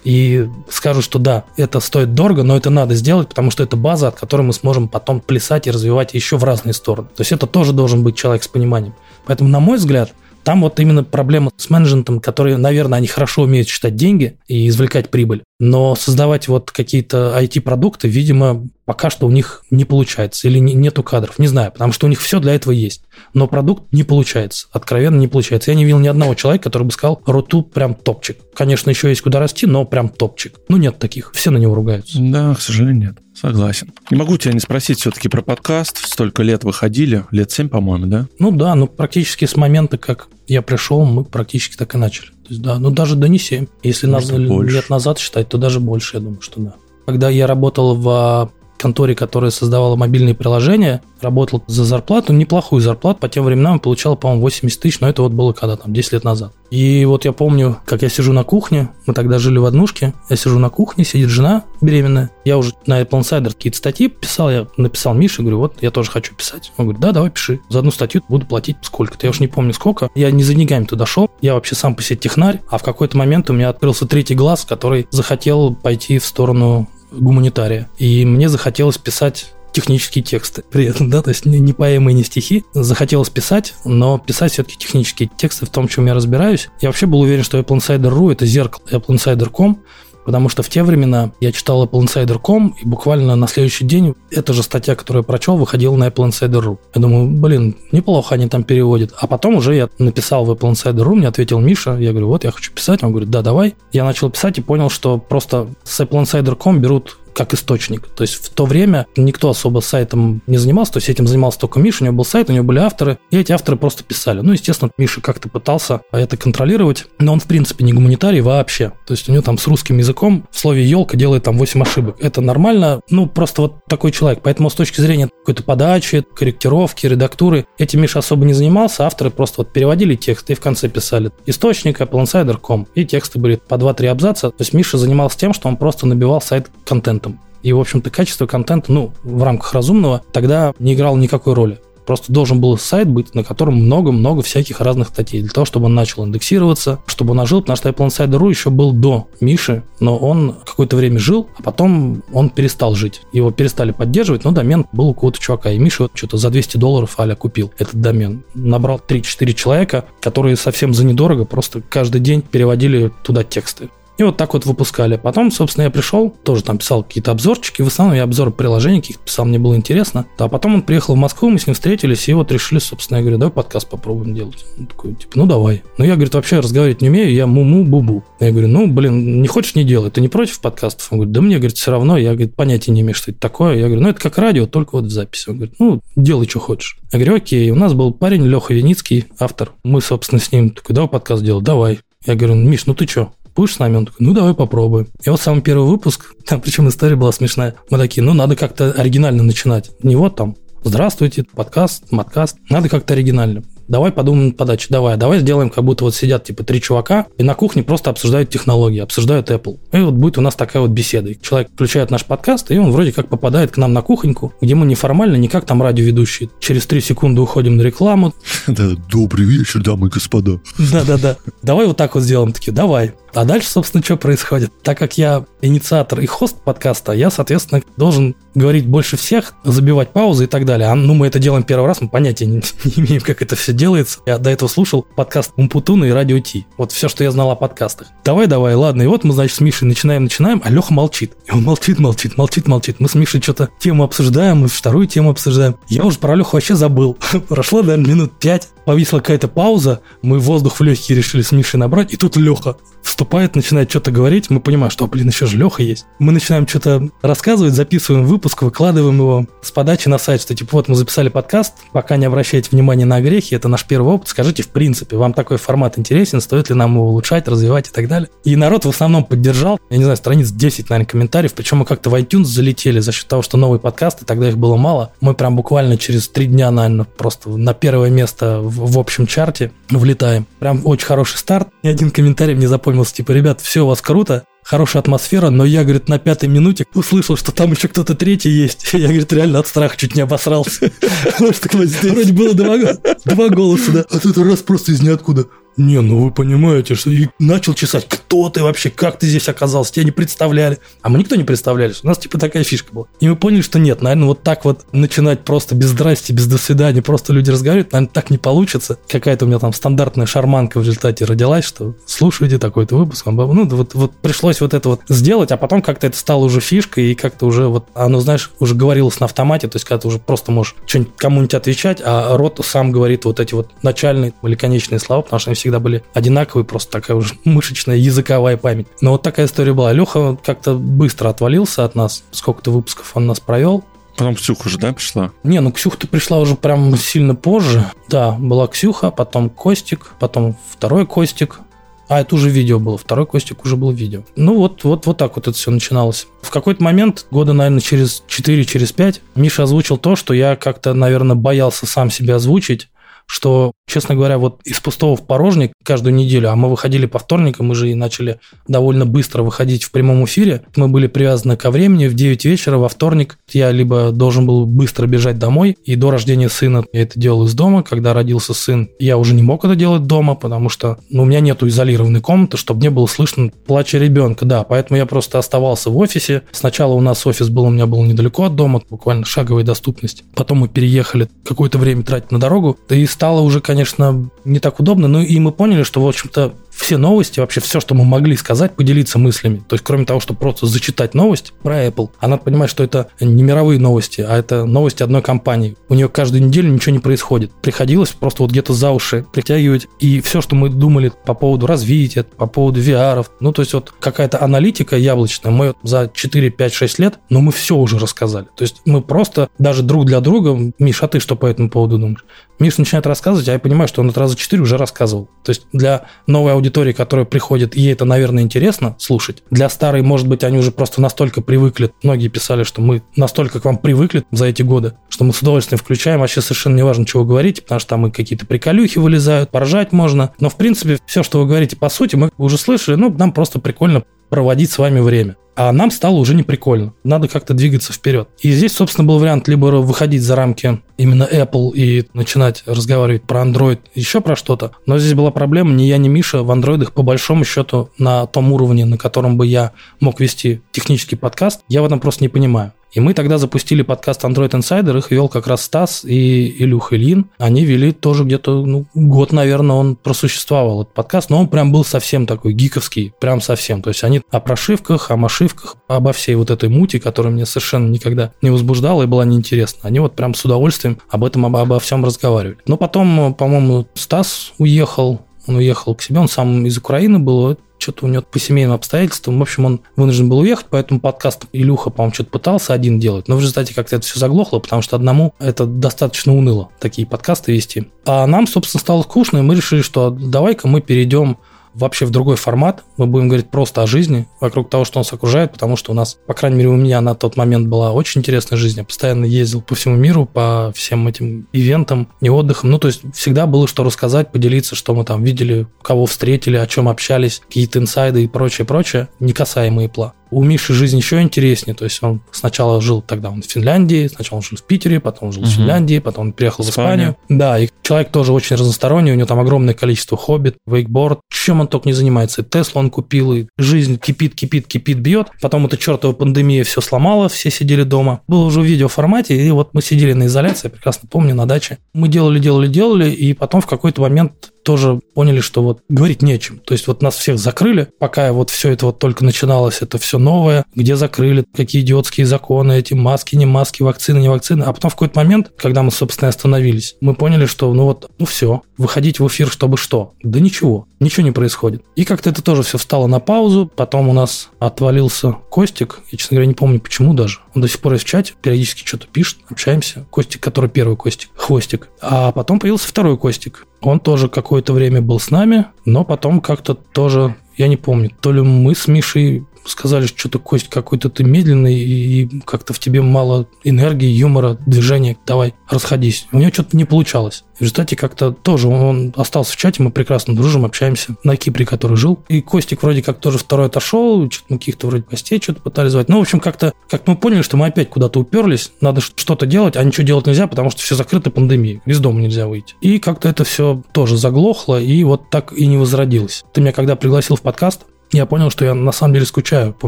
и 0.04 0.48
скажут, 0.70 1.04
что 1.04 1.18
да, 1.18 1.46
это 1.58 1.80
стоит 1.80 2.14
дорого, 2.14 2.44
но 2.44 2.56
это 2.56 2.70
надо 2.70 2.94
сделать, 2.94 3.28
потому 3.28 3.50
что 3.50 3.64
это 3.64 3.76
база, 3.76 4.10
от 4.10 4.16
которой 4.16 4.44
мы 4.44 4.54
сможем 4.54 4.88
потом 4.88 5.20
плясать 5.20 5.66
и 5.66 5.72
развивать 5.72 6.14
еще 6.14 6.38
в 6.38 6.44
разные 6.44 6.74
стороны. 6.74 7.08
То 7.16 7.22
есть 7.22 7.32
это 7.32 7.48
тоже 7.48 7.74
должен 7.74 8.04
быть 8.04 8.16
человек 8.16 8.44
с 8.44 8.48
пониманием. 8.48 8.94
Поэтому, 9.26 9.50
на 9.50 9.60
мой 9.60 9.78
взгляд, 9.78 10.14
там 10.46 10.62
вот 10.62 10.80
именно 10.80 11.04
проблема 11.04 11.52
с 11.58 11.70
менеджментом, 11.70 12.20
которые, 12.20 12.58
наверное, 12.58 13.00
они 13.00 13.08
хорошо 13.08 13.42
умеют 13.42 13.68
считать 13.68 13.96
деньги 13.96 14.38
и 14.48 14.68
извлекать 14.68 15.10
прибыль, 15.10 15.44
но 15.60 15.96
создавать 15.96 16.48
вот 16.48 16.72
какие-то 16.72 17.36
IT-продукты, 17.42 18.08
видимо, 18.08 18.68
пока 18.86 19.10
что 19.10 19.26
у 19.26 19.32
них 19.32 19.64
не 19.72 19.86
получается 19.86 20.48
или 20.48 20.60
нету 20.60 21.02
кадров, 21.02 21.40
не 21.40 21.48
знаю, 21.48 21.72
потому 21.72 21.92
что 21.92 22.06
у 22.06 22.10
них 22.10 22.22
все 22.22 22.40
для 22.40 22.54
этого 22.54 22.72
есть, 22.72 23.02
но 23.34 23.48
продукт 23.48 23.92
не 23.92 24.04
получается, 24.04 24.68
откровенно 24.72 25.20
не 25.20 25.28
получается. 25.28 25.72
Я 25.72 25.78
не 25.78 25.84
видел 25.84 26.00
ни 26.00 26.08
одного 26.08 26.36
человека, 26.36 26.66
который 26.66 26.84
бы 26.84 26.92
сказал, 26.92 27.22
Роту 27.26 27.64
прям 27.64 27.96
топчик. 27.96 28.38
Конечно, 28.54 28.92
еще 28.92 29.10
есть 29.10 29.22
куда 29.22 29.40
расти, 29.40 29.66
но 29.66 29.84
прям 29.84 30.10
топчик. 30.10 30.60
Ну, 30.70 30.78
нет 30.78 31.00
таких, 31.00 31.32
все 31.34 31.50
на 31.50 31.58
него 31.58 31.74
ругаются. 31.74 32.20
Да, 32.20 32.54
к 32.54 32.62
сожалению, 32.62 33.08
нет. 33.08 33.25
Согласен. 33.46 33.92
Не 34.10 34.18
могу 34.18 34.38
тебя 34.38 34.54
не 34.54 34.60
спросить 34.60 35.00
все-таки 35.00 35.30
про 35.30 35.44
подкаст. 35.44 35.98
Столько 35.98 36.42
лет 36.42 36.64
выходили, 36.64 37.26
лет 37.30 37.52
семь, 37.52 37.70
по-моему, 37.70 38.08
да? 38.08 38.28
Ну 38.40 38.50
да, 38.50 38.74
ну 38.74 38.88
практически 38.88 39.46
с 39.46 39.56
момента, 39.56 40.00
как 40.00 40.30
я 40.48 40.64
пришел, 40.64 41.06
мы 41.06 41.24
практически 41.24 41.76
так 41.76 41.94
и 41.94 42.00
начали. 42.00 42.30
То 42.30 42.50
есть, 42.50 42.62
да, 42.64 42.80
ну 42.80 42.90
даже 42.90 43.16
до 43.16 43.28
не 43.28 43.38
7. 43.38 43.68
Если 43.84 44.08
Может, 44.08 44.32
лет 44.32 44.90
назад 44.90 45.20
считать, 45.20 45.48
то 45.48 45.60
даже 45.60 45.80
больше, 45.80 46.18
я 46.18 46.24
думаю, 46.24 46.42
что 46.42 46.60
да. 46.60 46.76
Когда 47.06 47.30
я 47.30 47.46
работал 47.46 47.96
в 47.96 48.52
конторе, 48.86 49.16
которая 49.16 49.50
создавала 49.50 49.96
мобильные 49.96 50.36
приложения, 50.36 51.02
работал 51.20 51.64
за 51.66 51.86
зарплату, 51.86 52.34
неплохую 52.34 52.82
зарплату, 52.82 53.20
по 53.20 53.28
тем 53.28 53.44
временам 53.44 53.80
получал, 53.80 54.16
по-моему, 54.16 54.44
80 54.44 54.80
тысяч, 54.80 55.00
но 55.00 55.10
это 55.10 55.24
вот 55.24 55.32
было 55.32 55.54
когда 55.54 55.76
там, 55.76 55.92
10 55.92 56.14
лет 56.14 56.24
назад. 56.24 56.54
И 56.70 57.04
вот 57.06 57.26
я 57.26 57.32
помню, 57.32 57.78
как 57.86 58.04
я 58.04 58.10
сижу 58.10 58.32
на 58.32 58.44
кухне, 58.44 58.90
мы 59.08 59.16
тогда 59.16 59.40
жили 59.40 59.58
в 59.58 59.66
однушке, 59.66 60.14
я 60.30 60.36
сижу 60.36 60.60
на 60.60 60.70
кухне, 60.70 61.04
сидит 61.04 61.30
жена 61.30 61.64
беременная, 61.82 62.30
я 62.44 62.60
уже 62.60 62.74
на 62.86 63.02
Apple 63.02 63.22
Insider 63.22 63.50
какие-то 63.50 63.78
статьи 63.78 64.08
писал, 64.08 64.52
я 64.52 64.68
написал 64.78 65.16
Мише, 65.16 65.42
говорю, 65.42 65.60
вот 65.60 65.82
я 65.82 65.90
тоже 65.90 66.12
хочу 66.12 66.36
писать. 66.36 66.72
Он 66.78 66.86
говорит, 66.86 67.02
да, 67.02 67.12
давай 67.12 67.32
пиши, 67.32 67.62
за 67.70 67.80
одну 67.80 67.90
статью 67.90 68.22
буду 68.30 68.46
платить 68.46 68.78
сколько-то, 68.84 69.26
я 69.26 69.32
уж 69.32 69.40
не 69.40 69.48
помню 69.48 69.74
сколько, 69.74 70.10
я 70.14 70.30
не 70.30 70.44
за 70.44 70.54
деньгами 70.54 70.84
туда 70.84 71.08
шел, 71.08 71.32
я 71.42 71.56
вообще 71.56 71.74
сам 71.74 71.96
по 71.96 72.04
себе 72.04 72.18
технарь, 72.18 72.62
а 72.70 72.78
в 72.78 72.84
какой-то 72.84 73.18
момент 73.18 73.50
у 73.50 73.54
меня 73.54 73.70
открылся 73.70 74.06
третий 74.06 74.36
глаз, 74.36 74.64
который 74.64 75.08
захотел 75.10 75.74
пойти 75.74 76.20
в 76.20 76.26
сторону 76.26 76.88
гуманитария. 77.12 77.90
И 77.98 78.26
мне 78.26 78.50
захотелось 78.50 78.98
писать 78.98 79.54
технические 79.72 80.24
тексты 80.24 80.64
при 80.72 80.86
этом, 80.86 81.10
да, 81.10 81.22
то 81.22 81.30
есть 81.30 81.46
не, 81.46 81.60
не 81.60 81.74
поэмы, 81.74 82.14
не 82.14 82.24
стихи. 82.24 82.64
Захотелось 82.74 83.30
писать, 83.30 83.74
но 83.84 84.18
писать 84.18 84.54
все-таки 84.54 84.78
технические 84.78 85.30
тексты 85.36 85.66
в 85.66 85.70
том, 85.70 85.88
чем 85.88 86.06
я 86.06 86.14
разбираюсь. 86.14 86.70
Я 86.82 86.90
вообще 86.90 87.06
был 87.06 87.20
уверен, 87.22 87.44
что 87.44 87.60
Apple 87.60 87.78
Insider.ru– 87.78 88.32
это 88.34 88.46
зеркало 88.46 88.84
Apple 88.90 89.16
Insider.com, 89.18 89.82
Потому 90.26 90.50
что 90.50 90.64
в 90.64 90.70
те 90.70 90.84
времена 90.84 91.32
я 91.40 91.52
читал 91.52 91.86
Apple 91.86 92.02
Insider.com, 92.02 92.76
и 92.82 92.86
буквально 92.86 93.36
на 93.36 93.48
следующий 93.48 93.86
день 93.86 94.16
эта 94.32 94.54
же 94.54 94.64
статья, 94.64 94.96
которую 94.96 95.22
я 95.22 95.26
прочел, 95.26 95.56
выходила 95.56 95.96
на 95.96 96.08
Apple 96.08 96.30
Insider.ru. 96.30 96.78
Я 96.96 97.02
думаю, 97.02 97.28
блин, 97.30 97.76
неплохо 97.92 98.36
они 98.36 98.48
там 98.48 98.64
переводят. 98.64 99.14
А 99.18 99.28
потом 99.28 99.56
уже 99.56 99.76
я 99.76 99.90
написал 100.00 100.46
в 100.46 100.52
Apple 100.52 100.72
Insider.ru, 100.72 101.14
мне 101.14 101.28
ответил 101.28 101.60
Миша, 101.60 101.96
я 101.98 102.12
говорю, 102.12 102.28
вот 102.28 102.44
я 102.44 102.52
хочу 102.52 102.74
писать. 102.74 103.04
Он 103.04 103.12
говорит, 103.12 103.30
да, 103.30 103.42
давай. 103.42 103.76
Я 103.92 104.04
начал 104.04 104.30
писать 104.30 104.58
и 104.58 104.62
понял, 104.62 104.90
что 104.90 105.18
просто 105.18 105.68
с 105.84 106.00
Apple 106.00 106.24
Insider.com 106.24 106.80
берут 106.80 107.18
как 107.36 107.54
источник. 107.54 108.08
То 108.08 108.24
есть 108.24 108.36
в 108.36 108.50
то 108.50 108.66
время 108.66 109.06
никто 109.16 109.50
особо 109.50 109.82
сайтом 109.82 110.42
не 110.48 110.58
занимался, 110.58 110.94
то 110.94 110.98
есть 110.98 111.10
этим 111.10 111.28
занимался 111.28 111.60
только 111.60 111.80
Миша, 111.80 112.04
у 112.04 112.06
него 112.06 112.16
был 112.16 112.26
сайт, 112.26 112.50
у 112.50 112.54
него 112.54 112.64
были 112.64 112.80
авторы, 112.80 113.20
и 113.30 113.38
эти 113.38 113.52
авторы 113.52 113.78
просто 113.78 114.04
писали. 114.04 114.40
Ну, 114.40 114.54
естественно, 114.54 114.90
Миша 114.98 115.22
как-то 115.22 115.50
пытался 115.50 116.02
это 116.12 116.38
контролировать, 116.38 117.06
но 117.20 117.34
он, 117.34 117.40
в 117.40 117.46
принципе, 117.46 117.84
не 117.84 117.94
гуманитарий 117.94 118.40
вообще. 118.40 118.94
То 119.06 119.12
есть 119.12 119.28
у 119.30 119.34
него 119.34 119.44
там 119.44 119.58
с 119.58 119.68
русским 119.68 119.98
языком 119.98 120.48
в 120.50 120.58
слове 120.58 120.86
«елка» 120.86 121.18
делает 121.18 121.44
там 121.44 121.58
8 121.58 121.82
ошибок. 121.82 122.16
Это 122.20 122.42
нормально, 122.42 123.02
ну, 123.10 123.28
просто 123.28 123.64
вот 123.64 123.86
такой 123.88 124.12
человек. 124.12 124.40
Поэтому 124.42 124.70
с 124.70 124.74
точки 124.74 125.02
зрения 125.02 125.28
какой-то 125.28 125.64
подачи, 125.64 126.24
корректировки, 126.36 127.06
редактуры, 127.06 127.66
этим 127.78 128.02
Миша 128.02 128.20
особо 128.20 128.46
не 128.46 128.54
занимался, 128.54 129.06
авторы 129.06 129.30
просто 129.30 129.56
вот 129.60 129.74
переводили 129.74 130.16
текст 130.16 130.50
и 130.50 130.54
в 130.54 130.62
конце 130.62 130.88
писали 130.88 131.32
источник 131.46 132.00
applinsider.com, 132.00 132.88
и 132.96 133.06
тексты 133.06 133.40
были 133.40 133.58
по 133.58 133.76
2-3 133.76 134.08
абзаца. 134.08 134.50
То 134.52 134.62
есть 134.62 134.74
Миша 134.74 134.98
занимался 134.98 135.38
тем, 135.38 135.54
что 135.54 135.68
он 135.68 135.76
просто 135.76 136.08
набивал 136.08 136.42
сайт 136.42 136.70
контент 136.86 137.25
контентом. 137.26 137.40
И, 137.64 137.74
в 137.74 137.80
общем-то, 137.80 138.10
качество 138.12 138.46
контента, 138.46 138.92
ну, 138.92 139.12
в 139.24 139.42
рамках 139.44 139.74
разумного, 139.74 140.22
тогда 140.32 140.74
не 140.80 140.94
играло 140.94 141.18
никакой 141.18 141.54
роли. 141.54 141.80
Просто 142.06 142.32
должен 142.32 142.62
был 142.62 142.78
сайт 142.78 143.10
быть, 143.10 143.34
на 143.34 143.44
котором 143.44 143.78
много-много 143.78 144.44
всяких 144.44 144.80
разных 144.80 145.08
статей, 145.08 145.42
для 145.42 145.50
того, 145.50 145.66
чтобы 145.66 145.88
он 145.88 145.96
начал 145.96 146.24
индексироваться, 146.24 147.00
чтобы 147.08 147.32
он 147.32 147.40
ожил, 147.40 147.62
потому 147.62 147.78
что 147.78 147.90
Apple 147.90 148.08
Insider.ru 148.08 148.48
еще 148.48 148.70
был 148.70 148.92
до 148.92 149.28
Миши, 149.42 149.82
но 150.00 150.16
он 150.16 150.58
какое-то 150.64 150.96
время 150.98 151.18
жил, 151.18 151.50
а 151.58 151.64
потом 151.64 152.22
он 152.32 152.52
перестал 152.52 152.94
жить. 152.94 153.22
Его 153.34 153.50
перестали 153.50 153.92
поддерживать, 153.92 154.44
но 154.44 154.52
домен 154.52 154.86
был 154.92 155.08
у 155.08 155.14
кого-то 155.16 155.40
чувака, 155.40 155.72
и 155.72 155.80
Миша 155.80 156.04
вот 156.04 156.12
что-то 156.14 156.38
за 156.38 156.52
200 156.52 156.78
долларов 156.78 157.20
аля 157.20 157.34
купил 157.34 157.74
этот 157.80 158.00
домен. 158.00 158.44
Набрал 158.54 159.02
3-4 159.08 159.54
человека, 159.54 160.06
которые 160.22 160.58
совсем 160.58 160.94
за 160.94 161.04
недорого 161.04 161.46
просто 161.46 161.82
каждый 161.82 162.22
день 162.22 162.44
переводили 162.44 163.12
туда 163.24 163.44
тексты. 163.44 163.90
И 164.18 164.24
вот 164.24 164.38
так 164.38 164.54
вот 164.54 164.66
выпускали. 164.66 165.18
Потом, 165.18 165.52
собственно, 165.52 165.84
я 165.86 165.90
пришел, 165.90 166.30
тоже 166.30 166.64
там 166.64 166.78
писал 166.78 167.04
какие-то 167.04 167.32
обзорчики. 167.32 167.82
В 167.82 167.88
основном 167.88 168.16
я 168.16 168.24
обзоры 168.24 168.52
приложений 168.52 169.02
каких-то 169.02 169.24
писал, 169.26 169.46
мне 169.46 169.60
было 169.60 169.76
интересно. 169.76 170.26
А 170.38 170.48
потом 170.48 170.76
он 170.76 170.82
приехал 170.84 171.16
в 171.16 171.18
Москву, 171.18 171.50
мы 171.50 171.60
с 171.60 171.68
ним 171.68 171.74
встретились, 171.74 172.30
и 172.30 172.34
вот 172.34 172.52
решили, 172.52 172.80
собственно, 172.80 173.18
я 173.18 173.24
говорю, 173.24 173.38
давай 173.38 173.52
подкаст 173.52 173.90
попробуем 173.90 174.34
делать. 174.34 174.66
Он 174.78 174.86
такой, 174.88 175.16
типа, 175.16 175.32
ну 175.36 175.46
давай. 175.46 175.84
Ну 175.98 176.06
я, 176.06 176.14
говорит, 176.14 176.34
вообще 176.34 176.60
разговаривать 176.60 177.02
не 177.02 177.10
умею, 177.10 177.34
я 177.34 177.46
му-му-бу-бу. 177.46 178.24
Я 178.40 178.52
говорю, 178.52 178.70
ну, 178.70 178.88
блин, 178.88 179.42
не 179.42 179.48
хочешь, 179.48 179.76
не 179.76 179.84
делай, 179.84 180.12
ты 180.12 180.22
не 180.22 180.30
против 180.30 180.62
подкастов? 180.62 181.08
Он 181.12 181.20
говорит, 181.20 181.34
да 181.34 181.42
мне, 181.42 181.58
говорит, 181.58 181.78
все 181.78 181.92
равно, 181.92 182.18
я, 182.18 182.32
говорит, 182.32 182.56
понятия 182.56 182.92
не 182.92 183.02
имею, 183.02 183.16
что 183.16 183.32
это 183.32 183.40
такое. 183.40 183.76
Я 183.76 183.86
говорю, 183.88 184.02
ну 184.02 184.10
это 184.10 184.22
как 184.22 184.38
радио, 184.38 184.66
только 184.66 184.96
вот 184.96 185.06
в 185.06 185.10
записи. 185.10 185.50
Он 185.50 185.58
говорит, 185.58 185.76
ну, 185.80 186.02
делай, 186.16 186.48
что 186.48 186.60
хочешь. 186.60 186.98
Я 187.12 187.20
говорю, 187.20 187.36
окей, 187.36 187.70
у 187.72 187.76
нас 187.76 187.94
был 187.94 188.14
парень 188.14 188.46
Леха 188.46 188.74
Яницкий, 188.74 189.26
автор. 189.40 189.72
Мы, 189.84 190.02
собственно, 190.02 190.40
с 190.40 190.52
ним 190.52 190.70
такой, 190.70 190.96
давай 190.96 191.10
подкаст 191.10 191.44
делать, 191.44 191.66
давай. 191.66 192.00
Я 192.26 192.36
говорю, 192.36 192.56
Миш, 192.56 192.86
ну 192.88 192.96
ты 192.96 193.08
что, 193.08 193.34
будешь 193.56 193.76
с 193.76 193.80
нами? 193.80 193.98
Он 193.98 194.06
такой, 194.06 194.26
ну 194.26 194.34
давай 194.34 194.54
попробуем. 194.54 195.08
И 195.24 195.30
вот 195.30 195.42
самый 195.42 195.62
первый 195.62 195.88
выпуск, 195.88 196.34
там 196.46 196.62
причем 196.62 196.90
история 196.90 197.16
была 197.16 197.32
смешная. 197.32 197.76
Мы 197.90 197.98
такие, 197.98 198.24
ну 198.24 198.34
надо 198.34 198.56
как-то 198.56 198.92
оригинально 198.92 199.44
начинать. 199.44 199.92
Не 200.04 200.16
вот 200.16 200.36
там, 200.36 200.56
здравствуйте, 200.84 201.44
подкаст, 201.44 202.12
маткаст. 202.12 202.58
Надо 202.70 202.90
как-то 202.90 203.14
оригинально 203.14 203.64
давай 203.88 204.12
подумаем 204.12 204.52
подачу, 204.52 204.88
давай, 204.90 205.18
давай 205.18 205.40
сделаем, 205.40 205.70
как 205.70 205.84
будто 205.84 206.04
вот 206.04 206.16
сидят 206.16 206.44
типа 206.44 206.64
три 206.64 206.82
чувака 206.82 207.28
и 207.38 207.44
на 207.44 207.54
кухне 207.54 207.84
просто 207.84 208.10
обсуждают 208.10 208.50
технологии, 208.50 209.00
обсуждают 209.00 209.50
Apple. 209.50 209.80
И 209.92 209.98
вот 210.00 210.14
будет 210.14 210.38
у 210.38 210.42
нас 210.42 210.56
такая 210.56 210.82
вот 210.82 210.92
беседа. 210.92 211.36
Человек 211.36 211.70
включает 211.74 212.12
наш 212.12 212.26
подкаст, 212.26 212.72
и 212.72 212.78
он 212.78 212.92
вроде 212.92 213.12
как 213.12 213.30
попадает 213.30 213.72
к 213.72 213.78
нам 213.78 213.94
на 213.94 214.02
кухоньку, 214.02 214.54
где 214.62 214.76
мы 214.76 214.86
неформально, 214.86 215.36
не 215.36 215.48
как 215.48 215.66
там 215.66 215.82
радиоведущие. 215.82 216.50
Через 216.60 216.86
три 216.86 217.02
секунды 217.02 217.42
уходим 217.42 217.78
на 217.78 217.82
рекламу. 217.82 218.34
Да, 218.68 218.90
добрый 219.10 219.46
вечер, 219.46 219.82
дамы 219.82 220.08
и 220.08 220.10
господа. 220.10 220.60
Да-да-да. 220.78 221.38
Давай 221.62 221.86
вот 221.86 221.98
так 221.98 222.16
вот 222.16 222.24
сделаем. 222.24 222.52
Такие, 222.52 222.74
давай. 222.74 223.14
А 223.36 223.44
дальше, 223.44 223.70
собственно, 223.70 224.02
что 224.02 224.16
происходит? 224.16 224.72
Так 224.82 224.98
как 224.98 225.18
я 225.18 225.46
инициатор 225.62 226.22
и 226.22 226.26
хост 226.26 226.56
подкаста, 226.64 227.12
я, 227.12 227.30
соответственно, 227.30 227.82
должен 227.98 228.34
говорить 228.54 228.88
больше 228.88 229.18
всех, 229.18 229.56
забивать 229.66 230.12
паузы 230.12 230.46
и 230.46 230.48
так 230.48 230.66
далее. 230.66 230.88
А 230.88 230.96
ну, 230.96 231.14
мы 231.14 231.28
это 231.28 231.38
делаем 231.38 231.64
первый 231.64 231.86
раз, 231.86 232.00
мы 232.00 232.08
понятия 232.08 232.46
не, 232.46 232.58
не 232.86 232.94
имеем, 232.96 233.22
как 233.22 233.42
это 233.42 233.58
все 233.58 233.74
делается. 233.74 234.20
Я 234.26 234.38
до 234.38 234.50
этого 234.50 234.70
слушал 234.70 235.06
подкаст 235.18 235.52
Умпутуна 235.58 236.06
и 236.06 236.12
Радио 236.12 236.40
Ти. 236.40 236.66
Вот 236.78 236.94
все, 236.94 237.10
что 237.10 237.26
я 237.26 237.32
знал 237.32 237.52
о 237.52 237.58
подкастах. 237.58 238.08
Давай, 238.24 238.48
давай, 238.48 238.74
ладно. 238.74 239.02
И 239.02 239.08
вот 239.08 239.26
мы, 239.26 239.34
значит, 239.34 239.58
с 239.58 239.60
Мишей 239.60 239.86
начинаем, 239.86 240.24
начинаем, 240.24 240.62
а 240.64 240.70
Леха 240.70 240.94
молчит. 240.94 241.34
И 241.46 241.52
он 241.52 241.62
молчит, 241.64 242.00
молчит, 242.00 242.38
молчит, 242.38 242.70
молчит. 242.70 242.96
Мы 243.00 243.10
с 243.10 243.16
Мишей 243.16 243.42
что-то 243.42 243.70
тему 243.80 244.04
обсуждаем, 244.04 244.60
мы 244.60 244.70
вторую 244.70 245.08
тему 245.08 245.32
обсуждаем. 245.32 245.76
Я 245.90 246.06
уже 246.06 246.20
про 246.20 246.36
Леху 246.36 246.56
вообще 246.56 246.76
забыл. 246.76 247.18
Прошло, 247.50 247.82
наверное, 247.82 248.14
минут 248.14 248.40
пять. 248.40 248.70
Повисла 248.86 249.20
какая-то 249.20 249.48
пауза, 249.48 250.02
мы 250.22 250.40
воздух 250.40 250.80
в 250.80 250.84
легкие 250.84 251.18
решили 251.18 251.42
с 251.42 251.52
Мишей 251.52 251.80
набрать, 251.80 252.14
и 252.14 252.18
тут 252.18 252.38
Леха 252.38 252.78
вступает, 253.04 253.56
начинает 253.56 253.90
что-то 253.90 254.12
говорить, 254.12 254.50
мы 254.50 254.60
понимаем, 254.60 254.90
что, 254.90 255.08
блин, 255.08 255.28
еще 255.28 255.46
же 255.46 255.58
Леха 255.58 255.84
есть. 255.84 256.06
Мы 256.20 256.32
начинаем 256.32 256.68
что-то 256.68 257.10
рассказывать, 257.22 257.74
записываем 257.74 258.26
выпуск, 258.26 258.64
выкладываем 258.64 259.18
его 259.18 259.46
с 259.62 259.72
подачи 259.72 260.08
на 260.10 260.18
сайт, 260.18 260.42
что 260.42 260.56
типа 260.56 260.70
вот 260.74 260.88
мы 260.88 260.96
записали 260.96 261.30
подкаст, 261.30 261.74
пока 261.94 262.18
не 262.18 262.26
обращайте 262.26 262.70
внимания 262.72 263.06
на 263.06 263.22
грехи, 263.22 263.56
это 263.56 263.68
наш 263.68 263.86
первый 263.86 264.14
опыт, 264.14 264.30
скажите, 264.30 264.64
в 264.64 264.70
принципе, 264.70 265.18
вам 265.18 265.34
такой 265.34 265.58
формат 265.58 265.98
интересен, 266.00 266.42
стоит 266.42 266.70
ли 266.70 266.76
нам 266.76 266.96
его 266.96 267.08
улучшать, 267.10 267.48
развивать 267.48 267.88
и 267.88 267.92
так 267.92 268.08
далее. 268.08 268.30
И 268.44 268.56
народ 268.56 268.86
в 268.86 268.90
основном 268.90 269.24
поддержал, 269.24 269.80
я 269.90 269.98
не 269.98 270.04
знаю, 270.04 270.18
страниц 270.18 270.52
10, 270.52 270.90
наверное, 270.90 271.08
комментариев, 271.08 271.54
причем 271.54 271.78
мы 271.78 271.86
как-то 271.86 272.10
в 272.10 272.16
iTunes 272.16 272.46
залетели 272.46 273.00
за 273.00 273.12
счет 273.12 273.28
того, 273.28 273.42
что 273.42 273.58
новые 273.58 273.80
подкасты, 273.80 274.26
тогда 274.26 274.50
их 274.50 274.58
было 274.58 274.76
мало. 274.76 275.14
Мы 275.22 275.34
прям 275.36 275.56
буквально 275.56 275.98
через 275.98 276.28
три 276.28 276.48
дня, 276.48 276.72
наверное, 276.72 277.06
просто 277.06 277.50
на 277.50 277.74
первое 277.74 278.10
место 278.10 278.60
в, 278.62 278.75
в 278.76 279.00
общем 279.00 279.28
чарте 279.28 279.72
влетаем. 279.90 280.46
Прям 280.60 280.82
очень 280.86 281.06
хороший 281.06 281.38
старт. 281.38 281.70
Ни 281.84 281.90
один 281.90 282.12
комментарий 282.12 282.56
мне 282.56 282.68
запомнился, 282.68 283.16
типа, 283.16 283.32
ребят, 283.32 283.62
все 283.62 283.84
у 283.84 283.88
вас 283.88 284.02
круто, 284.02 284.46
хорошая 284.64 285.02
атмосфера, 285.02 285.50
но 285.50 285.64
я, 285.64 285.84
говорит, 285.84 286.10
на 286.10 286.20
пятой 286.20 286.50
минуте 286.50 286.86
услышал, 286.94 287.38
что 287.38 287.52
там 287.52 287.72
еще 287.72 287.88
кто-то 287.88 288.16
третий 288.16 288.50
есть. 288.50 288.90
Я, 288.94 289.08
говорит, 289.08 289.32
реально 289.32 289.60
от 289.60 289.68
страха 289.68 289.96
чуть 289.96 290.16
не 290.16 290.22
обосрался. 290.22 290.92
Что 291.36 291.78
вроде 291.78 292.34
было 292.34 292.54
два 292.54 293.50
голоса, 293.50 293.92
да. 293.92 294.06
А 294.10 294.20
тут 294.20 294.38
раз 294.38 294.62
просто 294.62 294.92
из 294.92 295.02
ниоткуда. 295.02 295.46
Не, 295.78 296.02
ну 296.02 296.24
вы 296.24 296.32
понимаете, 296.32 296.96
что 296.96 297.10
и 297.10 297.28
начал 297.40 297.74
чесать, 297.74 298.08
кто 298.08 298.50
ты 298.50 298.64
вообще, 298.64 298.90
как 298.90 299.20
ты 299.20 299.28
здесь 299.28 299.50
оказался, 299.50 299.94
тебя 299.94 300.06
не 300.06 300.12
представляли. 300.12 300.80
А 301.02 301.10
мы 301.10 301.20
никто 301.20 301.36
не 301.36 301.44
представляли, 301.44 301.94
у 302.02 302.08
нас 302.08 302.18
типа 302.18 302.38
такая 302.38 302.64
фишка 302.64 302.94
была. 302.94 303.06
И 303.20 303.28
мы 303.28 303.36
поняли, 303.36 303.62
что 303.62 303.80
нет, 303.80 304.02
наверное, 304.02 304.28
вот 304.28 304.44
так 304.44 304.66
вот 304.66 304.86
начинать 304.92 305.42
просто 305.42 305.76
без 305.76 305.90
здрасти, 305.90 306.32
без 306.32 306.48
до 306.48 306.58
свидания, 306.58 307.02
просто 307.02 307.34
люди 307.34 307.52
разговаривают, 307.52 307.92
наверное, 307.92 308.14
так 308.14 308.30
не 308.30 308.38
получится. 308.38 308.98
Какая-то 309.08 309.46
у 309.46 309.48
меня 309.48 309.60
там 309.60 309.74
стандартная 309.74 310.26
шарманка 310.26 310.80
в 310.80 310.84
результате 310.84 311.26
родилась, 311.26 311.66
что 311.66 311.96
слушайте 312.06 312.58
такой-то 312.58 312.96
выпуск. 312.96 313.26
Ну, 313.26 313.68
вот, 313.68 313.94
вот 313.94 314.16
пришлось 314.16 314.62
вот 314.62 314.74
это 314.74 314.90
вот 314.90 315.02
сделать, 315.10 315.52
а 315.52 315.58
потом 315.58 315.82
как-то 315.82 316.08
это 316.08 316.18
стало 316.18 316.46
уже 316.46 316.62
фишкой, 316.62 317.12
и 317.12 317.16
как-то 317.16 317.46
уже 317.46 317.68
вот 317.68 317.88
оно, 317.94 318.20
знаешь, 318.22 318.52
уже 318.60 318.76
говорилось 318.76 319.20
на 319.20 319.26
автомате, 319.26 319.68
то 319.68 319.76
есть 319.76 319.86
когда 319.86 320.02
ты 320.02 320.08
уже 320.08 320.20
просто 320.20 320.52
можешь 320.52 320.76
что-нибудь 320.86 321.14
кому-нибудь 321.18 321.54
отвечать, 321.54 322.02
а 322.04 322.38
рот 322.38 322.62
сам 322.64 322.92
говорит 322.92 323.26
вот 323.26 323.40
эти 323.40 323.54
вот 323.54 323.72
начальные 323.82 324.34
или 324.44 324.56
конечные 324.56 325.00
слова, 325.00 325.22
потому 325.22 325.40
что 325.40 325.50
они 325.50 325.56
всегда 325.66 325.80
были 325.80 326.04
одинаковые, 326.14 326.64
просто 326.64 326.92
такая 326.92 327.18
уже 327.18 327.34
мышечная 327.44 327.98
языковая 327.98 328.56
память. 328.56 328.86
Но 329.02 329.12
вот 329.12 329.24
такая 329.24 329.48
история 329.48 329.74
была. 329.74 329.92
Леха 329.94 330.38
как-то 330.46 330.76
быстро 330.76 331.30
отвалился 331.30 331.84
от 331.84 331.96
нас. 331.96 332.24
Сколько-то 332.30 332.70
выпусков 332.70 333.12
он 333.16 333.26
нас 333.26 333.40
провел. 333.40 333.84
Потом 334.16 334.36
Ксюха 334.36 334.68
уже, 334.68 334.78
да, 334.78 334.94
пришла? 334.94 335.32
Не, 335.44 335.60
ну 335.60 335.72
Ксюха-то 335.72 336.08
пришла 336.08 336.40
уже 336.40 336.56
прям 336.56 336.96
сильно 336.98 337.34
позже. 337.34 337.92
Да, 338.08 338.34
была 338.34 338.68
Ксюха, 338.68 339.10
потом 339.10 339.50
Костик, 339.50 340.12
потом 340.20 340.56
второй 340.70 341.08
Костик. 341.08 341.60
А, 342.08 342.22
это 342.22 342.36
уже 342.36 342.52
видео 342.52 342.80
было. 342.80 343.00
Второй 343.00 343.26
Костик 343.26 343.66
уже 343.66 343.76
был 343.76 343.92
видео. 343.92 344.22
Ну 344.36 344.56
вот, 344.56 344.84
вот, 344.84 345.08
вот 345.08 345.18
так 345.18 345.36
вот 345.36 345.48
это 345.48 345.58
все 345.58 345.72
начиналось. 345.72 346.28
В 346.44 346.52
какой-то 346.52 346.84
момент, 346.84 347.26
года, 347.32 347.54
наверное, 347.54 347.82
через 347.82 348.24
4, 348.28 348.64
через 348.66 348.92
5, 348.92 349.22
Миша 349.34 349.64
озвучил 349.64 349.98
то, 349.98 350.16
что 350.16 350.36
я 350.36 350.56
как-то, 350.56 350.94
наверное, 350.94 351.36
боялся 351.36 351.88
сам 351.88 352.12
себя 352.12 352.36
озвучить 352.36 352.88
что, 353.28 353.72
честно 353.88 354.16
говоря, 354.16 354.38
вот 354.38 354.62
из 354.66 354.80
пустого 354.80 355.16
в 355.16 355.26
порожник 355.26 355.74
каждую 355.84 356.14
неделю, 356.16 356.50
а 356.52 356.56
мы 356.56 356.70
выходили 356.70 357.06
по 357.06 357.20
вторникам, 357.20 357.68
мы 357.68 357.76
же 357.76 357.90
и 357.90 357.96
начали 357.96 358.40
довольно 358.68 359.06
быстро 359.06 359.44
выходить 359.44 359.84
в 359.84 359.92
прямом 359.92 360.26
эфире. 360.26 360.64
Мы 360.76 360.88
были 360.88 361.08
привязаны 361.08 361.58
ко 361.58 361.72
времени, 361.72 362.08
в 362.08 362.14
9 362.14 362.46
вечера 362.46 362.78
во 362.78 362.90
вторник 362.90 363.38
я 363.52 363.72
либо 363.72 364.12
должен 364.12 364.46
был 364.46 364.66
быстро 364.66 365.08
бежать 365.08 365.40
домой, 365.40 365.78
и 365.86 365.96
до 365.96 366.12
рождения 366.12 366.50
сына 366.50 366.86
я 366.94 367.02
это 367.02 367.20
делал 367.20 367.46
из 367.46 367.54
дома. 367.54 367.84
Когда 367.84 368.14
родился 368.14 368.54
сын, 368.54 368.90
я 369.00 369.18
уже 369.18 369.34
не 369.34 369.44
мог 369.44 369.66
это 369.66 369.76
делать 369.76 370.04
дома, 370.04 370.36
потому 370.36 370.70
что 370.70 370.98
ну, 371.10 371.24
у 371.24 371.26
меня 371.26 371.40
нету 371.40 371.68
изолированной 371.68 372.22
комнаты, 372.22 372.58
чтобы 372.58 372.82
не 372.82 372.90
было 372.90 373.08
слышно 373.08 373.52
плача 373.66 373.98
ребенка, 373.98 374.46
да, 374.46 374.64
поэтому 374.64 374.98
я 374.98 375.06
просто 375.06 375.40
оставался 375.40 375.90
в 375.90 375.98
офисе. 375.98 376.44
Сначала 376.52 376.94
у 376.94 377.02
нас 377.02 377.26
офис 377.26 377.50
был, 377.50 377.64
у 377.64 377.70
меня 377.70 377.86
был 377.86 378.04
недалеко 378.04 378.46
от 378.46 378.56
дома, 378.56 378.82
буквально 378.90 379.26
шаговая 379.26 379.64
доступность. 379.64 380.24
Потом 380.36 380.60
мы 380.60 380.68
переехали 380.68 381.30
какое-то 381.44 381.78
время 381.78 382.04
тратить 382.04 382.32
на 382.32 382.40
дорогу, 382.40 382.78
да 382.88 382.96
и 382.96 383.06
стало 383.16 383.40
уже, 383.40 383.62
конечно, 383.62 384.30
не 384.44 384.60
так 384.60 384.82
удобно. 384.82 385.08
Ну 385.08 385.22
и 385.22 385.40
мы 385.40 385.54
поняли, 385.54 385.84
что, 385.84 386.02
в 386.02 386.08
общем-то, 386.08 386.54
все 386.76 386.98
новости, 386.98 387.40
вообще 387.40 387.62
все, 387.62 387.80
что 387.80 387.96
мы 387.96 388.04
могли 388.04 388.36
сказать, 388.36 388.76
поделиться 388.76 389.18
мыслями. 389.18 389.64
То 389.68 389.76
есть, 389.76 389.84
кроме 389.84 390.06
того, 390.06 390.20
чтобы 390.20 390.40
просто 390.40 390.66
зачитать 390.66 391.14
новость 391.14 391.54
про 391.64 391.86
Apple, 391.86 392.10
а 392.20 392.28
надо 392.28 392.44
понимать, 392.44 392.70
что 392.70 392.84
это 392.84 393.08
не 393.20 393.44
мировые 393.44 393.80
новости, 393.80 394.22
а 394.22 394.38
это 394.38 394.66
новости 394.66 395.02
одной 395.02 395.22
компании. 395.22 395.78
У 395.90 395.94
нее 395.94 396.10
каждую 396.10 396.44
неделю 396.44 396.72
ничего 396.72 396.94
не 396.94 397.00
происходит. 397.00 397.52
Приходилось 397.62 398.12
просто 398.12 398.44
вот 398.44 398.52
где-то 398.52 398.74
за 398.74 398.92
уши 398.92 399.26
притягивать. 399.32 399.88
И 400.00 400.22
все, 400.22 400.42
что 400.42 400.56
мы 400.56 400.70
думали 400.70 401.12
по 401.26 401.34
поводу 401.34 401.66
развития, 401.66 402.24
по 402.24 402.46
поводу 402.46 402.82
VR, 402.82 403.26
ну, 403.40 403.52
то 403.52 403.62
есть 403.62 403.74
вот 403.74 403.94
какая-то 404.00 404.44
аналитика 404.44 404.98
яблочная, 404.98 405.52
мы 405.52 405.76
за 405.84 406.12
4, 406.14 406.50
5, 406.50 406.74
6 406.74 407.00
лет, 407.00 407.20
но 407.30 407.42
мы 407.42 407.52
все 407.52 407.76
уже 407.76 407.98
рассказали. 407.98 408.48
То 408.56 408.64
есть 408.64 408.82
мы 408.86 409.02
просто 409.02 409.50
даже 409.58 409.84
друг 409.84 410.06
для 410.06 410.20
друга, 410.20 410.58
Миша, 410.80 411.06
а 411.06 411.08
ты 411.08 411.20
что 411.20 411.36
по 411.36 411.46
этому 411.46 411.70
поводу 411.70 411.98
думаешь? 411.98 412.26
Миша 412.60 412.80
начинает 412.80 413.06
рассказывать, 413.06 413.50
а 413.50 413.54
я 413.54 413.60
понимаю, 413.60 413.88
что 413.88 414.02
он 414.02 414.10
это 414.10 414.20
раза 414.20 414.36
4 414.36 414.62
уже 414.62 414.78
рассказывал. 414.78 415.30
То 415.44 415.52
есть 415.52 415.68
для 415.74 416.06
новой 416.26 416.54
аудитории 416.54 416.65
аудитории, 416.66 416.94
которая 416.94 417.26
приходит, 417.26 417.76
ей 417.76 417.94
это, 417.94 418.06
наверное, 418.06 418.44
интересно 418.44 418.96
слушать. 418.98 419.44
Для 419.52 419.70
старой, 419.70 420.02
может 420.02 420.28
быть, 420.28 420.44
они 420.44 420.58
уже 420.58 420.72
просто 420.72 421.02
настолько 421.02 421.42
привыкли. 421.42 421.92
Многие 422.02 422.28
писали, 422.28 422.64
что 422.64 422.82
мы 422.82 423.04
настолько 423.16 423.60
к 423.60 423.66
вам 423.66 423.78
привыкли 423.78 424.24
за 424.32 424.46
эти 424.46 424.64
годы, 424.64 424.94
что 425.10 425.24
мы 425.24 425.34
с 425.34 425.42
удовольствием 425.42 425.80
включаем. 425.80 426.20
Вообще 426.20 426.42
совершенно 426.42 426.76
не 426.76 426.84
важно, 426.84 427.06
чего 427.06 427.24
вы 427.24 427.30
говорите, 427.30 427.62
потому 427.62 427.80
что 427.80 427.90
там 427.90 428.08
и 428.08 428.12
какие-то 428.12 428.46
приколюхи 428.46 428.98
вылезают, 428.98 429.52
поржать 429.52 429.92
можно. 429.92 430.34
Но, 430.40 430.50
в 430.50 430.56
принципе, 430.56 430.98
все, 431.06 431.24
что 431.24 431.40
вы 431.40 431.48
говорите, 431.48 431.76
по 431.76 431.90
сути, 431.90 432.16
мы 432.16 432.32
уже 432.38 432.58
слышали, 432.58 432.96
ну, 432.96 433.14
нам 433.16 433.32
просто 433.32 433.60
прикольно 433.60 434.04
проводить 434.30 434.72
с 434.72 434.78
вами 434.78 435.00
время. 435.00 435.36
А 435.56 435.72
нам 435.72 435.90
стало 435.92 436.16
уже 436.16 436.36
не 436.36 436.44
прикольно. 436.44 436.94
Надо 437.04 437.28
как-то 437.28 437.54
двигаться 437.54 437.94
вперед. 437.94 438.28
И 438.40 438.52
здесь, 438.52 438.74
собственно, 438.74 439.08
был 439.08 439.20
вариант 439.20 439.48
либо 439.48 439.66
выходить 439.66 440.22
за 440.22 440.36
рамки 440.36 440.82
именно 440.98 441.24
Apple 441.24 441.72
и 441.74 442.08
начинать 442.14 442.64
разговаривать 442.66 443.24
про 443.24 443.44
Android, 443.44 443.80
еще 443.94 444.22
про 444.22 444.36
что-то. 444.36 444.72
Но 444.86 445.00
здесь 445.00 445.14
была 445.14 445.32
проблема, 445.32 445.72
ни 445.72 445.84
я, 445.84 445.98
ни 445.98 446.10
Миша 446.10 446.44
в 446.44 446.52
андроидах 446.52 446.94
по 446.94 447.04
большому 447.04 447.46
счету 447.46 447.90
на 447.98 448.26
том 448.26 448.52
уровне, 448.52 448.86
на 448.86 448.98
котором 448.98 449.38
бы 449.38 449.48
я 449.48 449.72
мог 450.00 450.20
вести 450.20 450.62
технический 450.72 451.16
подкаст, 451.16 451.62
я 451.70 451.82
в 451.82 451.86
этом 451.86 452.00
просто 452.00 452.24
не 452.24 452.30
понимаю. 452.30 452.74
И 452.96 453.02
мы 453.02 453.14
тогда 453.14 453.38
запустили 453.38 453.82
подкаст 453.82 454.24
Android 454.24 454.52
Insider, 454.52 454.98
их 454.98 455.12
вел 455.12 455.28
как 455.28 455.48
раз 455.48 455.64
Стас 455.64 456.06
и 456.06 456.64
Илюх 456.64 456.94
Ильин. 456.94 457.30
Они 457.38 457.66
вели 457.66 457.92
тоже 457.92 458.24
где-то 458.24 458.66
ну, 458.66 458.86
год, 458.94 459.34
наверное, 459.34 459.76
он 459.76 459.98
просуществовал, 459.98 460.84
этот 460.84 460.94
подкаст, 460.94 461.30
но 461.30 461.42
он 461.42 461.50
прям 461.50 461.74
был 461.74 461.84
совсем 461.84 462.26
такой 462.26 462.54
гиковский, 462.54 463.14
прям 463.20 463.42
совсем. 463.42 463.82
То 463.82 463.90
есть 463.90 464.06
они 464.06 464.22
о 464.32 464.40
прошивках, 464.40 465.12
о 465.12 465.18
машивках, 465.18 465.76
обо 465.90 466.14
всей 466.14 466.36
вот 466.36 466.50
этой 466.50 466.70
мути, 466.70 466.98
которая 466.98 467.34
мне 467.34 467.46
совершенно 467.46 467.90
никогда 467.90 468.32
не 468.42 468.50
возбуждала 468.50 469.04
и 469.04 469.08
была 469.08 469.26
неинтересна. 469.26 469.82
Они 469.84 470.00
вот 470.00 470.16
прям 470.16 470.34
с 470.34 470.46
удовольствием 470.46 470.98
об 471.10 471.26
этом, 471.26 471.46
обо, 471.46 471.60
обо 471.60 471.82
всем 471.82 472.06
разговаривали. 472.06 472.60
Но 472.66 472.78
потом, 472.78 473.34
по-моему, 473.34 473.88
Стас 473.96 474.54
уехал, 474.58 475.20
он 475.48 475.58
уехал 475.58 475.96
к 475.96 476.02
себе, 476.02 476.20
он 476.22 476.30
сам 476.30 476.66
из 476.66 476.78
Украины 476.78 477.20
был, 477.20 477.58
что-то 477.86 478.06
у 478.06 478.10
него 478.10 478.24
по 478.24 478.40
семейным 478.40 478.74
обстоятельствам. 478.74 479.38
В 479.38 479.42
общем, 479.44 479.66
он 479.66 479.82
вынужден 479.96 480.28
был 480.28 480.40
уехать, 480.40 480.66
поэтому 480.72 481.00
подкаст 481.00 481.46
Илюха, 481.54 481.92
по-моему, 481.92 482.14
что-то 482.16 482.32
пытался 482.32 482.74
один 482.74 483.00
делать. 483.00 483.28
Но 483.28 483.36
в 483.36 483.42
результате 483.42 483.76
как-то 483.76 483.96
это 483.96 484.06
все 484.06 484.20
заглохло, 484.20 484.58
потому 484.58 484.82
что 484.82 484.96
одному 484.96 485.36
это 485.40 485.66
достаточно 485.66 486.36
уныло, 486.36 486.70
такие 486.80 487.08
подкасты 487.08 487.52
вести. 487.52 487.90
А 488.06 488.26
нам, 488.26 488.48
собственно, 488.48 488.82
стало 488.82 489.04
скучно, 489.04 489.38
и 489.38 489.42
мы 489.42 489.56
решили, 489.56 489.84
что 489.84 490.10
давай-ка 490.10 490.68
мы 490.68 490.82
перейдем 490.82 491.38
вообще 491.76 492.06
в 492.06 492.10
другой 492.10 492.36
формат. 492.36 492.84
Мы 492.98 493.06
будем 493.06 493.28
говорить 493.28 493.50
просто 493.50 493.84
о 493.84 493.88
жизни, 493.88 494.28
вокруг 494.40 494.70
того, 494.70 494.86
что 494.86 495.00
нас 495.00 495.12
окружает, 495.14 495.54
потому 495.54 495.76
что 495.76 495.92
у 495.92 495.96
нас, 495.96 496.18
по 496.26 496.34
крайней 496.34 496.58
мере, 496.58 496.70
у 496.70 496.76
меня 496.76 497.02
на 497.02 497.16
тот 497.16 497.38
момент 497.38 497.68
была 497.68 497.92
очень 497.92 498.22
интересная 498.22 498.58
жизнь. 498.58 498.80
Я 498.80 498.86
постоянно 498.86 499.26
ездил 499.26 499.62
по 499.62 499.76
всему 499.76 499.96
миру, 499.96 500.26
по 500.26 500.72
всем 500.76 501.08
этим 501.08 501.48
ивентам 501.54 502.08
и 502.22 502.30
отдыхам. 502.30 502.72
Ну, 502.72 502.80
то 502.80 502.88
есть 502.88 503.02
всегда 503.14 503.46
было 503.46 503.68
что 503.68 503.84
рассказать, 503.84 504.32
поделиться, 504.32 504.76
что 504.76 504.96
мы 504.96 505.04
там 505.04 505.24
видели, 505.24 505.68
кого 505.82 506.06
встретили, 506.06 506.58
о 506.58 506.68
чем 506.68 506.88
общались, 506.88 507.42
какие-то 507.48 507.80
инсайды 507.80 508.24
и 508.24 508.28
прочее, 508.28 508.66
прочее, 508.66 509.10
не 509.20 509.34
касаемые 509.34 509.90
пла. 509.90 510.14
У 510.36 510.44
Миши 510.44 510.74
жизнь 510.74 510.98
еще 510.98 511.22
интереснее, 511.22 511.76
то 511.76 511.86
есть 511.86 512.04
он 512.04 512.22
сначала 512.30 512.82
жил 512.82 513.02
тогда 513.02 513.30
он 513.30 513.42
в 513.42 513.46
Финляндии, 513.46 514.08
сначала 514.14 514.40
он 514.40 514.44
жил 514.44 514.58
в 514.58 514.64
Питере, 514.64 515.00
потом 515.00 515.30
он 515.30 515.32
жил 515.32 515.44
угу. 515.44 515.50
в 515.50 515.54
Финляндии, 515.54 516.00
потом 516.00 516.28
он 516.28 516.34
приехал 516.34 516.66
в 516.66 516.70
Испанию. 516.70 517.16
Да, 517.30 517.58
и 517.58 517.70
человек 517.84 518.12
тоже 518.12 518.34
очень 518.34 518.58
разносторонний, 518.58 519.14
у 519.14 519.16
него 519.16 519.28
там 519.28 519.40
огромное 519.40 519.74
количество 519.74 520.18
хобби, 520.18 520.54
вейкборд, 520.68 521.22
чем 521.32 521.62
он 521.62 521.70
только 521.70 521.88
не 521.88 521.94
занимается. 521.94 522.44
Теслу 522.44 522.82
он 522.82 522.90
купил, 522.90 523.32
и 523.32 523.46
жизнь 523.58 523.98
кипит, 523.98 524.36
кипит, 524.36 524.68
кипит, 524.68 525.00
бьет. 525.00 525.30
Потом 525.42 525.68
эта 525.68 525.78
чертова 525.78 526.12
пандемия 526.12 526.66
все 526.66 526.82
сломала, 526.82 527.30
все 527.30 527.50
сидели 527.50 527.84
дома. 527.84 528.20
Было 528.28 528.44
уже 528.44 528.60
в 528.60 528.66
видеоформате, 528.66 529.42
и 529.42 529.50
вот 529.52 529.70
мы 529.74 529.82
сидели 529.82 530.12
на 530.12 530.26
изоляции, 530.26 530.68
я 530.68 530.70
прекрасно 530.70 531.08
помню, 531.10 531.34
на 531.34 531.46
даче. 531.46 531.78
Мы 531.94 532.10
делали, 532.10 532.40
делали, 532.40 532.68
делали, 532.68 533.10
и 533.10 533.32
потом 533.32 533.62
в 533.62 533.68
какой-то 533.68 534.02
момент 534.02 534.52
тоже 534.66 535.00
поняли, 535.14 535.40
что 535.40 535.62
вот 535.62 535.82
говорить 535.88 536.22
нечем. 536.22 536.60
То 536.60 536.74
есть 536.74 536.88
вот 536.88 537.02
нас 537.02 537.16
всех 537.16 537.38
закрыли, 537.38 537.88
пока 538.00 538.34
вот 538.34 538.50
все 538.50 538.72
это 538.72 538.88
вот 538.88 539.00
только 539.00 539.24
начиналось, 539.24 539.82
это 539.82 539.98
все 540.00 540.18
новое, 540.18 540.66
где 540.76 540.96
закрыли, 540.96 541.46
какие 541.56 541.84
идиотские 541.84 542.26
законы, 542.26 542.74
эти 542.74 542.94
маски, 542.94 543.36
не 543.36 543.46
маски, 543.46 543.84
вакцины, 543.84 544.20
не 544.20 544.30
вакцины. 544.30 544.64
А 544.64 544.74
потом 544.74 544.90
в 544.90 544.96
какой-то 544.96 545.18
момент, 545.20 545.52
когда 545.56 545.84
мы, 545.84 545.92
собственно, 545.92 546.30
остановились, 546.30 546.96
мы 547.00 547.14
поняли, 547.14 547.46
что 547.46 547.72
ну 547.74 547.86
вот, 547.86 548.10
ну 548.18 548.26
все, 548.26 548.64
выходить 548.78 549.20
в 549.20 549.28
эфир, 549.28 549.50
чтобы 549.50 549.78
что? 549.78 550.14
Да 550.24 550.40
ничего, 550.40 550.88
ничего 551.00 551.24
не 551.24 551.32
происходит. 551.32 551.84
И 551.96 552.04
как-то 552.04 552.32
это 552.32 552.42
тоже 552.42 552.64
все 552.64 552.80
встало 552.80 553.06
на 553.06 553.20
паузу, 553.20 553.72
потом 553.74 554.10
у 554.10 554.14
нас 554.14 554.50
отвалился 554.60 555.34
Костик, 555.52 556.00
я, 556.12 556.18
честно 556.18 556.36
говоря, 556.36 556.48
не 556.48 556.56
помню 556.56 556.80
почему 556.80 557.14
даже. 557.14 557.40
Он 557.54 557.62
до 557.62 557.68
сих 557.68 557.80
пор 557.80 557.94
есть 557.94 558.06
в 558.06 558.08
чате, 558.08 558.34
периодически 558.42 558.86
что-то 558.86 559.06
пишет, 559.08 559.38
общаемся. 559.50 560.06
Костик, 560.10 560.42
который 560.42 560.70
первый 560.70 560.98
Костик, 560.98 561.30
Хвостик. 561.36 561.90
А 562.02 562.32
потом 562.32 562.60
появился 562.60 562.88
второй 562.88 563.18
Костик. 563.18 563.68
Он 563.86 564.00
тоже 564.00 564.30
какое-то 564.30 564.74
время 564.74 565.00
был 565.00 565.20
с 565.20 565.30
нами, 565.30 565.66
но 565.86 566.04
потом 566.04 566.42
как-то 566.42 566.74
тоже, 566.74 567.36
я 567.56 567.68
не 567.68 567.78
помню, 567.78 568.10
то 568.20 568.32
ли 568.32 568.42
мы 568.42 568.74
с 568.74 568.88
Мишей 568.88 569.46
сказали, 569.66 570.06
что 570.06 570.18
что-то, 570.18 570.40
Кость, 570.40 570.70
какой-то 570.70 571.10
ты 571.10 571.24
медленный, 571.24 571.76
и 571.76 572.42
как-то 572.46 572.74
в 572.74 572.80
тебе 572.80 573.02
мало 573.02 573.48
энергии, 573.64 574.08
юмора, 574.08 574.58
движения, 574.66 575.18
давай, 575.26 575.54
расходись. 575.70 576.28
У 576.32 576.40
него 576.40 576.52
что-то 576.52 576.76
не 576.78 576.86
получалось. 576.86 577.44
В 577.56 577.62
результате 577.62 577.96
как-то 577.96 578.32
тоже 578.32 578.68
он 578.68 579.14
остался 579.16 579.54
в 579.54 579.56
чате, 579.56 579.82
мы 579.82 579.92
прекрасно 579.92 580.36
дружим, 580.36 580.66
общаемся 580.66 581.16
на 581.24 581.38
Кипре, 581.38 581.66
который 581.66 581.96
жил. 581.96 582.20
И 582.28 582.42
Костик 582.42 582.84
вроде 582.84 583.02
как 583.02 583.20
тоже 583.20 583.38
второй 583.38 583.68
отошел, 583.68 584.30
что-то 584.30 584.54
мы 584.54 584.60
каких-то 584.60 584.88
вроде 584.88 585.06
гостей 585.10 585.40
что-то 585.42 585.62
пытались 585.62 585.92
звать. 585.92 586.10
Ну, 586.10 586.18
в 586.20 586.22
общем, 586.22 586.40
как-то, 586.40 586.74
как 586.90 587.08
мы 587.08 587.16
поняли, 587.16 587.42
что 587.44 587.56
мы 587.56 587.68
опять 587.68 587.90
куда-то 587.90 588.20
уперлись, 588.20 588.72
надо 588.82 589.00
что-то 589.00 589.46
делать, 589.46 589.78
а 589.78 589.84
ничего 589.84 590.06
делать 590.06 590.28
нельзя, 590.28 590.48
потому 590.48 590.70
что 590.70 590.82
все 590.82 590.96
закрыто 590.96 591.32
пандемией, 591.32 591.82
из 591.86 592.00
дома 592.00 592.20
нельзя 592.20 592.48
выйти. 592.48 592.76
И 592.82 593.00
как-то 593.00 593.30
это 593.30 593.46
все 593.46 593.82
тоже 593.94 594.18
заглохло, 594.18 594.82
и 594.82 595.04
вот 595.04 595.30
так 595.30 595.54
и 595.54 595.66
не 595.66 595.78
возродилось. 595.78 596.44
Ты 596.54 596.62
меня 596.62 596.74
когда 596.74 596.96
пригласил 596.96 597.38
в 597.38 597.42
подкаст, 597.42 597.82
я 598.12 598.26
понял, 598.26 598.50
что 598.50 598.66
я 598.66 598.74
на 598.74 598.92
самом 598.92 599.14
деле 599.14 599.26
скучаю 599.26 599.74
по 599.74 599.88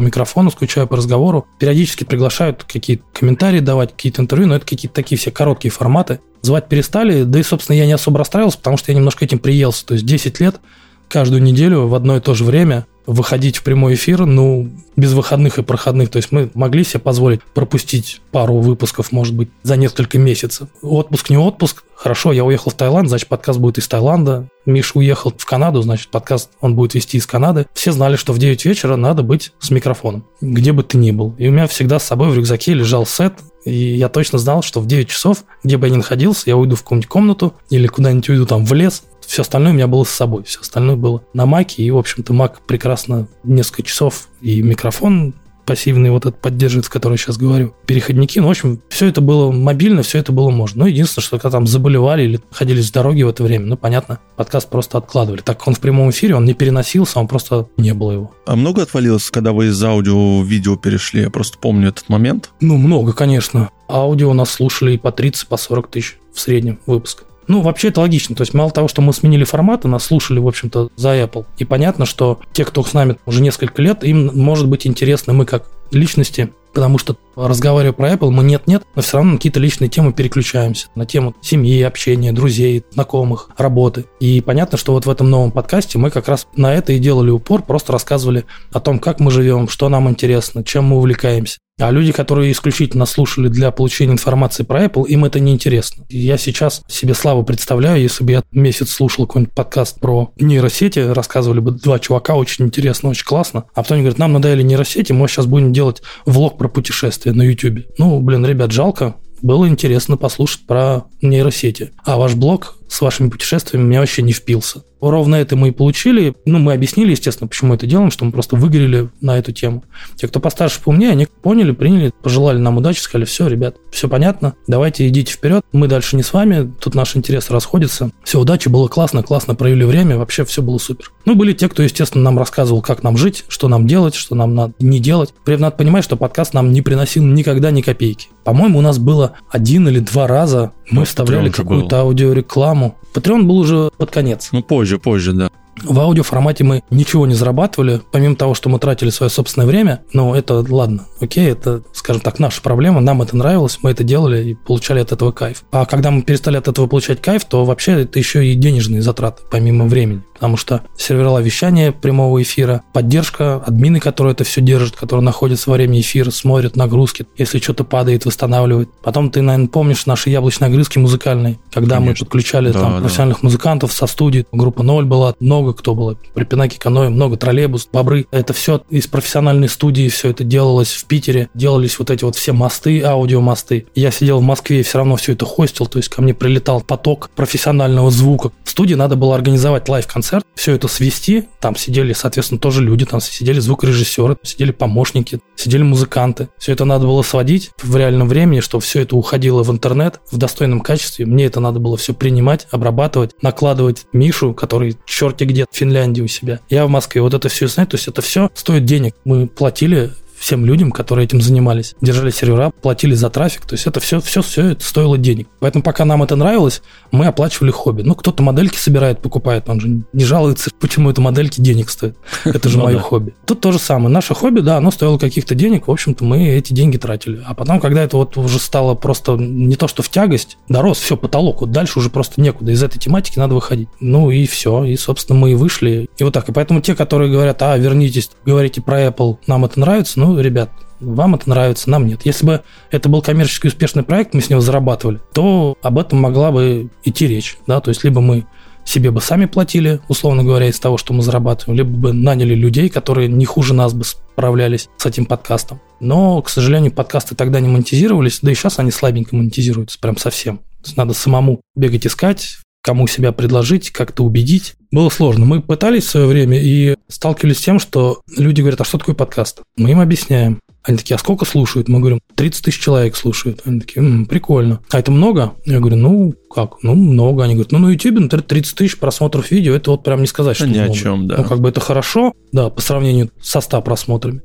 микрофону, 0.00 0.50
скучаю 0.50 0.86
по 0.86 0.96
разговору. 0.96 1.46
Периодически 1.58 2.04
приглашают 2.04 2.64
какие-то 2.64 3.04
комментарии 3.12 3.60
давать, 3.60 3.92
какие-то 3.92 4.22
интервью, 4.22 4.48
но 4.48 4.56
это 4.56 4.66
какие-то 4.66 4.94
такие 4.94 5.18
все 5.18 5.30
короткие 5.30 5.70
форматы. 5.70 6.20
Звать 6.42 6.68
перестали, 6.68 7.24
да 7.24 7.38
и, 7.38 7.42
собственно, 7.42 7.76
я 7.76 7.86
не 7.86 7.92
особо 7.92 8.18
расстраивался, 8.18 8.58
потому 8.58 8.76
что 8.76 8.92
я 8.92 8.96
немножко 8.96 9.24
этим 9.24 9.38
приелся. 9.38 9.86
То 9.86 9.94
есть 9.94 10.06
10 10.06 10.40
лет 10.40 10.60
каждую 11.08 11.42
неделю 11.42 11.86
в 11.86 11.94
одно 11.94 12.16
и 12.16 12.20
то 12.20 12.34
же 12.34 12.44
время 12.44 12.86
выходить 13.08 13.56
в 13.56 13.62
прямой 13.62 13.94
эфир, 13.94 14.26
ну, 14.26 14.68
без 14.94 15.14
выходных 15.14 15.58
и 15.58 15.62
проходных. 15.62 16.10
То 16.10 16.18
есть 16.18 16.30
мы 16.30 16.50
могли 16.52 16.84
себе 16.84 17.00
позволить 17.00 17.42
пропустить 17.42 18.20
пару 18.32 18.58
выпусков, 18.58 19.12
может 19.12 19.34
быть, 19.34 19.48
за 19.62 19.76
несколько 19.76 20.18
месяцев. 20.18 20.68
Отпуск 20.82 21.30
не 21.30 21.38
отпуск. 21.38 21.84
Хорошо, 21.96 22.32
я 22.32 22.44
уехал 22.44 22.70
в 22.70 22.74
Таиланд, 22.74 23.08
значит, 23.08 23.28
подкаст 23.28 23.58
будет 23.58 23.78
из 23.78 23.88
Таиланда. 23.88 24.48
Миша 24.66 24.98
уехал 24.98 25.32
в 25.34 25.46
Канаду, 25.46 25.80
значит, 25.80 26.08
подкаст 26.08 26.50
он 26.60 26.74
будет 26.74 26.92
вести 26.92 27.16
из 27.16 27.26
Канады. 27.26 27.66
Все 27.72 27.92
знали, 27.92 28.16
что 28.16 28.34
в 28.34 28.38
9 28.38 28.66
вечера 28.66 28.96
надо 28.96 29.22
быть 29.22 29.52
с 29.58 29.70
микрофоном, 29.70 30.26
где 30.42 30.72
бы 30.72 30.82
ты 30.82 30.98
ни 30.98 31.10
был. 31.10 31.34
И 31.38 31.48
у 31.48 31.50
меня 31.50 31.66
всегда 31.66 31.98
с 31.98 32.04
собой 32.04 32.28
в 32.28 32.34
рюкзаке 32.34 32.74
лежал 32.74 33.06
сет, 33.06 33.32
и 33.64 33.72
я 33.72 34.10
точно 34.10 34.38
знал, 34.38 34.62
что 34.62 34.80
в 34.80 34.86
9 34.86 35.08
часов, 35.08 35.44
где 35.64 35.78
бы 35.78 35.86
я 35.86 35.94
ни 35.94 35.96
находился, 35.96 36.42
я 36.46 36.58
уйду 36.58 36.76
в 36.76 36.82
какую-нибудь 36.82 37.08
комнату 37.08 37.54
или 37.70 37.86
куда-нибудь 37.86 38.28
уйду 38.28 38.44
там 38.44 38.66
в 38.66 38.72
лес, 38.74 39.02
все 39.28 39.42
остальное 39.42 39.72
у 39.72 39.74
меня 39.74 39.86
было 39.86 40.04
с 40.04 40.10
собой, 40.10 40.44
все 40.44 40.60
остальное 40.60 40.96
было 40.96 41.22
на 41.34 41.44
маке, 41.44 41.82
и, 41.82 41.90
в 41.90 41.98
общем-то, 41.98 42.32
мак 42.32 42.60
прекрасно 42.66 43.28
несколько 43.44 43.82
часов, 43.82 44.28
и 44.40 44.62
микрофон 44.62 45.34
пассивный 45.66 46.10
вот 46.10 46.24
этот 46.24 46.40
поддерживает, 46.40 46.86
в 46.86 46.88
который 46.88 47.14
я 47.14 47.18
сейчас 47.18 47.36
говорю, 47.36 47.74
переходники. 47.84 48.38
Ну, 48.38 48.46
в 48.46 48.50
общем, 48.50 48.80
все 48.88 49.06
это 49.06 49.20
было 49.20 49.52
мобильно, 49.52 50.02
все 50.02 50.16
это 50.16 50.32
было 50.32 50.48
можно. 50.48 50.84
Ну, 50.84 50.86
единственное, 50.86 51.22
что 51.22 51.36
когда 51.38 51.58
там 51.58 51.66
заболевали 51.66 52.22
или 52.22 52.40
ходили 52.50 52.80
с 52.80 52.90
дороги 52.90 53.22
в 53.22 53.28
это 53.28 53.42
время, 53.42 53.66
ну, 53.66 53.76
понятно, 53.76 54.18
подкаст 54.34 54.70
просто 54.70 54.96
откладывали. 54.96 55.42
Так 55.42 55.58
как 55.58 55.68
он 55.68 55.74
в 55.74 55.80
прямом 55.80 56.08
эфире, 56.08 56.34
он 56.34 56.46
не 56.46 56.54
переносился, 56.54 57.20
он 57.20 57.28
просто 57.28 57.68
не 57.76 57.92
было 57.92 58.12
его. 58.12 58.34
А 58.46 58.56
много 58.56 58.80
отвалилось, 58.80 59.28
когда 59.30 59.52
вы 59.52 59.66
из 59.66 59.84
аудио 59.84 60.40
в 60.40 60.46
видео 60.46 60.76
перешли? 60.76 61.20
Я 61.20 61.30
просто 61.30 61.58
помню 61.58 61.90
этот 61.90 62.08
момент. 62.08 62.48
Ну, 62.62 62.78
много, 62.78 63.12
конечно. 63.12 63.68
Аудио 63.90 64.32
нас 64.32 64.48
слушали 64.50 64.94
и 64.94 64.98
по 64.98 65.12
30, 65.12 65.48
по 65.48 65.58
40 65.58 65.90
тысяч 65.90 66.16
в 66.32 66.40
среднем 66.40 66.78
выпуск. 66.86 67.24
Ну, 67.48 67.62
вообще 67.62 67.88
это 67.88 68.00
логично. 68.00 68.36
То 68.36 68.42
есть 68.42 68.54
мало 68.54 68.70
того, 68.70 68.88
что 68.88 69.02
мы 69.02 69.12
сменили 69.12 69.44
форматы, 69.44 69.88
нас 69.88 70.04
слушали, 70.04 70.38
в 70.38 70.46
общем-то, 70.46 70.90
за 70.96 71.16
Apple. 71.16 71.46
И 71.56 71.64
понятно, 71.64 72.06
что 72.06 72.40
те, 72.52 72.64
кто 72.64 72.84
с 72.84 72.92
нами 72.92 73.16
уже 73.26 73.42
несколько 73.42 73.82
лет, 73.82 74.04
им 74.04 74.30
может 74.34 74.68
быть 74.68 74.86
интересно 74.86 75.32
мы 75.32 75.46
как 75.46 75.64
личности, 75.90 76.52
потому 76.72 76.98
что 76.98 77.16
разговаривая 77.34 77.92
про 77.92 78.12
Apple, 78.12 78.30
мы 78.30 78.44
нет-нет, 78.44 78.82
но 78.94 79.02
все 79.02 79.16
равно 79.16 79.32
на 79.32 79.36
какие-то 79.38 79.60
личные 79.60 79.88
темы 79.88 80.12
переключаемся. 80.12 80.88
На 80.94 81.06
тему 81.06 81.34
семьи, 81.40 81.82
общения, 81.82 82.32
друзей, 82.32 82.84
знакомых, 82.92 83.50
работы. 83.56 84.06
И 84.20 84.40
понятно, 84.40 84.78
что 84.78 84.92
вот 84.92 85.06
в 85.06 85.10
этом 85.10 85.30
новом 85.30 85.50
подкасте 85.50 85.98
мы 85.98 86.10
как 86.10 86.28
раз 86.28 86.46
на 86.56 86.74
это 86.74 86.92
и 86.92 86.98
делали 86.98 87.30
упор, 87.30 87.62
просто 87.62 87.92
рассказывали 87.92 88.44
о 88.72 88.80
том, 88.80 88.98
как 88.98 89.20
мы 89.20 89.30
живем, 89.30 89.68
что 89.68 89.88
нам 89.88 90.08
интересно, 90.08 90.64
чем 90.64 90.84
мы 90.84 90.98
увлекаемся. 90.98 91.58
А 91.80 91.92
люди, 91.92 92.10
которые 92.10 92.50
исключительно 92.50 93.06
слушали 93.06 93.46
для 93.46 93.70
получения 93.70 94.12
информации 94.12 94.64
про 94.64 94.84
Apple, 94.84 95.06
им 95.06 95.24
это 95.24 95.38
не 95.38 95.52
интересно. 95.52 96.04
Я 96.08 96.36
сейчас 96.36 96.82
себе 96.88 97.14
славу 97.14 97.44
представляю, 97.44 98.02
если 98.02 98.24
бы 98.24 98.32
я 98.32 98.42
месяц 98.50 98.90
слушал 98.90 99.26
какой-нибудь 99.26 99.54
подкаст 99.54 100.00
про 100.00 100.32
нейросети, 100.40 100.98
рассказывали 100.98 101.60
бы 101.60 101.70
два 101.70 102.00
чувака, 102.00 102.34
очень 102.34 102.64
интересно, 102.64 103.10
очень 103.10 103.24
классно, 103.24 103.66
а 103.74 103.82
потом 103.82 103.96
они 103.96 104.02
говорят, 104.02 104.18
нам 104.18 104.32
надоели 104.32 104.62
нейросети, 104.62 105.12
мы 105.12 105.28
сейчас 105.28 105.46
будем 105.46 105.72
делать 105.78 106.02
влог 106.26 106.58
про 106.58 106.68
путешествия 106.68 107.32
на 107.32 107.42
YouTube. 107.42 107.86
Ну, 107.98 108.20
блин, 108.20 108.44
ребят, 108.44 108.72
жалко, 108.72 109.14
было 109.42 109.68
интересно 109.68 110.16
послушать 110.16 110.66
про 110.66 111.04
нейросети. 111.22 111.92
А 112.04 112.16
ваш 112.16 112.34
блог 112.34 112.77
с 112.88 113.00
вашими 113.00 113.28
путешествиями 113.28 113.86
меня 113.86 114.00
вообще 114.00 114.22
не 114.22 114.32
впился. 114.32 114.82
Ровно 115.00 115.36
это 115.36 115.54
мы 115.56 115.68
и 115.68 115.72
получили. 115.72 116.34
Ну, 116.44 116.58
мы 116.58 116.72
объяснили, 116.72 117.12
естественно, 117.12 117.46
почему 117.46 117.74
это 117.74 117.86
делаем, 117.86 118.10
что 118.10 118.24
мы 118.24 118.32
просто 118.32 118.56
выгорели 118.56 119.10
на 119.20 119.38
эту 119.38 119.52
тему. 119.52 119.84
Те, 120.16 120.26
кто 120.26 120.40
постарше, 120.40 120.80
поумнее, 120.82 121.10
они 121.10 121.26
поняли, 121.26 121.70
приняли, 121.70 122.12
пожелали 122.22 122.58
нам 122.58 122.78
удачи, 122.78 122.98
сказали, 122.98 123.24
все, 123.24 123.46
ребят, 123.46 123.76
все 123.92 124.08
понятно, 124.08 124.54
давайте 124.66 125.06
идите 125.06 125.32
вперед, 125.32 125.64
мы 125.72 125.86
дальше 125.86 126.16
не 126.16 126.22
с 126.22 126.32
вами, 126.32 126.72
тут 126.80 126.94
наш 126.94 127.16
интерес 127.16 127.50
расходится. 127.50 128.10
Все, 128.24 128.40
удачи, 128.40 128.68
было 128.68 128.88
классно, 128.88 129.22
классно 129.22 129.54
провели 129.54 129.84
время, 129.84 130.18
вообще 130.18 130.44
все 130.44 130.62
было 130.62 130.78
супер. 130.78 131.12
Ну, 131.24 131.34
были 131.36 131.52
те, 131.52 131.68
кто, 131.68 131.82
естественно, 131.82 132.24
нам 132.24 132.38
рассказывал, 132.38 132.82
как 132.82 133.02
нам 133.02 133.16
жить, 133.16 133.44
что 133.48 133.68
нам 133.68 133.86
делать, 133.86 134.14
что 134.14 134.34
нам 134.34 134.54
надо 134.54 134.74
не 134.80 134.98
делать. 134.98 135.32
При 135.44 135.54
этом 135.54 135.62
надо 135.62 135.76
понимать, 135.76 136.04
что 136.04 136.16
подкаст 136.16 136.54
нам 136.54 136.72
не 136.72 136.82
приносил 136.82 137.22
никогда 137.22 137.70
ни 137.70 137.82
копейки. 137.82 138.28
По-моему, 138.44 138.78
у 138.78 138.82
нас 138.82 138.98
было 138.98 139.34
один 139.50 139.88
или 139.88 140.00
два 140.00 140.26
раза 140.26 140.72
мы 140.90 141.04
вставляли 141.04 141.50
какую-то 141.50 142.00
аудиорекламу. 142.00 142.96
Patreon 143.14 143.42
был 143.42 143.58
уже 143.58 143.90
под 143.96 144.10
конец. 144.10 144.50
Ну, 144.52 144.62
позже, 144.62 144.98
позже, 144.98 145.32
да. 145.32 145.50
В 145.84 145.98
аудиоформате 146.00 146.64
мы 146.64 146.82
ничего 146.90 147.26
не 147.26 147.34
зарабатывали, 147.34 148.00
помимо 148.10 148.36
того, 148.36 148.54
что 148.54 148.68
мы 148.68 148.78
тратили 148.78 149.10
свое 149.10 149.30
собственное 149.30 149.66
время. 149.66 150.02
Но 150.12 150.34
это 150.34 150.64
ладно, 150.68 151.06
окей, 151.20 151.50
это, 151.50 151.82
скажем 151.92 152.20
так, 152.20 152.38
наша 152.38 152.62
проблема. 152.62 153.00
Нам 153.00 153.22
это 153.22 153.36
нравилось, 153.36 153.78
мы 153.82 153.90
это 153.90 154.04
делали 154.04 154.50
и 154.50 154.54
получали 154.54 155.00
от 155.00 155.12
этого 155.12 155.32
кайф. 155.32 155.64
А 155.70 155.84
когда 155.86 156.10
мы 156.10 156.22
перестали 156.22 156.56
от 156.56 156.68
этого 156.68 156.86
получать 156.86 157.20
кайф, 157.20 157.44
то 157.44 157.64
вообще 157.64 158.02
это 158.02 158.18
еще 158.18 158.46
и 158.46 158.54
денежные 158.54 159.02
затраты, 159.02 159.42
помимо 159.50 159.86
времени 159.86 160.22
потому 160.38 160.56
что 160.56 160.82
сервера 160.96 161.36
вещания 161.38 161.90
прямого 161.90 162.40
эфира, 162.40 162.82
поддержка, 162.92 163.56
админы, 163.56 163.98
которые 163.98 164.32
это 164.32 164.44
все 164.44 164.60
держат, 164.60 164.94
которые 164.94 165.24
находятся 165.24 165.68
во 165.68 165.74
время 165.74 166.00
эфира, 166.00 166.30
смотрят 166.30 166.76
нагрузки, 166.76 167.26
если 167.36 167.58
что-то 167.58 167.82
падает, 167.82 168.24
восстанавливают. 168.24 168.88
Потом 169.02 169.32
ты, 169.32 169.42
наверное, 169.42 169.68
помнишь 169.68 170.06
наши 170.06 170.30
яблочные 170.30 170.68
огрызки 170.68 170.98
музыкальные, 170.98 171.58
когда 171.72 171.96
Конечно. 171.96 172.22
мы 172.22 172.26
подключали 172.26 172.70
да, 172.70 172.80
там 172.80 172.94
да. 172.94 173.00
профессиональных 173.00 173.42
музыкантов 173.42 173.92
со 173.92 174.06
студии, 174.06 174.46
группа 174.52 174.84
ноль 174.84 175.06
была, 175.06 175.34
много 175.40 175.67
кто 175.74 175.94
было, 175.94 176.16
при 176.34 176.44
Пинаке 176.44 176.78
Каное, 176.78 177.10
много 177.10 177.36
троллейбус, 177.36 177.88
бобры. 177.92 178.26
Это 178.30 178.52
все 178.52 178.82
из 178.90 179.06
профессиональной 179.06 179.68
студии, 179.68 180.08
все 180.08 180.30
это 180.30 180.44
делалось 180.44 180.92
в 180.92 181.06
Питере, 181.06 181.48
делались 181.54 181.98
вот 181.98 182.10
эти 182.10 182.24
вот 182.24 182.36
все 182.36 182.52
мосты, 182.52 183.02
аудиомосты. 183.02 183.86
Я 183.94 184.10
сидел 184.10 184.40
в 184.40 184.42
Москве 184.42 184.80
и 184.80 184.82
все 184.82 184.98
равно 184.98 185.16
все 185.16 185.32
это 185.32 185.44
хостил, 185.44 185.86
то 185.86 185.98
есть 185.98 186.08
ко 186.08 186.22
мне 186.22 186.34
прилетал 186.34 186.80
поток 186.80 187.30
профессионального 187.34 188.10
звука. 188.10 188.52
В 188.64 188.70
студии 188.70 188.94
надо 188.94 189.16
было 189.16 189.34
организовать 189.34 189.88
лайв-концерт, 189.88 190.18
концерт, 190.18 190.46
все 190.54 190.74
это 190.74 190.88
свести. 190.88 191.44
Там 191.60 191.76
сидели, 191.76 192.12
соответственно, 192.12 192.60
тоже 192.60 192.82
люди, 192.82 193.04
там 193.06 193.20
сидели 193.20 193.60
звукорежиссеры, 193.60 194.36
сидели 194.42 194.72
помощники, 194.72 195.40
сидели 195.56 195.82
музыканты. 195.82 196.48
Все 196.58 196.72
это 196.72 196.84
надо 196.84 197.06
было 197.06 197.22
сводить 197.22 197.70
в 197.82 197.96
реальном 197.96 198.28
времени, 198.28 198.60
чтобы 198.60 198.82
все 198.82 199.02
это 199.02 199.16
уходило 199.16 199.62
в 199.62 199.70
интернет 199.70 200.20
в 200.30 200.36
достойном 200.36 200.80
качестве. 200.80 201.24
Мне 201.24 201.46
это 201.46 201.60
надо 201.60 201.78
было 201.78 201.96
все 201.96 202.14
принимать, 202.14 202.66
обрабатывать, 202.70 203.32
накладывать 203.42 204.06
Мишу, 204.12 204.54
который 204.54 204.96
черти 205.06 205.44
где 205.48 205.64
в 205.70 205.74
Финляндии 205.74 206.22
у 206.22 206.28
себя. 206.28 206.60
Я 206.68 206.86
в 206.86 206.90
Москве. 206.90 207.22
Вот 207.22 207.34
это 207.34 207.48
все 207.48 207.66
знать, 207.66 207.88
то 207.88 207.96
есть 207.96 208.06
это 208.08 208.22
все 208.22 208.50
стоит 208.54 208.84
денег. 208.84 209.14
Мы 209.24 209.46
платили 209.46 210.10
всем 210.38 210.64
людям, 210.64 210.92
которые 210.92 211.24
этим 211.24 211.40
занимались. 211.40 211.94
Держали 212.00 212.30
сервера, 212.30 212.70
платили 212.70 213.14
за 213.14 213.30
трафик, 213.30 213.66
то 213.66 213.74
есть 213.74 213.86
это 213.86 214.00
все, 214.00 214.20
все, 214.20 214.42
все 214.42 214.70
это 214.70 214.84
стоило 214.84 215.18
денег. 215.18 215.48
Поэтому 215.60 215.82
пока 215.82 216.04
нам 216.04 216.22
это 216.22 216.36
нравилось, 216.36 216.82
мы 217.10 217.26
оплачивали 217.26 217.70
хобби. 217.70 218.02
Ну, 218.02 218.14
кто-то 218.14 218.42
модельки 218.42 218.76
собирает, 218.76 219.20
покупает, 219.20 219.68
он 219.68 219.80
же 219.80 220.02
не 220.12 220.24
жалуется, 220.24 220.70
почему 220.80 221.10
это 221.10 221.20
модельки 221.20 221.60
денег 221.60 221.90
стоят. 221.90 222.16
Это 222.44 222.68
же 222.68 222.78
Ну 222.78 222.84
мое 222.84 222.98
хобби. 222.98 223.34
Тут 223.46 223.60
то 223.60 223.72
же 223.72 223.78
самое. 223.78 224.08
Наше 224.08 224.34
хобби, 224.34 224.60
да, 224.60 224.76
оно 224.76 224.90
стоило 224.90 225.18
каких-то 225.18 225.54
денег, 225.54 225.88
в 225.88 225.90
общем-то, 225.90 226.24
мы 226.24 226.48
эти 226.48 226.72
деньги 226.72 226.96
тратили. 226.96 227.42
А 227.44 227.54
потом, 227.54 227.80
когда 227.80 228.02
это 228.02 228.16
вот 228.16 228.36
уже 228.36 228.58
стало 228.58 228.94
просто 228.94 229.32
не 229.32 229.76
то, 229.76 229.88
что 229.88 230.02
в 230.02 230.08
тягость, 230.08 230.58
дорос, 230.68 230.98
все, 230.98 231.16
потолок, 231.16 231.60
вот 231.60 231.70
дальше 231.70 231.98
уже 231.98 232.10
просто 232.10 232.40
некуда. 232.40 232.72
Из 232.72 232.82
этой 232.82 232.98
тематики 232.98 233.38
надо 233.38 233.54
выходить. 233.54 233.88
Ну 234.00 234.30
и 234.30 234.46
все. 234.46 234.84
И, 234.84 234.96
собственно, 234.96 235.38
мы 235.38 235.52
и 235.52 235.54
вышли. 235.54 236.08
И 236.18 236.24
вот 236.24 236.32
так. 236.32 236.48
И 236.48 236.52
поэтому 236.52 236.80
те, 236.80 236.94
которые 236.94 237.30
говорят, 237.30 237.62
а, 237.62 237.76
вернитесь, 237.76 238.30
говорите 238.44 238.80
про 238.80 239.06
Apple, 239.06 239.38
нам 239.46 239.64
это 239.64 239.80
нравится, 239.80 240.18
ну, 240.20 240.27
ребят, 240.36 240.70
вам 241.00 241.36
это 241.36 241.48
нравится, 241.48 241.88
нам 241.90 242.06
нет. 242.06 242.22
Если 242.24 242.44
бы 242.44 242.62
это 242.90 243.08
был 243.08 243.22
коммерчески 243.22 243.68
успешный 243.68 244.02
проект, 244.02 244.34
мы 244.34 244.40
с 244.40 244.50
него 244.50 244.60
зарабатывали, 244.60 245.20
то 245.32 245.76
об 245.82 245.98
этом 245.98 246.20
могла 246.20 246.50
бы 246.50 246.90
идти 247.04 247.26
речь. 247.26 247.56
Да? 247.66 247.80
То 247.80 247.90
есть 247.90 248.02
либо 248.04 248.20
мы 248.20 248.46
себе 248.84 249.10
бы 249.10 249.20
сами 249.20 249.44
платили, 249.44 250.00
условно 250.08 250.42
говоря, 250.42 250.66
из 250.68 250.80
того, 250.80 250.96
что 250.96 251.12
мы 251.12 251.22
зарабатываем, 251.22 251.76
либо 251.76 251.90
бы 251.90 252.12
наняли 252.12 252.54
людей, 252.54 252.88
которые 252.88 253.28
не 253.28 253.44
хуже 253.44 253.74
нас 253.74 253.92
бы 253.92 254.04
справлялись 254.04 254.88
с 254.96 255.04
этим 255.04 255.26
подкастом. 255.26 255.80
Но, 256.00 256.40
к 256.40 256.48
сожалению, 256.48 256.90
подкасты 256.92 257.34
тогда 257.34 257.60
не 257.60 257.68
монетизировались, 257.68 258.38
да 258.40 258.50
и 258.50 258.54
сейчас 258.54 258.78
они 258.78 258.90
слабенько 258.90 259.36
монетизируются, 259.36 259.98
прям 260.00 260.16
совсем. 260.16 260.58
То 260.58 260.86
есть 260.86 260.96
надо 260.96 261.12
самому 261.12 261.60
бегать 261.76 262.06
искать, 262.06 262.58
кому 262.82 263.06
себя 263.06 263.32
предложить, 263.32 263.90
как-то 263.90 264.24
убедить. 264.24 264.74
Было 264.90 265.10
сложно. 265.10 265.44
Мы 265.44 265.60
пытались 265.60 266.04
в 266.04 266.10
свое 266.10 266.26
время 266.26 266.58
и 266.62 266.96
сталкивались 267.08 267.58
с 267.58 267.62
тем, 267.62 267.78
что 267.78 268.22
люди 268.36 268.60
говорят, 268.60 268.80
а 268.80 268.84
что 268.84 268.98
такое 268.98 269.14
подкаст? 269.14 269.60
Мы 269.76 269.90
им 269.90 270.00
объясняем. 270.00 270.60
Они 270.84 270.96
такие, 270.96 271.16
а 271.16 271.18
сколько 271.18 271.44
слушают? 271.44 271.88
Мы 271.88 271.98
говорим, 271.98 272.20
30 272.36 272.64
тысяч 272.64 272.80
человек 272.80 273.14
слушают. 273.14 273.60
Они 273.66 273.80
такие, 273.80 274.00
«М, 274.00 274.24
прикольно. 274.24 274.80
А 274.90 274.98
это 275.00 275.10
много? 275.10 275.52
Я 275.66 275.80
говорю, 275.80 275.96
ну, 275.96 276.34
как? 276.54 276.82
Ну, 276.82 276.94
много. 276.94 277.44
Они 277.44 277.54
говорят, 277.54 277.72
ну, 277.72 277.78
на 277.78 277.90
YouTube 277.90 278.20
например, 278.20 278.42
30 278.42 278.74
тысяч 278.76 278.98
просмотров 278.98 279.50
видео, 279.50 279.74
это 279.74 279.90
вот 279.90 280.02
прям 280.04 280.20
не 280.22 280.26
сказать, 280.26 280.56
что 280.56 280.64
Да 280.66 280.70
ни 280.72 280.78
о 280.78 280.84
много. 280.84 280.96
чем, 280.98 281.28
да. 281.28 281.36
Ну, 281.38 281.44
как 281.44 281.60
бы 281.60 281.68
это 281.68 281.80
хорошо, 281.80 282.32
да, 282.52 282.70
по 282.70 282.80
сравнению 282.80 283.30
со 283.42 283.60
100 283.60 283.82
просмотрами. 283.82 284.40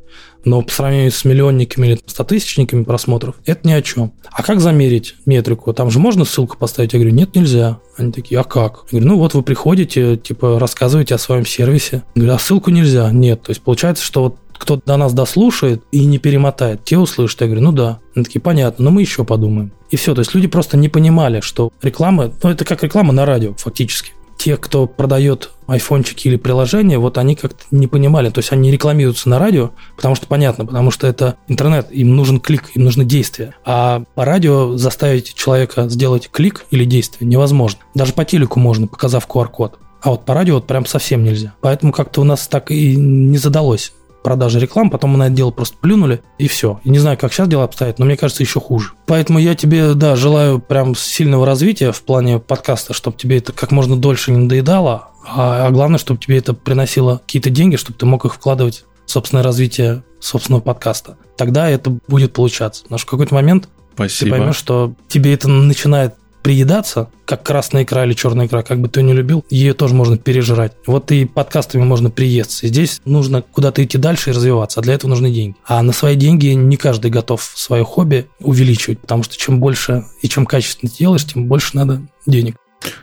Но 0.45 0.61
по 0.61 0.71
сравнению 0.71 1.11
с 1.11 1.23
миллионниками 1.25 1.87
или 1.87 1.99
стотысячниками 2.05 2.83
просмотров, 2.83 3.35
это 3.45 3.67
ни 3.67 3.73
о 3.73 3.81
чем. 3.81 4.13
А 4.31 4.43
как 4.43 4.59
замерить 4.59 5.15
метрику? 5.25 5.73
Там 5.73 5.89
же 5.89 5.99
можно 5.99 6.25
ссылку 6.25 6.57
поставить? 6.57 6.93
Я 6.93 6.99
говорю, 6.99 7.15
нет, 7.15 7.35
нельзя. 7.35 7.79
Они 7.97 8.11
такие, 8.11 8.39
а 8.39 8.43
как? 8.43 8.85
Я 8.91 8.99
говорю, 8.99 9.07
ну 9.07 9.19
вот 9.19 9.33
вы 9.33 9.43
приходите, 9.43 10.17
типа, 10.17 10.59
рассказываете 10.59 11.15
о 11.15 11.19
своем 11.19 11.45
сервисе. 11.45 12.03
Я 12.15 12.21
говорю, 12.21 12.35
а 12.35 12.39
ссылку 12.39 12.71
нельзя? 12.71 13.09
Нет. 13.11 13.43
То 13.43 13.51
есть 13.51 13.61
получается, 13.61 14.03
что 14.03 14.23
вот 14.23 14.37
кто 14.57 14.77
до 14.77 14.97
нас 14.97 15.13
дослушает 15.13 15.83
и 15.91 16.05
не 16.05 16.19
перемотает, 16.19 16.83
те 16.85 16.97
услышат. 16.97 17.41
Я 17.41 17.47
говорю, 17.47 17.63
ну 17.63 17.71
да. 17.71 17.99
Они 18.15 18.23
такие, 18.23 18.39
понятно, 18.39 18.85
но 18.85 18.91
мы 18.91 19.01
еще 19.01 19.25
подумаем. 19.25 19.73
И 19.89 19.95
все. 19.95 20.13
То 20.13 20.19
есть 20.19 20.33
люди 20.33 20.47
просто 20.47 20.77
не 20.77 20.89
понимали, 20.89 21.41
что 21.41 21.71
реклама, 21.81 22.31
ну 22.41 22.49
это 22.49 22.63
как 22.65 22.83
реклама 22.83 23.13
на 23.13 23.25
радио 23.25 23.53
фактически. 23.55 24.11
Те, 24.37 24.57
кто 24.57 24.87
продает 24.87 25.51
айфончики 25.67 26.27
или 26.27 26.35
приложения, 26.35 26.97
вот 26.97 27.17
они 27.17 27.35
как-то 27.35 27.63
не 27.71 27.87
понимали. 27.87 28.29
То 28.29 28.39
есть 28.39 28.51
они 28.51 28.71
рекламируются 28.71 29.29
на 29.29 29.39
радио, 29.39 29.71
потому 29.95 30.15
что 30.15 30.27
понятно, 30.27 30.65
потому 30.65 30.91
что 30.91 31.07
это 31.07 31.37
интернет, 31.47 31.91
им 31.91 32.15
нужен 32.15 32.39
клик, 32.39 32.71
им 32.75 32.83
нужны 32.83 33.05
действия. 33.05 33.55
А 33.65 34.03
по 34.15 34.25
радио 34.25 34.75
заставить 34.77 35.33
человека 35.33 35.87
сделать 35.89 36.29
клик 36.31 36.65
или 36.71 36.85
действие 36.85 37.27
невозможно. 37.27 37.79
Даже 37.95 38.13
по 38.13 38.25
телеку 38.25 38.59
можно, 38.59 38.87
показав 38.87 39.27
QR-код. 39.27 39.79
А 40.01 40.09
вот 40.09 40.25
по 40.25 40.33
радио 40.33 40.55
вот 40.55 40.67
прям 40.67 40.85
совсем 40.85 41.23
нельзя. 41.23 41.53
Поэтому 41.61 41.93
как-то 41.93 42.21
у 42.21 42.25
нас 42.25 42.47
так 42.47 42.71
и 42.71 42.95
не 42.97 43.37
задалось 43.37 43.93
продажи 44.23 44.59
реклам, 44.59 44.89
потом 44.89 45.11
мы 45.11 45.17
на 45.17 45.27
это 45.27 45.35
дело 45.35 45.51
просто 45.51 45.77
плюнули, 45.77 46.21
и 46.37 46.47
все. 46.47 46.79
И 46.83 46.89
не 46.89 46.99
знаю, 46.99 47.17
как 47.17 47.33
сейчас 47.33 47.47
дела 47.47 47.65
обстоят, 47.65 47.99
но 47.99 48.05
мне 48.05 48.17
кажется, 48.17 48.43
еще 48.43 48.59
хуже. 48.59 48.93
Поэтому 49.05 49.39
я 49.39 49.55
тебе, 49.55 49.93
да, 49.93 50.15
желаю 50.15 50.59
прям 50.59 50.95
сильного 50.95 51.45
развития 51.45 51.91
в 51.91 52.01
плане 52.01 52.39
подкаста, 52.39 52.93
чтобы 52.93 53.17
тебе 53.17 53.37
это 53.37 53.51
как 53.51 53.71
можно 53.71 53.95
дольше 53.95 54.31
не 54.31 54.37
надоедало, 54.37 55.09
а, 55.25 55.67
а 55.67 55.71
главное, 55.71 55.99
чтобы 55.99 56.19
тебе 56.19 56.37
это 56.37 56.53
приносило 56.53 57.21
какие-то 57.25 57.49
деньги, 57.49 57.75
чтобы 57.75 57.97
ты 57.97 58.05
мог 58.05 58.25
их 58.25 58.33
вкладывать 58.33 58.85
в 59.05 59.11
собственное 59.11 59.43
развитие 59.43 60.03
собственного 60.19 60.61
подкаста. 60.61 61.17
Тогда 61.37 61.69
это 61.69 61.91
будет 62.07 62.33
получаться. 62.33 62.83
Потому 62.83 62.97
что 62.97 63.07
в 63.07 63.11
какой-то 63.11 63.35
момент 63.35 63.63
ты 63.63 63.69
Спасибо. 63.95 64.37
поймешь, 64.37 64.55
что 64.55 64.93
тебе 65.07 65.33
это 65.33 65.47
начинает 65.47 66.15
приедаться, 66.43 67.09
как 67.25 67.41
красная 67.41 67.83
икра 67.83 68.05
или 68.05 68.13
черная 68.13 68.45
икра, 68.45 68.61
как 68.61 68.79
бы 68.79 68.89
ты 68.89 69.01
не 69.01 69.13
любил, 69.13 69.43
ее 69.49 69.73
тоже 69.73 69.95
можно 69.95 70.17
пережирать. 70.17 70.73
Вот 70.85 71.11
и 71.11 71.25
подкастами 71.25 71.83
можно 71.83 72.11
приесться. 72.11 72.67
Здесь 72.67 73.01
нужно 73.05 73.41
куда-то 73.41 73.83
идти 73.83 73.97
дальше 73.97 74.29
и 74.29 74.33
развиваться, 74.33 74.79
а 74.79 74.83
для 74.83 74.93
этого 74.93 75.09
нужны 75.09 75.31
деньги. 75.31 75.55
А 75.65 75.81
на 75.81 75.93
свои 75.93 76.15
деньги 76.15 76.47
не 76.47 76.77
каждый 76.77 77.09
готов 77.09 77.41
свое 77.41 77.83
хобби 77.83 78.27
увеличивать, 78.39 78.99
потому 78.99 79.23
что 79.23 79.37
чем 79.37 79.59
больше 79.59 80.03
и 80.21 80.29
чем 80.29 80.45
качественно 80.45 80.91
делаешь, 80.91 81.25
тем 81.25 81.47
больше 81.47 81.75
надо 81.75 82.01
денег. 82.27 82.57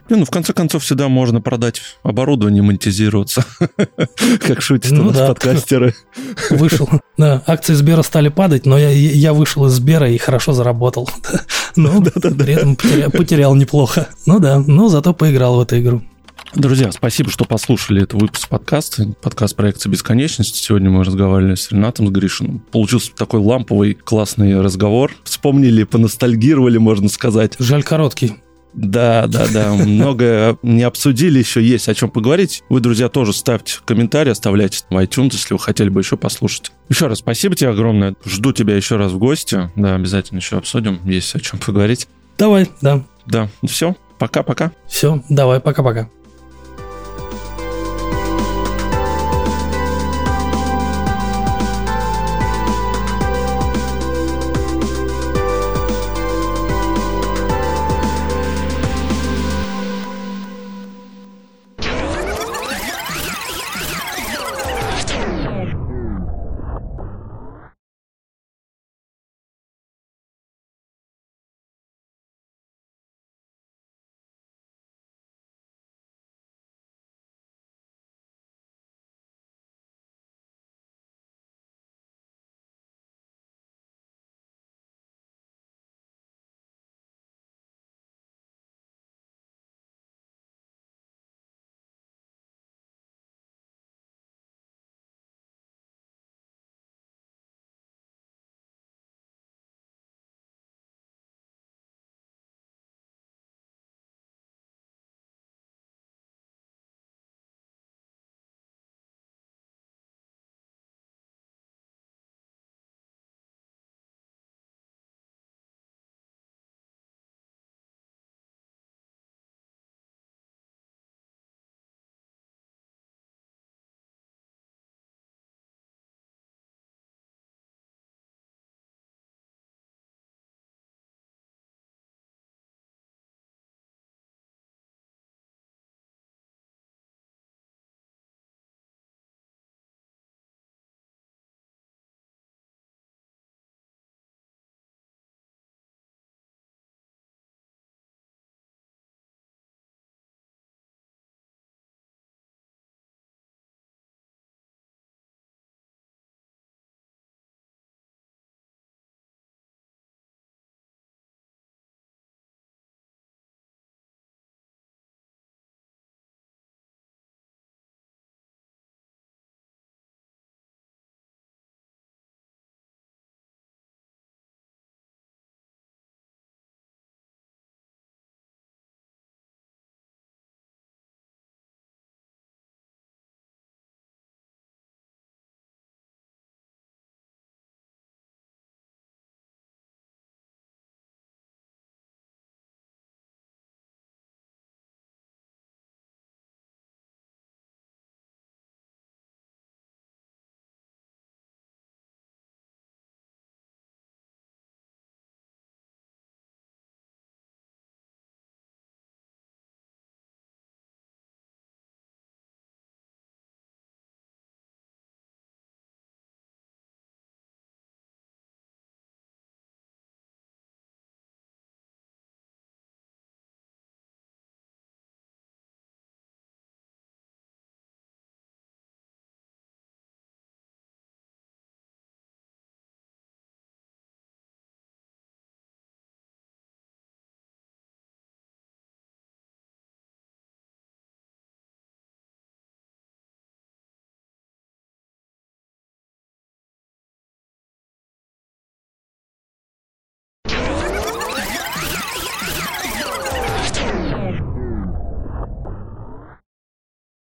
Не, 0.08 0.16
ну, 0.16 0.24
в 0.24 0.30
конце 0.30 0.52
концов, 0.52 0.82
всегда 0.82 1.08
можно 1.08 1.40
продать 1.40 1.80
оборудование, 2.02 2.62
монетизироваться. 2.62 3.44
Как 4.46 4.60
шутят 4.60 4.92
Ну 4.92 5.08
у 5.08 5.10
нас 5.10 5.28
подкастеры. 5.28 5.94
Вышел. 6.50 6.88
Да, 7.16 7.42
акции 7.46 7.74
Сбера 7.74 8.02
стали 8.02 8.28
падать, 8.28 8.66
но 8.66 8.78
я, 8.78 9.32
вышел 9.32 9.66
из 9.66 9.72
Сбера 9.72 10.10
и 10.10 10.18
хорошо 10.18 10.52
заработал. 10.52 11.08
Но 11.76 12.02
при 12.02 12.54
этом 12.54 12.76
потерял, 12.76 13.10
потерял 13.10 13.54
неплохо. 13.54 14.08
Ну 14.26 14.40
да, 14.40 14.58
но 14.58 14.88
зато 14.88 15.14
поиграл 15.14 15.56
в 15.56 15.60
эту 15.60 15.78
игру. 15.78 16.02
Друзья, 16.54 16.90
спасибо, 16.90 17.30
что 17.30 17.44
послушали 17.44 18.02
этот 18.02 18.20
выпуск 18.20 18.48
подкаста. 18.48 19.14
Подкаст 19.22 19.54
проекции 19.54 19.88
бесконечности. 19.88 20.58
Сегодня 20.58 20.90
мы 20.90 21.04
разговаривали 21.04 21.54
с 21.54 21.70
Ренатом, 21.70 22.08
с 22.08 22.10
Гришиным. 22.10 22.58
Получился 22.72 23.12
такой 23.14 23.38
ламповый, 23.40 23.94
классный 23.94 24.60
разговор. 24.60 25.12
Вспомнили, 25.22 25.84
поностальгировали, 25.84 26.78
можно 26.78 27.08
сказать. 27.08 27.54
Жаль 27.60 27.84
короткий. 27.84 28.34
Да, 28.72 29.26
да, 29.26 29.46
да. 29.52 29.72
Многое 29.74 30.56
не 30.62 30.82
обсудили 30.82 31.38
еще, 31.38 31.62
есть 31.62 31.88
о 31.88 31.94
чем 31.94 32.10
поговорить. 32.10 32.62
Вы, 32.68 32.80
друзья, 32.80 33.08
тоже 33.08 33.32
ставьте 33.32 33.78
комментарии, 33.84 34.30
оставляйте 34.30 34.84
в 34.88 34.96
iTunes, 34.96 35.32
если 35.32 35.54
вы 35.54 35.60
хотели 35.60 35.88
бы 35.88 36.00
еще 36.00 36.16
послушать. 36.16 36.72
Еще 36.88 37.06
раз 37.06 37.18
спасибо 37.18 37.54
тебе 37.54 37.70
огромное. 37.70 38.14
Жду 38.24 38.52
тебя 38.52 38.76
еще 38.76 38.96
раз 38.96 39.12
в 39.12 39.18
гости. 39.18 39.70
Да, 39.76 39.94
обязательно 39.94 40.38
еще 40.38 40.58
обсудим. 40.58 41.00
Есть 41.04 41.34
о 41.34 41.40
чем 41.40 41.58
поговорить. 41.58 42.08
Давай, 42.38 42.70
да. 42.80 43.04
Да, 43.26 43.48
все. 43.66 43.96
Пока-пока. 44.18 44.72
Все, 44.86 45.22
давай, 45.28 45.60
пока-пока. 45.60 46.08